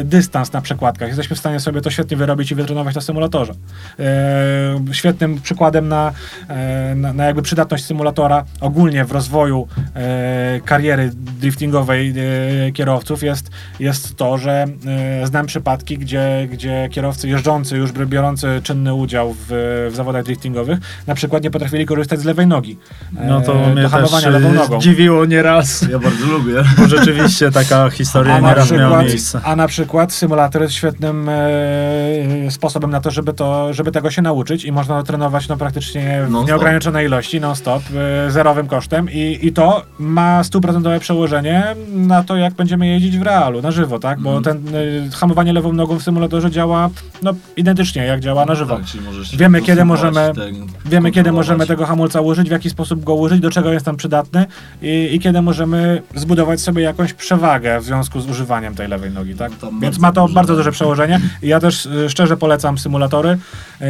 [0.03, 1.07] dystans na przekładkach.
[1.07, 3.53] Jesteśmy w stanie sobie to świetnie wyrobić i wytrenować na symulatorze.
[4.91, 6.11] Świetnym przykładem na,
[6.95, 9.30] na, na jakby przydatność symulatora ogólnie w rozwoju
[9.95, 12.13] e, kariery driftingowej
[12.67, 14.65] e, kierowców jest, jest to, że
[15.21, 19.45] e, znam przypadki, gdzie, gdzie kierowcy jeżdżący, już biorący czynny udział w,
[19.91, 22.77] w zawodach driftingowych, na przykład nie potrafili korzystać z lewej nogi.
[23.17, 24.75] e, No to mnie do też hamowania lewą nogą.
[24.77, 26.53] e, dziwiło nieraz, Ja bardzo lubię.
[26.77, 29.41] bo rzeczywiście taka historia A nieraz miała przykład, miejsce.
[29.43, 34.21] a na przykład symulator jest świetnym e, sposobem na to, żeby, to, żeby tego się
[34.21, 36.47] nauczyć i można trenować no, praktycznie w Non-stop.
[36.47, 37.83] nieograniczonej ilości, non-stop,
[38.27, 43.21] e, zerowym kosztem i, i to ma stuprocentowe przełożenie na to, jak będziemy jeździć w
[43.21, 44.19] realu, na żywo, tak?
[44.19, 44.43] Bo Mhm.
[44.63, 44.81] ten e,
[45.11, 46.89] hamowanie lewą nogą w symulatorze działa
[47.21, 48.75] no, identycznie, jak działa na żywo.
[48.75, 53.03] Tak, możesz Wiemy, kiedy możemy- tego, Wiemy, kiedy możemy tego hamulca użyć, w jaki sposób
[53.03, 54.45] go użyć, do czego jest nam przydatny
[54.81, 59.35] i, i kiedy możemy zbudować sobie jakąś przewagę w związku z używaniem tej lewej nogi,
[59.35, 59.51] tak?
[59.55, 61.19] Tam Więc ma to duże bardzo duże przełożenie.
[61.43, 63.37] I ja też y, szczerze polecam symulatory
[63.81, 63.87] yy,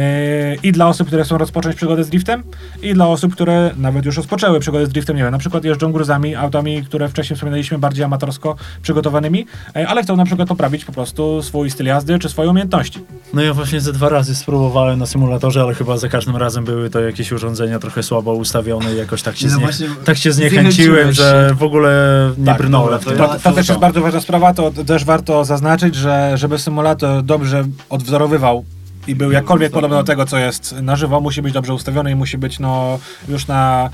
[0.62, 2.42] i dla osób, które chcą rozpocząć przygodę z driftem
[2.82, 5.92] i dla osób, które nawet już rozpoczęły przygodę z driftem, nie wiem, na przykład jeżdżą
[5.92, 9.46] gruzami, autami, które wcześniej wspominaliśmy bardziej amatorsko przygotowanymi,
[9.76, 13.00] yy, ale chcą na przykład poprawić po prostu swój styl jazdy czy swoje umiejętności.
[13.34, 16.90] No ja właśnie ze dwa razy spróbowałem na symulatorze, ale chyba za każdym razem były
[16.90, 19.60] to jakieś urządzenia trochę słabo ustawione i jakoś tak się, no znie...
[19.60, 21.92] właśnie tak się zniechęciłem, że w ogóle
[22.38, 23.18] nie Tak, brnąłem w to tym.
[23.18, 27.64] To, to też jest bardzo ważna sprawa, to też warto zaznaczyć, że żeby symulator dobrze
[27.90, 28.64] odwzorowywał
[29.06, 32.14] i był jakkolwiek podobny do tego, co jest na żywo, musi być dobrze ustawiony i
[32.14, 32.98] musi być no,
[33.28, 33.90] już na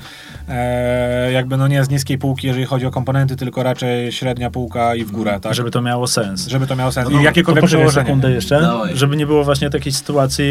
[0.49, 4.95] e, jakby no nie z niskiej półki, jeżeli chodzi o komponenty, tylko raczej średnia półka
[4.95, 5.53] i w górę, tak?
[5.53, 6.47] Żeby to miało sens.
[6.47, 7.09] Żeby to miało sens.
[7.11, 8.05] No I jakiekolwiek przełożenie.
[8.05, 8.97] sekundę jeszcze, Dawaj.
[8.97, 10.45] żeby nie było właśnie takiej sytuacji,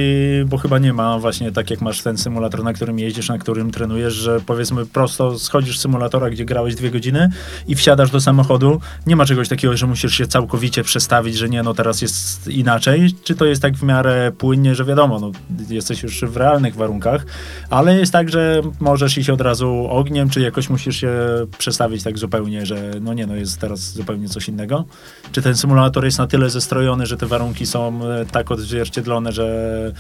[0.47, 3.71] bo chyba nie ma właśnie tak jak masz ten symulator, na którym jeździsz, na którym
[3.71, 7.31] trenujesz, że powiedzmy prosto schodzisz z symulatora, gdzie grałeś dwie godziny
[7.69, 8.81] i wsiadasz do samochodu.
[9.07, 13.15] Nie ma czegoś takiego, że musisz się całkowicie przestawić, że nie, no teraz jest inaczej.
[13.25, 15.31] Czy to jest tak w miarę płynnie, że wiadomo, no
[15.71, 17.27] jesteś już w realnych warunkach,
[17.71, 21.11] ale jest tak, że możesz iść od razu ogniem, czy jakoś musisz się
[21.59, 24.85] przestawić tak zupełnie, że no nie, no jest teraz zupełnie coś innego.
[25.33, 29.93] Czy ten symulator jest na tyle zestrojony, że te warunki są e, tak odzwierciedlone, że,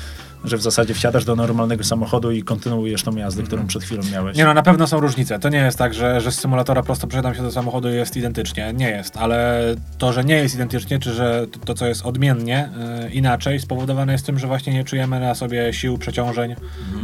[0.44, 4.36] że w zasadzie wsiadasz do normalnego samochodu i kontynuujesz tą jazdę, którą przed chwilą miałeś?
[4.36, 5.38] Nie no, na pewno są różnice.
[5.38, 8.16] To nie jest tak, że, że z symulatora prosto przesiadam się do samochodu i jest
[8.16, 8.72] identycznie.
[8.72, 9.62] Nie jest, ale
[9.98, 14.12] to, że nie jest identycznie, czy że to, to co jest odmiennie, e, inaczej, spowodowane
[14.12, 16.54] jest tym, że właśnie nie czujemy na sobie sił, przeciążeń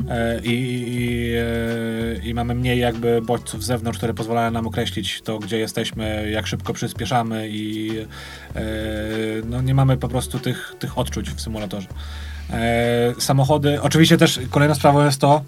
[0.08, 5.22] e, i, i, e, i mamy mniej jakby bodźców z zewnątrz, które pozwalają nam określić
[5.22, 7.90] to, gdzie jesteśmy, jak szybko przyspieszamy i
[8.56, 8.62] e,
[9.44, 11.88] no, nie mamy po prostu tych, tych odczuć w symulatorze.
[12.50, 15.42] E, samochody, oczywiście też kolejną sprawą jest to,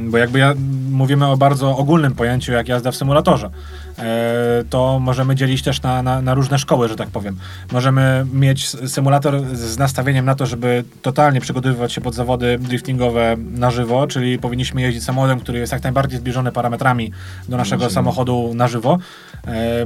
[0.00, 0.54] Bo jakby ja,
[0.90, 3.50] mówimy o bardzo ogólnym pojęciu jak jazda w symulatorze.
[3.98, 7.36] E, to możemy dzielić też na, na, na różne szkoły, że tak powiem.
[7.72, 13.70] Możemy mieć symulator z nastawieniem na to, żeby totalnie przygotowywać się pod zawody driftingowe na
[13.70, 17.12] żywo, czyli powinniśmy jeździć samochodem, który jest jak najbardziej zbliżony parametrami
[17.48, 18.98] do naszego samochodu na żywo,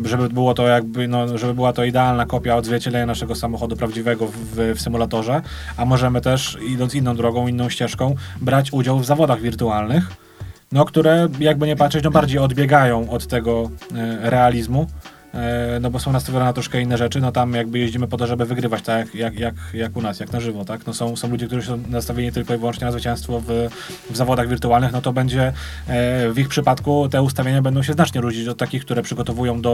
[0.04, 4.74] żeby było to jakby, no, żeby była to idealna kopia odzwierciedlenia naszego samochodu prawdziwego w,
[4.76, 5.42] w symulatorze,
[5.76, 10.11] a możemy też, idąc inną drogą, inną ścieżką, brać udział w zawodach wirtualnych,
[10.72, 14.82] no, które jakby nie patrzeć, no bardziej odbiegają od tego e, realizmu.
[14.82, 14.99] e,
[15.80, 18.44] no bo są nastawione na troszkę inne rzeczy, no tam jakby jeździmy po to, żeby
[18.44, 20.86] wygrywać, tak jak, jak, jak u nas, jak na żywo, tak?
[20.86, 23.68] No są, są ludzie, którzy są nastawieni tylko i wyłącznie na zwycięstwo w,
[24.10, 25.52] w zawodach wirtualnych, no to będzie
[25.86, 29.70] e, w ich przypadku te ustawienia będą się znacznie różnić od takich, które przygotowują do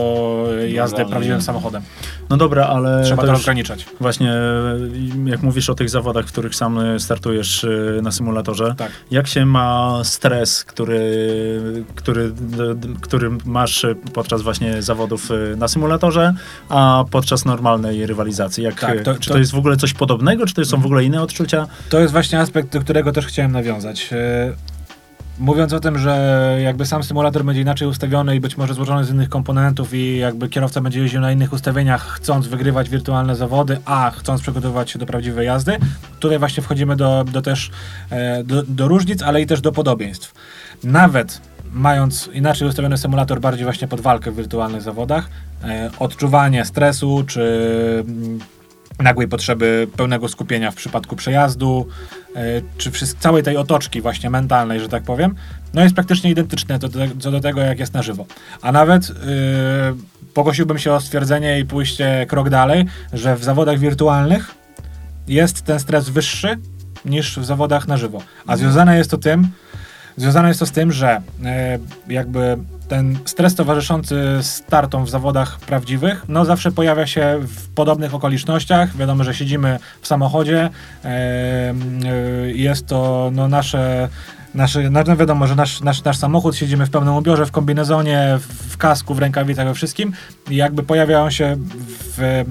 [0.49, 1.47] jazdy realnej prawdziwym jazdy.
[1.47, 1.83] samochodem.
[2.31, 4.33] No dobra, ale Trzeba to to właśnie
[5.25, 7.67] jak mówisz o tych zawodach, w których sam startujesz
[8.03, 8.93] na symulatorze, Tak.
[9.11, 11.07] jak się ma stres, który,
[11.95, 12.33] który,
[13.01, 16.35] który masz podczas właśnie zawodów na symulatorze,
[16.69, 18.65] a podczas normalnej rywalizacji?
[18.65, 20.81] Jak, Tak, y, to- czy to- to jest w ogóle coś podobnego, czy to są
[20.81, 21.67] w ogóle inne odczucia?
[21.91, 24.09] To jest właśnie aspekt, do którego też chciałem nawiązać.
[24.13, 24.53] E,
[25.39, 29.11] Mówiąc o tym, że jakby sam symulator będzie inaczej ustawiony i być może złożony z
[29.11, 34.11] innych komponentów i jakby kierowca będzie jeździł na innych ustawieniach, chcąc wygrywać wirtualne zawody, a
[34.11, 35.77] chcąc przygotowywać się do prawdziwej jazdy,
[36.21, 37.71] tutaj właśnie wchodzimy do, do też
[38.11, 40.35] e, do, do różnic, ale i też do podobieństw.
[40.85, 41.41] Nawet
[41.73, 45.29] mając inaczej ustawiony symulator bardziej właśnie pod walkę w wirtualnych zawodach,
[45.65, 47.43] e, odczuwanie stresu czy
[48.09, 48.39] mm,
[48.99, 51.89] nagłej potrzeby pełnego skupienia w przypadku przejazdu,
[52.37, 52.41] e,
[52.79, 55.35] czy całej tej otoczki właśnie mentalnej, że tak powiem,
[55.75, 58.27] no jest praktycznie identyczne co do, co do tego, jak jest na żywo.
[58.63, 59.15] A nawet yy,
[60.35, 64.55] pokosiłbym się o stwierdzenie i pójście krok dalej, że w zawodach wirtualnych
[65.29, 66.59] jest ten stres wyższy
[67.05, 68.23] niż w zawodach na żywo.
[68.47, 69.49] A związane jest to tym,
[70.17, 72.59] związane jest to z tym, że e, jakby
[72.89, 78.97] ten stres towarzyszący startom w zawodach prawdziwych, no zawsze pojawia się w podobnych okolicznościach.
[78.97, 80.71] Wiadomo, że siedzimy w samochodzie,
[81.05, 81.75] e, e,
[82.53, 84.09] jest to no, nasze
[84.55, 88.39] Nasze, no no wiadomo, że nasz, nasz, nasz samochód, siedzimy w pełnym ubiorze, w kombinezonie,
[88.69, 90.13] w kasku, w rękawicach, we wszystkim
[90.51, 91.57] i jakby pojawiają się
[92.17, 92.45] w,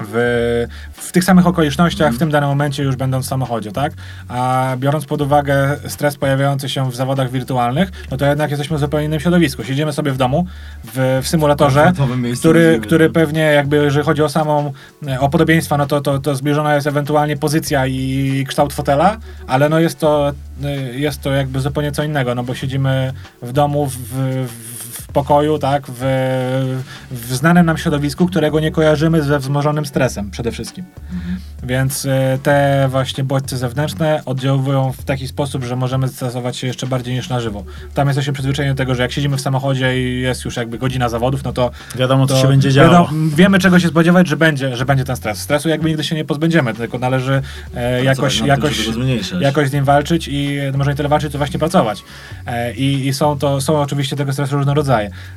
[0.00, 3.92] w, w tych samych okolicznościach, w tym danym momencie już będąc w samochodzie, tak?
[4.28, 8.80] A biorąc pod uwagę stres pojawiający się w zawodach wirtualnych, no to jednak jesteśmy w
[8.80, 9.64] zupełnie innym środowisku.
[9.64, 10.46] Siedzimy sobie w domu,
[10.84, 11.92] w, w symulatorze,
[12.40, 14.72] który, który pewnie jakby, jeżeli chodzi o samą,
[15.08, 19.16] e, o podobieństwa, no to, to, to zbliżona jest ewentualnie pozycja i kształt fotela,
[19.46, 20.32] ale no jest to,
[20.64, 25.06] e, jest to jakby zupełnie co innego, no bo siedzimy w domu, w, w, w
[25.06, 26.02] pokoju, tak, w,
[27.10, 30.84] w znanym nam środowisku, którego nie kojarzymy ze wzmożonym stresem przede wszystkim.
[31.62, 36.86] Więc e, te właśnie bodźce zewnętrzne oddziałują w taki sposób, że możemy stresować się jeszcze
[36.86, 37.64] bardziej niż na żywo.
[37.94, 41.08] Tam jesteśmy przyzwyczajeni do tego, że jak siedzimy w samochodzie i jest już jakby godzina
[41.08, 42.90] zawodów, no to Wiadomo, co to się będzie działo.
[42.90, 45.38] wiadomo, wiemy, czego się spodziewać, że będzie, że będzie ten stres.
[45.38, 47.42] Stresu jakby nigdy się nie pozbędziemy, tylko należy
[47.74, 48.88] e, jakoś, tym, jakoś,
[49.40, 52.04] jakoś z nim walczyć i no może nie tyle walczyć, to właśnie pracować.
[52.46, 54.85] E, I, i są, to, są oczywiście tego stresu różne rodzaje.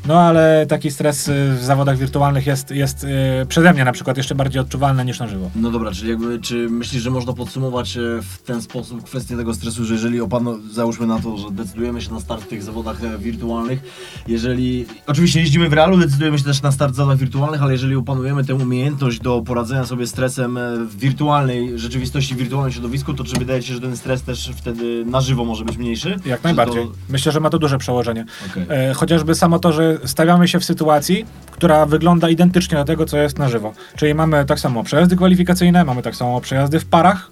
[0.08, 3.08] No ale taki stres y, w zawodach wirtualnych jest, jest y,
[3.48, 5.50] przeze mnie na przykład jeszcze bardziej odczuwalny niż na żywo.
[5.56, 9.54] No dobra, czyli jakby, czy myślisz, że można podsumować e, w ten sposób kwestię tego
[9.54, 13.04] stresu, że jeżeli opano, załóżmy na to, że decydujemy się na start w tych zawodach
[13.04, 13.80] e, wirtualnych,
[14.28, 17.96] jeżeli, oczywiście jeździmy w realu, decydujemy się też na start w zawodach wirtualnych, ale jeżeli
[17.96, 23.24] opanujemy tę umiejętność do poradzenia sobie stresem e, w wirtualnej rzeczywistości, w wirtualnym środowisku, to
[23.24, 26.16] czy wydaje się, że ten stres też wtedy na żywo może być mniejszy?
[26.26, 26.86] Jak najbardziej.
[26.86, 26.92] To...
[27.10, 28.26] Myślę, że ma to duże przełożenie.
[28.52, 28.66] Okej.
[28.70, 33.18] E, chociażby samo to, że stawiamy się w sytuacji, która wygląda identycznie do tego, co
[33.18, 33.74] jest na żywo.
[33.96, 37.32] Czyli mamy tak samo przejazdy kwalifikacyjne, mamy tak samo przejazdy w parach,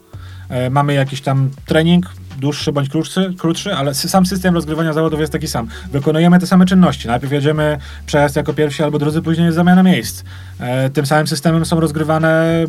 [0.50, 2.06] e, mamy jakiś tam trening,
[2.38, 5.68] dłuższy bądź krótszy, krótszy, ale sam system rozgrywania zawodów jest taki sam.
[5.92, 7.08] Wykonujemy te same czynności.
[7.08, 10.24] Najpierw jedziemy przejazd jako pierwsi albo drudzy, później jest zamiana miejsc.
[10.60, 12.64] E, tym samym systemem są rozgrywane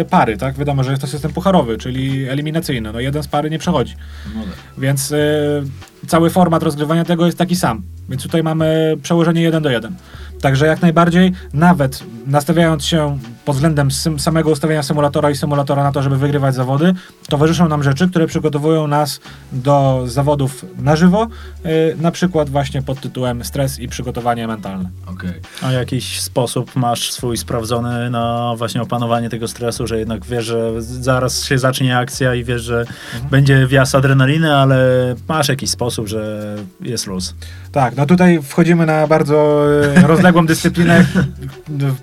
[0.00, 0.58] e, pary, tak?
[0.58, 2.92] Wiadomo, że jest to system pucharowy, czyli eliminacyjny.
[2.92, 3.94] No jeden z pary nie przechodzi.
[4.34, 4.52] No tak.
[4.78, 5.62] Więc y,
[6.06, 7.82] cały format rozgrywania tego jest taki sam.
[8.08, 9.96] Więc tutaj mamy przełożenie 1 do 1.
[10.40, 16.02] Także jak najbardziej, nawet nastawiając się pod względem samego ustawienia symulatora i symulatora na to,
[16.02, 16.94] żeby wygrywać zawody,
[17.28, 19.20] towarzyszą nam rzeczy, które przygotowują nas
[19.52, 21.26] do zawodów na żywo,
[21.66, 24.90] y, na przykład właśnie pod tytułem stres i przygotowanie mentalne.
[25.06, 25.40] Okej.
[25.62, 30.82] A jakiś sposób masz swój sprawdzony na właśnie opanowanie tego stresu, że jednak wiesz, że
[30.82, 32.84] zaraz się zacznie akcja i wiesz, że
[33.30, 34.86] będzie wjazd adrenaliny, ale
[35.28, 37.34] masz jakiś sposób, że jest luz.
[37.72, 39.66] Tak, no tutaj wchodzimy na bardzo
[39.96, 41.04] e, rozległą dyscyplinę,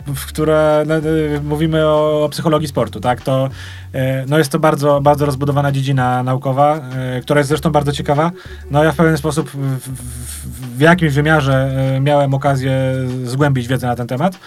[0.08, 1.02] w, która no, e,
[1.44, 3.22] mówimy o, o psychologii sportu, tak?
[3.22, 3.50] To
[3.94, 6.82] e, no jest to bardzo, bardzo rozbudowana dziedzina naukowa,
[7.22, 8.32] która jest zresztą bardzo ciekawa.
[8.72, 11.72] No ja w pewien sposób w, w, w jakimś wymiarze
[12.02, 14.39] miałem okazję zgłębić wiedzę na ten temat,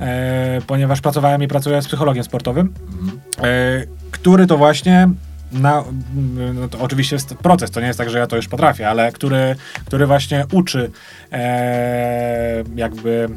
[0.00, 3.20] e, ponieważ pracowałem i pracuję z psychologiem sportowym Mhm.
[3.38, 5.08] e, który to właśnie
[5.52, 5.84] na,
[6.54, 9.12] no to oczywiście jest proces, to nie jest tak, że ja to już potrafię, ale
[9.12, 10.90] który, który właśnie uczy
[11.32, 13.28] e, jakby,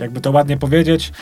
[0.00, 1.12] jakby to ładnie powiedzieć,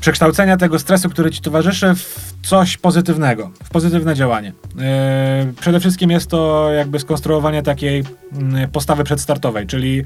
[0.00, 4.52] przekształcenia tego stresu, który ci towarzyszy, w coś pozytywnego, w pozytywne działanie.
[4.80, 10.04] E, przede wszystkim jest to jakby skonstruowanie takiej mm, postawy przedstartowej, czyli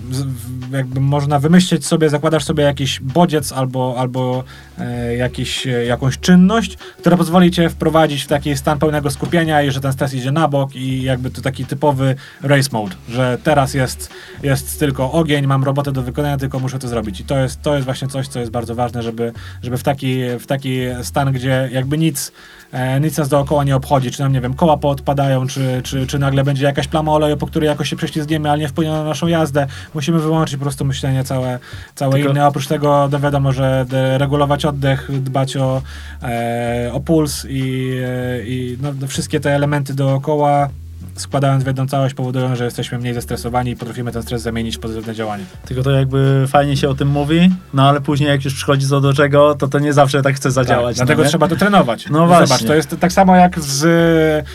[0.00, 4.44] w- jakby można wymyślić sobie, zakładasz sobie jakiś bodziec albo, albo
[4.78, 9.70] e, jakiś, e, jakąś czynność, która pozwoli cię wprowadzić w taki stan pełnego skupienia i
[9.70, 13.74] że ten stres idzie na bok i jakby to taki typowy race mode, że teraz
[13.74, 14.10] jest,
[14.42, 17.20] jest tylko ogień, mam robotę do wykonania, tylko muszę to zrobić.
[17.20, 20.20] I to jest, to jest właśnie coś, co jest bardzo ważne, żeby, żeby w, taki,
[20.40, 22.32] w taki stan, gdzie jakby nic,
[22.72, 26.18] e, nic nas dookoła nie obchodzi, czy nam, nie wiem, koła poodpadają, czy, czy, czy
[26.18, 29.26] nagle będzie jakaś plama oleju, po której jakoś się prześlizgniemy, ale nie wpłynie na naszą
[29.26, 29.66] jazdę.
[29.94, 31.58] Musimy wyłączyć po prostu myślenie całe,
[31.94, 32.46] całe Tylko- inne.
[32.46, 33.86] Oprócz tego, no wiadomo, że
[34.18, 35.82] regulować oddech, dbać o,
[36.22, 40.68] e, o puls i, e, i no, wszystkie te elementy dookoła
[41.16, 44.80] składając w jedną całość powodują, że jesteśmy mniej zestresowani i potrafimy ten stres zamienić w
[44.80, 45.44] pozytywne działanie.
[45.66, 49.00] Tylko to jakby fajnie się o tym mówi, no ale później jak już przychodzi co
[49.00, 50.96] do czego, to to nie zawsze tak chce zadziałać.
[50.96, 52.06] Tak, dlatego no trzeba to trenować.
[52.10, 52.68] No Zobacz, właśnie.
[52.68, 54.46] to jest tak samo jak z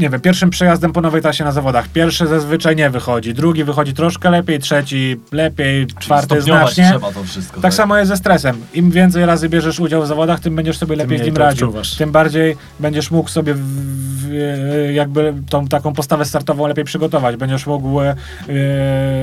[0.00, 1.88] nie wiem, pierwszym przejazdem po nowej trasie na zawodach.
[1.88, 6.88] Pierwszy zazwyczaj nie wychodzi, drugi wychodzi troszkę lepiej, trzeci lepiej, czwarty znacznie.
[6.90, 7.60] trzeba to wszystko.
[7.60, 8.56] Tak samo jest ze stresem.
[8.74, 11.66] Im więcej razy bierzesz udział w zawodach, tym będziesz sobie lepiej z mniej nim radził.
[11.68, 11.96] odczuwasz.
[11.96, 17.36] Tym bardziej będziesz mógł sobie w, w, e, jakby tą taką postawę startową lepiej przygotować.
[17.36, 18.16] Będziesz mógł, e,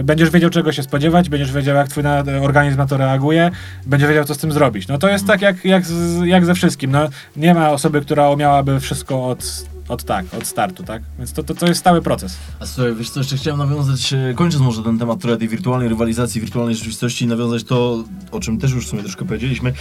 [0.03, 3.51] będziesz wiedział czego się spodziewać, będziesz wiedział jak twój na, organizm na to reaguje,
[3.85, 4.87] będziesz wiedział co z tym zrobić.
[4.87, 5.83] No to jest tak jak, jak,
[6.23, 6.91] jak ze wszystkim.
[6.91, 11.01] No, nie ma osoby, która umiałaby wszystko od, od tak, od startu, tak?
[11.17, 12.37] Więc to, to, to jest stały proces.
[12.59, 15.89] A słuchaj, wiesz co, jeszcze chciałem nawiązać, e, kończąc może ten temat trochę tej wirtualnej
[15.89, 19.73] rywalizacji, wirtualnej rzeczywistości nawiązać to, o czym też już w sumie troszkę powiedzieliśmy.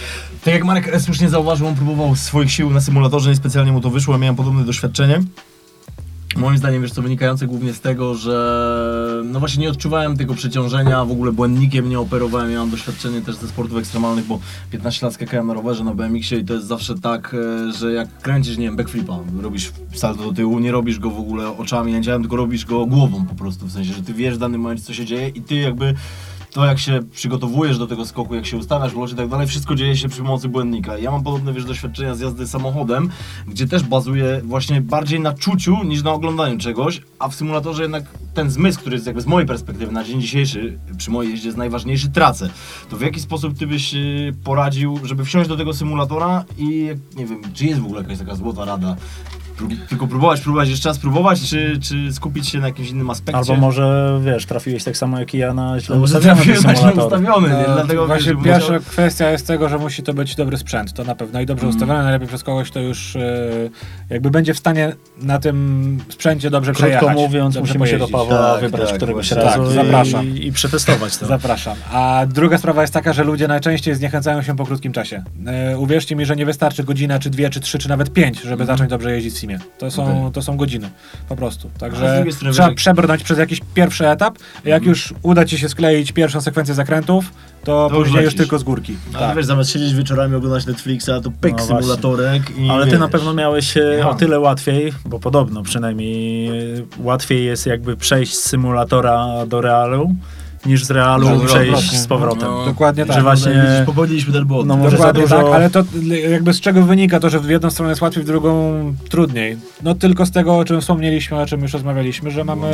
[0.43, 4.13] Tak jak Marek słusznie zauważył, on próbował swoich sił na symulatorze, niespecjalnie mu to wyszło,
[4.13, 5.21] ja miałem podobne doświadczenie.
[6.37, 11.05] Moim zdaniem, wiesz co, wynikające głównie z tego, że no właśnie nie odczuwałem tego przeciążenia,
[11.05, 14.39] w ogóle błędnikiem nie operowałem, ja mam doświadczenie też ze sportów ekstremalnych, bo
[14.71, 17.35] 15 lat skakałem na rowerze, na BMX-ie i to jest zawsze tak,
[17.69, 21.19] e, że jak kręcisz, nie wiem, backflipa, robisz salto do tyłu, nie robisz go w
[21.19, 24.39] ogóle oczami, jędziałem, tylko robisz go głową po prostu, w sensie, że ty wiesz w
[24.39, 25.95] danym momencie, co się dzieje i ty jakby
[26.57, 29.47] to jak się przygotowujesz do tego skoku, jak się ustawiasz w locie i tak dalej,
[29.47, 30.97] wszystko dzieje się przy pomocy błędnika.
[30.97, 33.09] Ja mam podobne wiesz, doświadczenia z jazdy samochodem,
[33.47, 38.03] gdzie też bazuje właśnie bardziej na czuciu niż na oglądaniu czegoś, a w symulatorze jednak
[38.33, 41.57] ten zmysł, który jest jakby z mojej perspektywy na dzień dzisiejszy, przy mojej jeździe jest
[41.57, 42.49] najważniejszy, tracę.
[42.89, 47.25] To w jaki sposób ty byś y, poradził, żeby wsiąść do tego symulatora i nie
[47.25, 48.95] wiem, czy jest w ogóle jakaś taka złota rada?
[49.57, 53.37] Prób, tylko próbować, próbować jeszcze raz próbować, czy, czy skupić się na jakimś innym aspekcie?
[53.37, 56.75] Albo może, wiesz, trafiłeś tak samo jak i ja na źle No, ustawiony trafiłem na
[56.75, 57.03] źle symulator.
[57.19, 57.65] ustawiony, nie?
[57.67, 60.93] No, Dlatego właśnie wiesz, pierwsza musiał- kwestia jest tego, że musi to być dobry sprzęt,
[60.93, 61.75] to na pewno i dobrze Mm.
[61.75, 63.19] ustawiony, najlepiej przez kogoś, kto już e,
[64.09, 67.15] jakby będzie w stanie na tym sprzęcie dobrze Krótko przejechać.
[67.17, 68.07] mówiąc, dobrze musimy się do.
[68.07, 70.37] Pawła Tak, wybrać tak, któregoś właśnie razu tak, i, zapraszam.
[70.37, 71.25] i przetestować to.
[71.25, 71.77] Zapraszam.
[71.93, 75.23] A druga sprawa jest taka, że ludzie najczęściej zniechęcają się po krótkim czasie.
[75.47, 78.51] E, uwierzcie mi, że nie wystarczy godzina, czy dwie, czy trzy, czy nawet pięć, żeby
[78.63, 78.67] Mhm.
[78.67, 79.59] zacząć dobrze jeździć simie.
[79.77, 80.31] To są, Okej.
[80.33, 80.89] to są godziny,
[81.29, 81.69] po prostu.
[81.79, 84.37] Także strony trzeba przebrnąć przez jakiś pierwszy etap.
[84.65, 84.89] Jak Mhm.
[84.89, 87.25] już uda ci się skleić pierwszą sekwencję zakrętów,
[87.63, 88.95] to, To później już tylko z górki.
[89.13, 92.99] Ale wiesz, zamiast siedzieć wieczorami oglądać Netflixa, to pyk No symulatorek i Ale ty wiesz.
[92.99, 94.09] na pewno miałeś e, Ja.
[94.09, 96.53] o tyle łatwiej, bo podobno przynajmniej e,
[96.99, 100.15] łatwiej jest jakby przejść z symulatora do realu,
[100.67, 101.99] niż z realu No, przejść dokładnie.
[101.99, 102.47] z powrotem.
[102.51, 102.65] No.
[102.65, 103.15] Dokładnie tak.
[103.15, 104.67] Że właśnie- Pogodziliśmy ten błąd.
[104.67, 105.83] No, może za Dokładnie dużo- tak, ale to
[106.31, 108.73] jakby z czego wynika to, że w jedną stronę jest łatwiej, w drugą
[109.09, 109.57] trudniej?
[109.83, 112.67] No tylko z tego, o czym wspomnieliśmy, o czym już rozmawialiśmy, że mamy,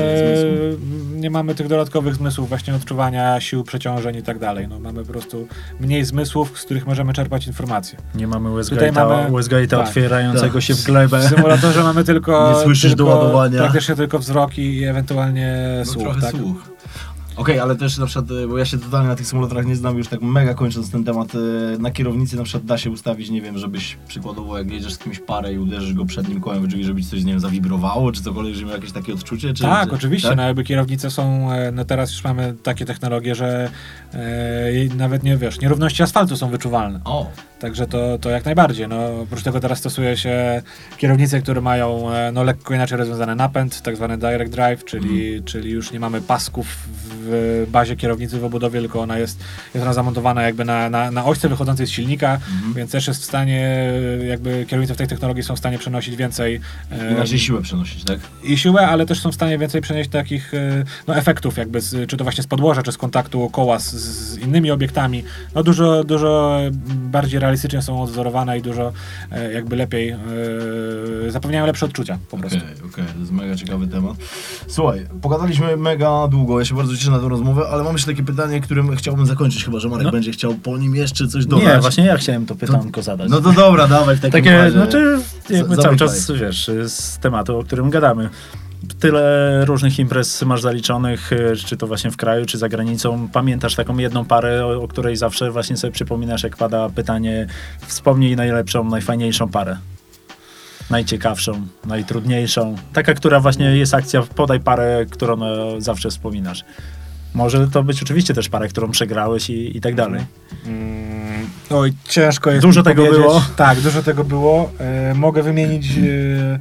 [1.15, 4.67] nie mamy tych dodatkowych zmysłów właśnie odczuwania sił, przeciążeń i tak dalej.
[4.67, 5.47] No, mamy po prostu
[5.79, 7.97] mniej zmysłów, z których możemy czerpać informacje.
[8.15, 9.79] Nie mamy Tutaj Westgate'a mamy- tak.
[9.79, 10.61] otwierającego Tak.
[10.63, 11.19] się w glebę.
[11.19, 13.57] W symulatorze mamy tylko, Nie słyszysz tylko doładowania.
[13.59, 16.03] praktycznie tylko wzrok i ewentualnie No, słuch.
[16.03, 16.31] trochę Tak?
[16.31, 16.72] słuch.
[17.35, 20.07] Okej, ale też na przykład, bo ja się totalnie na tych symulatorach nie znam, już
[20.07, 23.57] tak mega kończąc ten temat, e, na kierownicy na przykład da się ustawić, nie wiem,
[23.57, 27.01] żebyś przykładowo jak jedziesz z kimś parę i uderzysz go przednim kołem w drzwi, żeby
[27.03, 29.63] ci coś, nie wiem, zawibrowało, czy cokolwiek, żeby miał jakieś takie odczucie, czy...
[29.63, 30.27] Tak, czy, oczywiście.
[30.27, 30.37] tak?
[30.37, 33.69] No jakby kierownice są, e, no teraz już mamy takie technologie, że
[34.13, 36.99] e, nawet nie wiesz, nierówności asfaltu są wyczuwalne.
[37.05, 38.87] O, Także to, to jak najbardziej.
[38.87, 40.61] No, oprócz tego teraz stosuje się
[40.97, 45.43] kierownice, które mają e, no, lekko inaczej rozwiązany napęd, tak zwany direct drive, czyli, Mhm.
[45.43, 46.67] czyli już nie mamy pasków
[47.21, 47.22] w
[47.67, 49.39] bazie kierownicy w obudowie, tylko ona jest,
[49.73, 52.73] jest ona zamontowana jakby na, na, na ośce wychodzącej z silnika, mhm.
[52.73, 53.93] więc też jest w stanie,
[54.27, 56.59] jakby kierownice w tej technologii są w stanie przenosić więcej
[57.11, 58.19] inaczej siłę przenosić, tak?
[58.43, 62.09] i siłę, ale też są w stanie więcej przenieść takich e, no, efektów, jakby z,
[62.09, 65.23] czy to właśnie z podłoża, czy z kontaktu koła z, z innymi obiektami.
[65.55, 66.59] No dużo, dużo
[66.95, 68.93] bardziej realistycznie są odwzorowane i dużo
[69.31, 70.17] e, jakby lepiej e,
[71.27, 72.57] zapewniają lepsze odczucia po prostu.
[72.57, 74.17] Okej, Okej, to jest mega ciekawy temat.
[74.67, 78.23] Słuchaj, pogadaliśmy mega długo, ja się bardzo cieszę na tę rozmowę, ale mam jeszcze takie
[78.23, 80.11] pytanie, którym chciałbym zakończyć, chyba że Marek No.
[80.11, 81.65] będzie chciał po nim jeszcze coś dodać.
[81.65, 83.29] Nie, właśnie ja chciałem to pytanko zadać.
[83.29, 84.71] No to dobra, dawaj w takim Takie, razie.
[84.71, 85.17] znaczy
[85.49, 88.29] jakby cały czas, wiesz, z tematu, o którym gadamy.
[88.99, 93.27] Tyle różnych imprez masz zaliczonych, y, czy to właśnie w kraju, czy za granicą.
[93.33, 97.47] Pamiętasz taką jedną parę, o, o której zawsze właśnie sobie przypominasz, jak pada pytanie,
[97.87, 99.77] wspomnij najlepszą, najfajniejszą parę.
[100.89, 102.75] Najciekawszą, najtrudniejszą.
[102.93, 106.63] Taka, która właśnie jest akcja, podaj parę, którą e, zawsze wspominasz.
[107.33, 110.21] Może to być oczywiście też parę, którą przegrałeś i, i tak dalej.
[110.65, 113.21] Mm, Oj, ciężko jest Dużo mi tego powiedzieć.
[113.27, 113.41] było?
[113.55, 114.69] Tak, dużo tego było.
[114.79, 116.59] E, mogę wymienić e,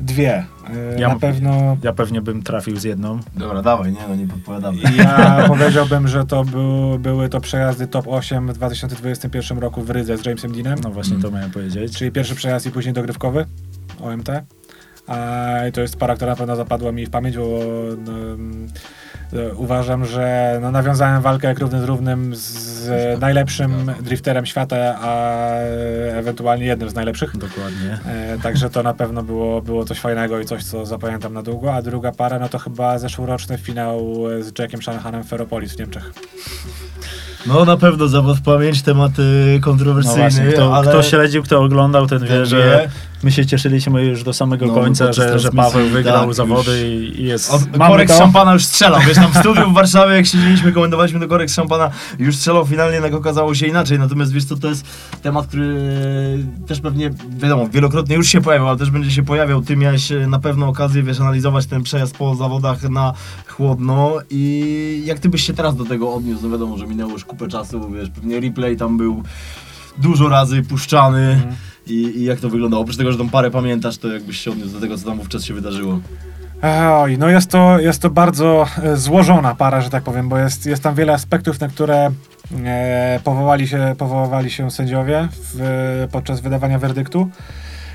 [0.00, 0.34] dwie.
[0.34, 3.20] E, Ja na pewno Ja pewnie bym trafił z jedną.
[3.36, 4.78] Dobra, dawaj, nie no, nie podpowiadamy.
[4.96, 10.16] ja powiedziałbym, że to był, były to przejazdy top 8 w 2021 roku w Rydze
[10.18, 10.78] z Jamesem Deanem.
[10.82, 11.22] No właśnie Mm.
[11.22, 11.96] to miałem powiedzieć.
[11.98, 13.46] Czyli pierwszy przejazd i później dogrywkowy
[14.02, 14.28] OMT.
[15.06, 17.58] A to jest para, która na pewno zapadła mi w pamięć, bo
[18.06, 18.12] no,
[19.56, 25.46] uważam, że no, nawiązałem walkę jak równy z równym z najlepszym drifterem świata, a
[26.12, 27.36] ewentualnie jednym z najlepszych.
[27.36, 27.98] Dokładnie.
[28.06, 31.74] E, także to na pewno było, było coś fajnego i coś, co zapamiętam na długo.
[31.74, 36.12] A druga para, no to chyba zeszłoroczny finał z Jackiem Shanahanem w Ferropolis w Niemczech.
[37.46, 40.88] No na pewno zawód w pamięć, temat y, No kontrowersyjny, właśnie, kto, ale...
[40.88, 43.09] kto śledził, kto oglądał, ten wie, Ten że wie.
[43.22, 47.18] My się cieszyliśmy już do samego No, końca, że, że Paweł wygrał tak, zawody już.
[47.18, 47.54] i, jest...
[47.54, 48.18] Od, korek to.
[48.18, 51.54] szampana już strzelał, wiesz, tam w studiu w Warszawie, jak siedzieliśmy, komentowaliśmy do korek z
[51.54, 54.86] szampana, już strzelał finalnie, jednak okazało się inaczej, natomiast wiesz co, to jest
[55.22, 55.78] temat, który
[56.66, 60.26] też pewnie, wiadomo, wielokrotnie już się pojawiał, ale też będzie się pojawiał, ty miałeś e,
[60.26, 63.12] na pewno okazję, wiesz, analizować ten przejazd po zawodach na
[63.46, 67.24] chłodno i jak ty byś się teraz do tego odniósł, no wiadomo, że minęło już
[67.24, 69.22] kupę czasu, wiesz, pewnie replay tam był
[69.98, 71.40] dużo razy puszczany
[71.86, 74.72] i, i jak to wyglądało, oprócz tego, że tą parę pamiętasz, to jakbyś się odniósł
[74.72, 76.00] do tego, co tam wówczas się wydarzyło.
[76.92, 80.66] Oj, no jest to, jest to bardzo e, złożona para, że tak powiem, bo jest,
[80.66, 82.10] jest tam wiele aspektów, na które
[82.64, 87.30] e, powołali, się, powoływali się sędziowie w, podczas wydawania werdyktu.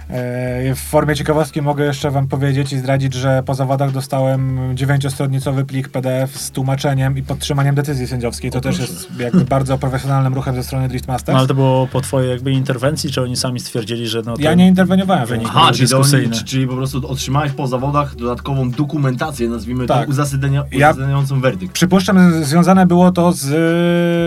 [0.10, 5.66] E, w formie ciekawostki mogę jeszcze wam powiedzieć i zdradzić, że po zawodach dostałem dziewięciostronicowy
[5.66, 8.52] plik PDF z tłumaczeniem i podtrzymaniem decyzji sędziowskiej.
[8.52, 11.34] To O, też jest jakby bardzo profesjonalnym ruchem ze strony Drift Masters.
[11.34, 14.42] No ale to było po twojej jakby interwencji, czy oni sami stwierdzili, że no to
[14.42, 15.60] Ja nie interweniowałem w wynik wyniku.
[15.60, 20.06] Aha, czyli, oni, czyli po prostu otrzymałeś po zawodach dodatkową dokumentację, nazwijmy Tak.
[20.06, 21.74] to, uzasadnia, Ja- uzasadniającą werdykt.
[21.74, 23.46] Przypuszczam, że związane było to z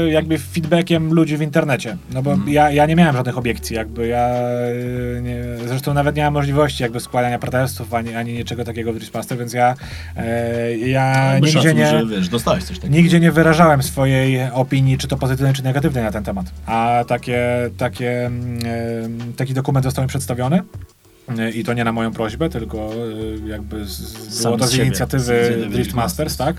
[0.09, 1.96] y, jakby feedbackiem ludzi w internecie.
[2.14, 2.50] No bo Mhm.
[2.50, 4.28] ja, ja nie miałem żadnych obiekcji, jakby ja
[5.18, 8.97] y, nie, zresztą nawet nie miałem możliwości jakby składania protestów ani, ani niczego takiego w
[8.97, 9.74] Driftmaster, więc ja,
[10.16, 12.95] e, ja Jakby nigdzie szacun, nie, że wiesz, dostałeś coś takiego.
[12.95, 16.47] nigdzie nie wyrażałem swojej opinii, czy to pozytywnej, czy negatywnej na ten temat.
[16.66, 18.59] A takie, takie, mm,
[19.31, 20.62] e, taki dokument został mi przedstawiony.
[21.39, 22.90] E, I to nie na moją prośbę, tylko
[23.45, 26.57] e, jakby z, Sam było to z z inicjatywy Drift Masters, tak?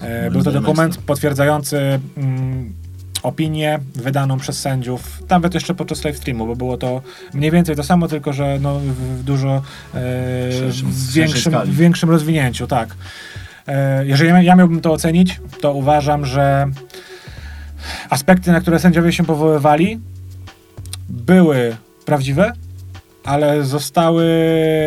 [0.00, 2.72] E, Był to dokument potwierdzający mm,
[3.22, 7.02] opinię wydaną przez sędziów, nawet jeszcze podczas live streamu, bo było to
[7.34, 9.60] mniej więcej to samo, tylko że no, w, dużo e,
[10.82, 12.94] w większym, w większym rozwinięciu, tak.
[13.68, 16.66] E, jeżeli ja miałbym to ocenić, to uważam, że
[18.10, 20.00] aspekty, na które sędziowie się powoływali,
[21.08, 22.52] były prawdziwe,
[23.24, 24.26] ale zostały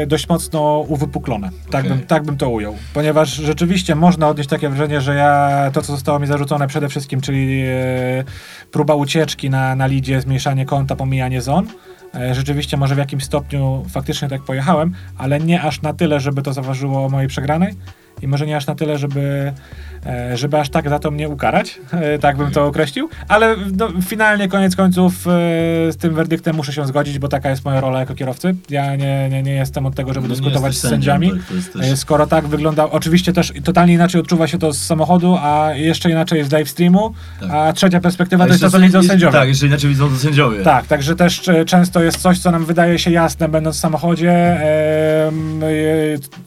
[0.07, 1.49] dość mocno uwypuklone.
[1.71, 1.97] Tak, Okej.
[1.97, 2.75] bym, tak bym to ujął.
[2.93, 7.21] Ponieważ rzeczywiście można odnieść takie wrażenie, że ja to, co zostało mi zarzucone przede wszystkim,
[7.21, 8.23] czyli e,
[8.71, 11.67] próba ucieczki na, na lidzie, zmniejszanie konta, pomijanie zon,
[12.15, 16.41] e, rzeczywiście może w jakimś stopniu faktycznie tak pojechałem, ale nie aż na tyle, żeby
[16.41, 17.75] to zaważyło o mojej przegranej.
[18.23, 19.53] I może nie aż na tyle, żeby,
[20.05, 23.89] e, żeby aż tak za to mnie ukarać, e, tak bym to określił, ale no,
[24.01, 25.29] finalnie koniec końców e,
[25.91, 28.55] z tym werdyktem muszę się zgodzić, bo taka jest moja rola jako kierowcy.
[28.69, 31.31] Ja nie, nie, nie jestem od tego, żeby No dyskutować z jesteś sędzią, sędziami.
[31.89, 31.97] tak.
[31.97, 36.43] Skoro tak wygląda, oczywiście też totalnie inaczej odczuwa się to z samochodu, a jeszcze inaczej
[36.43, 37.49] z live streamu, Tak.
[37.51, 39.33] a trzecia perspektywa A to jest to, co widzą sędzi- sędziowie.
[39.39, 40.63] Tak, jeszcze inaczej widzą to sędziowie.
[40.63, 45.63] Tak, także też często jest coś, co nam wydaje się jasne, będąc w samochodzie em,
[45.63, 45.67] e,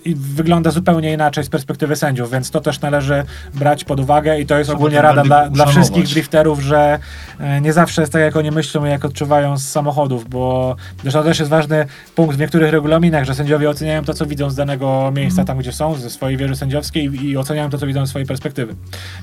[0.05, 3.25] i wygląda zupełnie inaczej z perspektywy sędziów, więc to też należy
[3.55, 6.99] brać pod uwagę i to jest Trzeba ogólnie rada dla, dla wszystkich drifterów, że
[7.41, 11.21] e, nie zawsze jest tak, jak oni myślą i jak odczuwają z samochodów, bo zresztą
[11.21, 14.55] to też jest ważny punkt w niektórych regulaminach, że sędziowie oceniają to, co widzą z
[14.55, 15.47] danego miejsca, Mhm.
[15.47, 18.27] tam gdzie są, ze swojej wieży sędziowskiej i, i oceniają to, co widzą z swojej
[18.29, 18.75] perspektywy.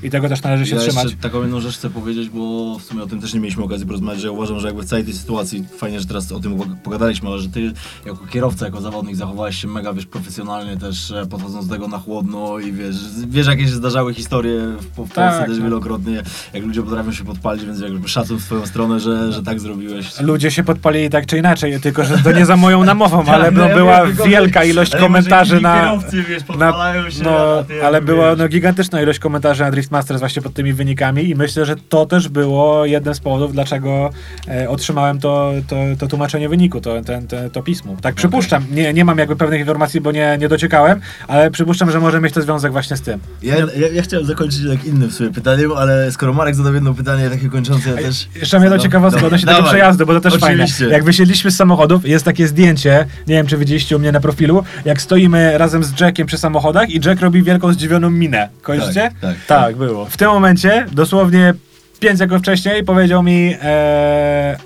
[0.02, 1.04] I tego też należy się ja trzymać.
[1.04, 3.86] jeszcze taką jedną rzecz chcę powiedzieć, bo w sumie o tym też nie mieliśmy okazji
[3.86, 7.28] porozmawiać, że uważam, że jakby w całej tej sytuacji, fajnie, że teraz o tym pogadaliśmy,
[7.28, 7.72] ale że ty
[8.06, 11.98] jako kierowca, jako zawodnik zachowałeś się mega, wiesz, profesjonalnie, też e, podchodząc do tego na
[11.98, 12.33] chłodno
[12.64, 12.96] i wiesz,
[13.28, 15.64] wiesz jakie się zdarzały historie w, w Polsce Tak, też no.
[15.64, 16.22] wielokrotnie,
[16.54, 20.20] jak ludzie potrafią się podpalić, więc jakby szacun w twoją stronę, że, że tak zrobiłeś.
[20.20, 23.54] Ludzie się podpalili tak czy inaczej, tylko że to nie za moją namową, ale Tak,
[23.54, 25.80] no, no ja była wielka ilość Ale komentarzy na...
[25.80, 30.42] kierowcy, wiesz, podpalają się, no, ale była no, gigantyczna ilość komentarzy na Drift Masters właśnie
[30.42, 34.10] pod tymi wynikami i myślę, że to też było jeden z powodów, dlaczego
[34.48, 37.96] e, otrzymałem to, to, to tłumaczenie wyniku, to, ten, te, to pismo.
[38.02, 42.00] Tak przypuszczam, nie, nie mam jakby pewnych informacji, bo nie, nie dociekałem, ale przypuszczam, że
[42.00, 43.20] może mieć to związek właśnie z tym.
[43.42, 47.30] Ja, ja, ja chciałem zakończyć tak innym swoim pytaniem, ale skoro Marek zadał jedno pytanie
[47.30, 48.28] takie kończące, ja też...
[48.34, 50.78] Jeszcze mnie do ciekawostki dobra, odnośnie tego przejazdu, bo to też Oczywiście.
[50.78, 50.92] fajne.
[50.92, 54.64] Jak wysiedliśmy z samochodów, jest takie zdjęcie, nie wiem czy widzieliście u mnie na profilu,
[54.84, 58.48] jak stoimy razem z Jackiem przy samochodach i Jack robi wielką zdziwioną minę.
[58.62, 59.10] Kojarzycie?
[59.20, 59.46] Tak, tak.
[59.46, 60.04] Tak, było.
[60.04, 61.54] W tym momencie, dosłownie
[62.00, 63.54] 5 sekund wcześniej, powiedział mi.
[63.62, 64.56] E,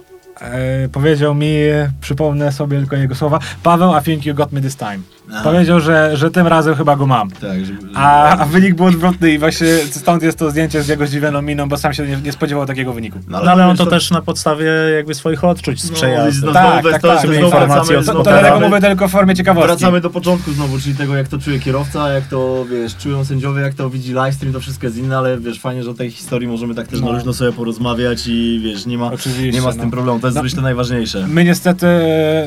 [0.40, 1.54] e, powiedział mi,
[2.00, 5.17] przypomnę sobie tylko jego słowa, Paweł, I think you got me this time.
[5.32, 5.40] Aha.
[5.44, 7.30] Powiedział, że, że tym razem chyba go mam.
[7.30, 7.92] Tak, żeby, żeby...
[7.94, 11.68] A, a wynik był odwrotny i właśnie stąd jest to zdjęcie z jego zdziwioną miną,
[11.68, 13.18] bo sam się nie, nie spodziewał takiego wyniku.
[13.28, 16.46] No, No ale on wiesz, to też na podstawie jakby swoich odczuć z No, przejazdu.
[16.46, 17.22] no, Tak, znowu tak, to, tak.
[17.22, 19.68] Żeby znowu informacje To, znowu to dlatego wracamy- mówię tylko w formie ciekawostki.
[19.68, 23.62] Wracamy do początku znowu, czyli tego jak to czuje kierowca, jak to wiesz, czują sędziowie,
[23.62, 26.48] jak to widzi livestream, to wszystko jest inne, ale wiesz, fajnie, że o tej historii
[26.48, 27.06] możemy tak też No.
[27.06, 29.90] na luźno sobie porozmawiać i wiesz, nie ma, Oczywiście, nie ma z tym no.
[29.90, 30.42] problemu, to jest No.
[30.42, 31.26] myślę najważniejsze.
[31.28, 31.86] My niestety,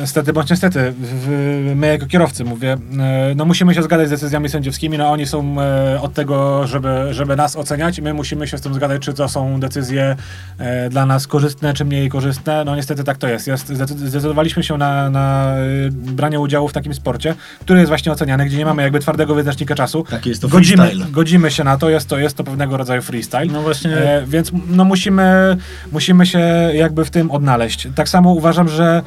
[0.02, 1.28] niestety bądź niestety, w,
[1.76, 5.62] my jako kierowcy mówię, e, no musimy się zgadzać z decyzjami sędziowskimi, no oni są
[5.62, 9.30] e, od tego, żeby, żeby nas oceniać, my musimy się z tym zgadzać, czy to
[9.30, 10.16] są decyzje
[10.58, 13.48] e, dla nas korzystne, czy mniej korzystne, no niestety tak to jest.
[13.48, 15.54] jest zdecy- zdecydowaliśmy się na, na
[15.92, 19.76] branie udziału w takim sporcie, który jest właśnie oceniany, gdzie nie mamy jakby twardego wyznacznika
[19.76, 20.04] czasu.
[20.10, 21.12] Taki jest to Godzimy, freestyle.
[21.12, 23.46] godzimy się na to, jest to, jest to pewnego rodzaju freestyle.
[23.46, 25.58] No właśnie, E, więc no musimy,
[25.92, 26.40] musimy się
[26.74, 27.88] jakby w tym odnaleźć.
[27.96, 29.02] Tak samo uważam, że,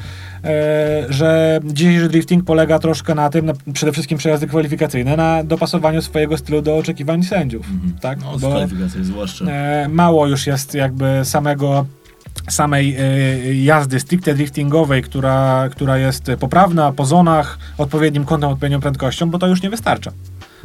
[1.09, 6.37] że dzisiejszy drifting polega troszkę na tym, na, przede wszystkim przejazdy kwalifikacyjne, na dopasowaniu swojego
[6.37, 7.65] stylu do oczekiwań sędziów.
[8.01, 8.19] Tak?
[8.21, 8.67] No, Bo
[9.01, 9.45] zwłaszcza.
[9.45, 11.85] e, mało już jest jakby samego
[12.49, 19.29] samej e, jazdy stricte driftingowej, która, która jest poprawna po zonach, odpowiednim kątem, odpowiednią prędkością,
[19.29, 20.11] bo to już nie wystarcza.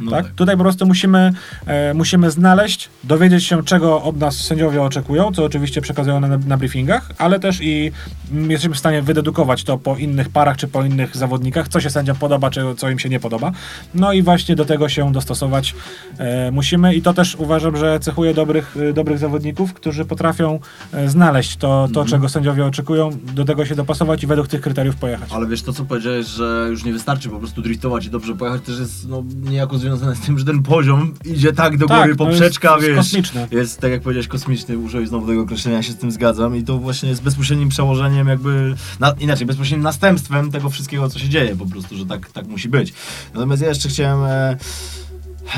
[0.01, 0.25] No tak?
[0.25, 0.35] tak.
[0.35, 1.33] Tutaj po prostu musimy,
[1.65, 6.57] e, musimy znaleźć, dowiedzieć się, czego od nas sędziowie oczekują, co oczywiście przekazują na, na
[6.57, 7.91] briefingach, ale też i
[8.31, 11.89] mm, jesteśmy w stanie wydedukować to po innych parach czy po innych zawodnikach, co się
[11.89, 13.51] sędziom podoba, czy co im się nie podoba.
[13.95, 15.75] No i właśnie do tego się dostosować
[16.17, 20.59] e, musimy i to też uważam, że cechuje dobrych, e, dobrych zawodników, którzy potrafią
[20.93, 24.95] e, znaleźć to, to czego sędziowie oczekują, do tego się dopasować i według tych kryteriów
[24.95, 25.29] pojechać.
[25.33, 28.61] Ale wiesz, to co powiedziałeś, że już nie wystarczy po prostu driftować i dobrze pojechać,
[28.61, 32.15] też jest no, niejako związane z tym, że ten poziom idzie tak do góry, Tak,
[32.15, 32.95] poprzeczka, jest, wiesz.
[32.97, 33.47] jest kosmiczny.
[33.51, 36.63] Jest, tak jak powiedziałeś, kosmiczny, użyłeś znowu tego określenia, ja się z tym zgadzam i
[36.63, 41.55] to właśnie jest bezpośrednim przełożeniem jakby, na, inaczej, bezpośrednim następstwem tego wszystkiego, co się dzieje
[41.55, 42.93] po prostu, że tak, tak musi być.
[43.33, 44.57] Natomiast ja jeszcze chciałem e,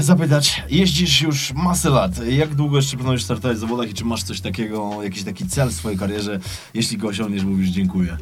[0.01, 4.23] zapytać, jeździsz już masę lat, jak długo jeszcze planujesz startować w zawodach i czy masz
[4.23, 6.39] coś takiego, jakiś taki cel w swojej karierze,
[6.73, 8.17] jeśli go osiągniesz, mówisz dziękuję.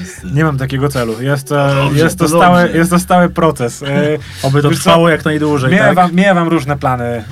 [0.00, 1.22] Jest, e, Nie mam takiego celu.
[1.22, 2.78] Jest, To dobrze, jest, to, to stały, dobrze.
[2.78, 3.82] jest to stały proces.
[3.82, 4.84] E, oby to wiesz co?
[4.84, 5.88] trwało jak najdłużej, tak?
[5.88, 7.24] Miewam, miewam różne plany, e,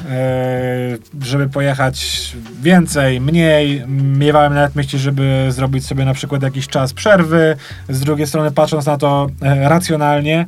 [1.22, 2.32] żeby pojechać
[2.62, 3.84] więcej, mniej.
[4.18, 7.56] Miewałem nawet myśli, żeby zrobić sobie na przykład jakiś czas przerwy.
[7.88, 10.46] Z drugiej strony, patrząc na to e, racjonalnie,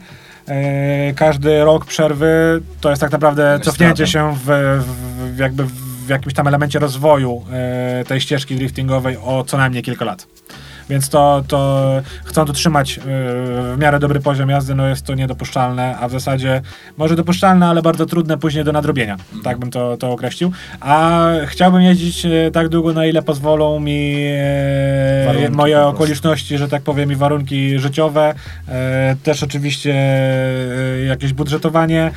[1.16, 5.65] każdy rok przerwy to jest tak naprawdę cofnięcie się w, w, w jakby
[6.09, 10.27] w jakimś tam elemencie rozwoju e, tej ścieżki driftingowej o co najmniej kilka lat.
[10.90, 15.97] Więc to, to chcąc utrzymać e, w miarę dobry poziom jazdy, no jest to niedopuszczalne,
[16.01, 16.62] a w zasadzie
[16.97, 19.16] może dopuszczalne, ale bardzo trudne później do nadrobienia.
[19.44, 20.52] Tak bym to, to określił.
[20.81, 26.69] A chciałbym jeździć e, tak długo, na ile pozwolą mi e, Warunki moje okoliczności, że
[26.69, 28.35] tak powiem, i warunki życiowe.
[29.23, 29.94] Też oczywiście
[31.06, 32.10] jakieś budżetowanie,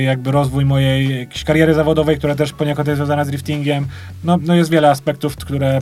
[0.00, 3.86] jakby rozwój mojej kariery zawodowej, która też poniekąd jest związana z driftingiem.
[4.24, 5.80] No, no jest wiele aspektów, które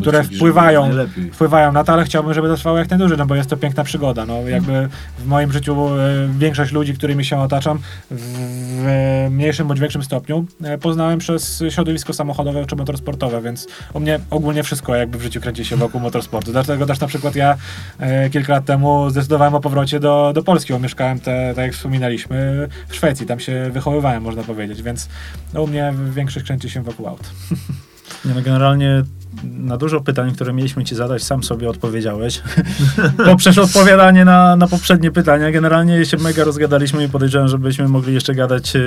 [0.00, 1.30] które wpływają, najlepiej.
[1.48, 3.84] Wpływają na to, ale chciałbym, żeby to trwało jak najdłużej, no bo jest to piękna
[3.84, 4.26] przygoda.
[4.26, 4.88] No, jakby
[5.18, 5.98] w moim życiu e,
[6.38, 7.78] większość ludzi, którymi się otaczam,
[8.10, 14.00] w, w mniejszym bądź większym stopniu e, poznałem przez środowisko samochodowe czy motorsportowe, więc u
[14.00, 16.52] mnie ogólnie wszystko jakby w życiu kręci się wokół motorsportu.
[16.52, 17.56] Dlatego też na przykład ja
[17.98, 21.74] e, kilka lat temu zdecydowałem o powrocie do, do Polski, bo mieszkałem, te, tak jak
[21.74, 25.08] wspominaliśmy, w Szwecji, tam się wychowywałem, można powiedzieć, więc
[25.54, 27.30] no, u mnie większość kręci się wokół aut.
[28.24, 29.02] Nie, no generalnie
[29.44, 32.42] na dużo pytań, które mieliśmy ci zadać, sam sobie odpowiedziałeś.
[33.30, 35.50] Poprzez odpowiadanie na, na poprzednie pytania.
[35.50, 38.80] Generalnie się mega rozgadaliśmy i podejrzewam, że byśmy mogli jeszcze gadać, e,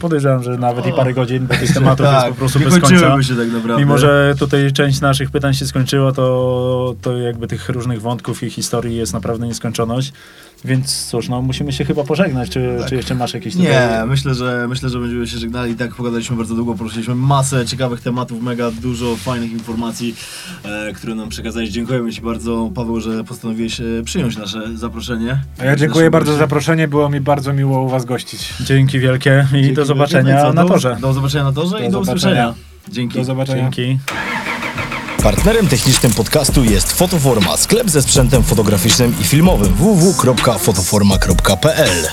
[0.00, 3.22] podejrzewam, że nawet i parę godzin, bo tych tematów jest po prostu bez końca.
[3.22, 3.76] się tak naprawdę.
[3.76, 8.50] Mimo, że tutaj część naszych pytań się skończyła, to, to jakby tych różnych wątków i
[8.50, 10.12] historii jest naprawdę nieskończoność.
[10.64, 12.88] Więc cóż, no musimy się chyba pożegnać, czy, Tak.
[12.88, 13.70] czy jeszcze masz jakieś tutaj...
[13.70, 15.74] Nie, myślę, że myślę, że będziemy się żegnali.
[15.74, 20.14] Tak pogadaliśmy bardzo długo, poruszyliśmy masę ciekawych tematów, mega dużo fajnych informacji,
[20.64, 21.68] e, które nam przekazałeś.
[21.70, 25.38] Dziękujemy Ci bardzo, Paweł, że postanowiłeś e, przyjąć nasze zaproszenie.
[25.58, 28.54] A ja dziękuję bardzo za zaproszenie, było mi bardzo miło u was gościć.
[28.60, 30.42] Dzięki wielkie i Dzięki do zobaczenia wielkie.
[30.44, 30.96] No i na do- torze.
[31.00, 32.14] Do zobaczenia na torze Do i do zobaczenia.
[32.48, 32.54] usłyszenia.
[32.88, 33.18] Dzięki.
[33.18, 33.62] Do zobaczenia.
[33.62, 33.98] Dzięki.
[35.22, 42.08] Partnerem technicznym podcastu jest Fotoforma, sklep ze sprzętem fotograficznym i filmowym www.fotoforma.pl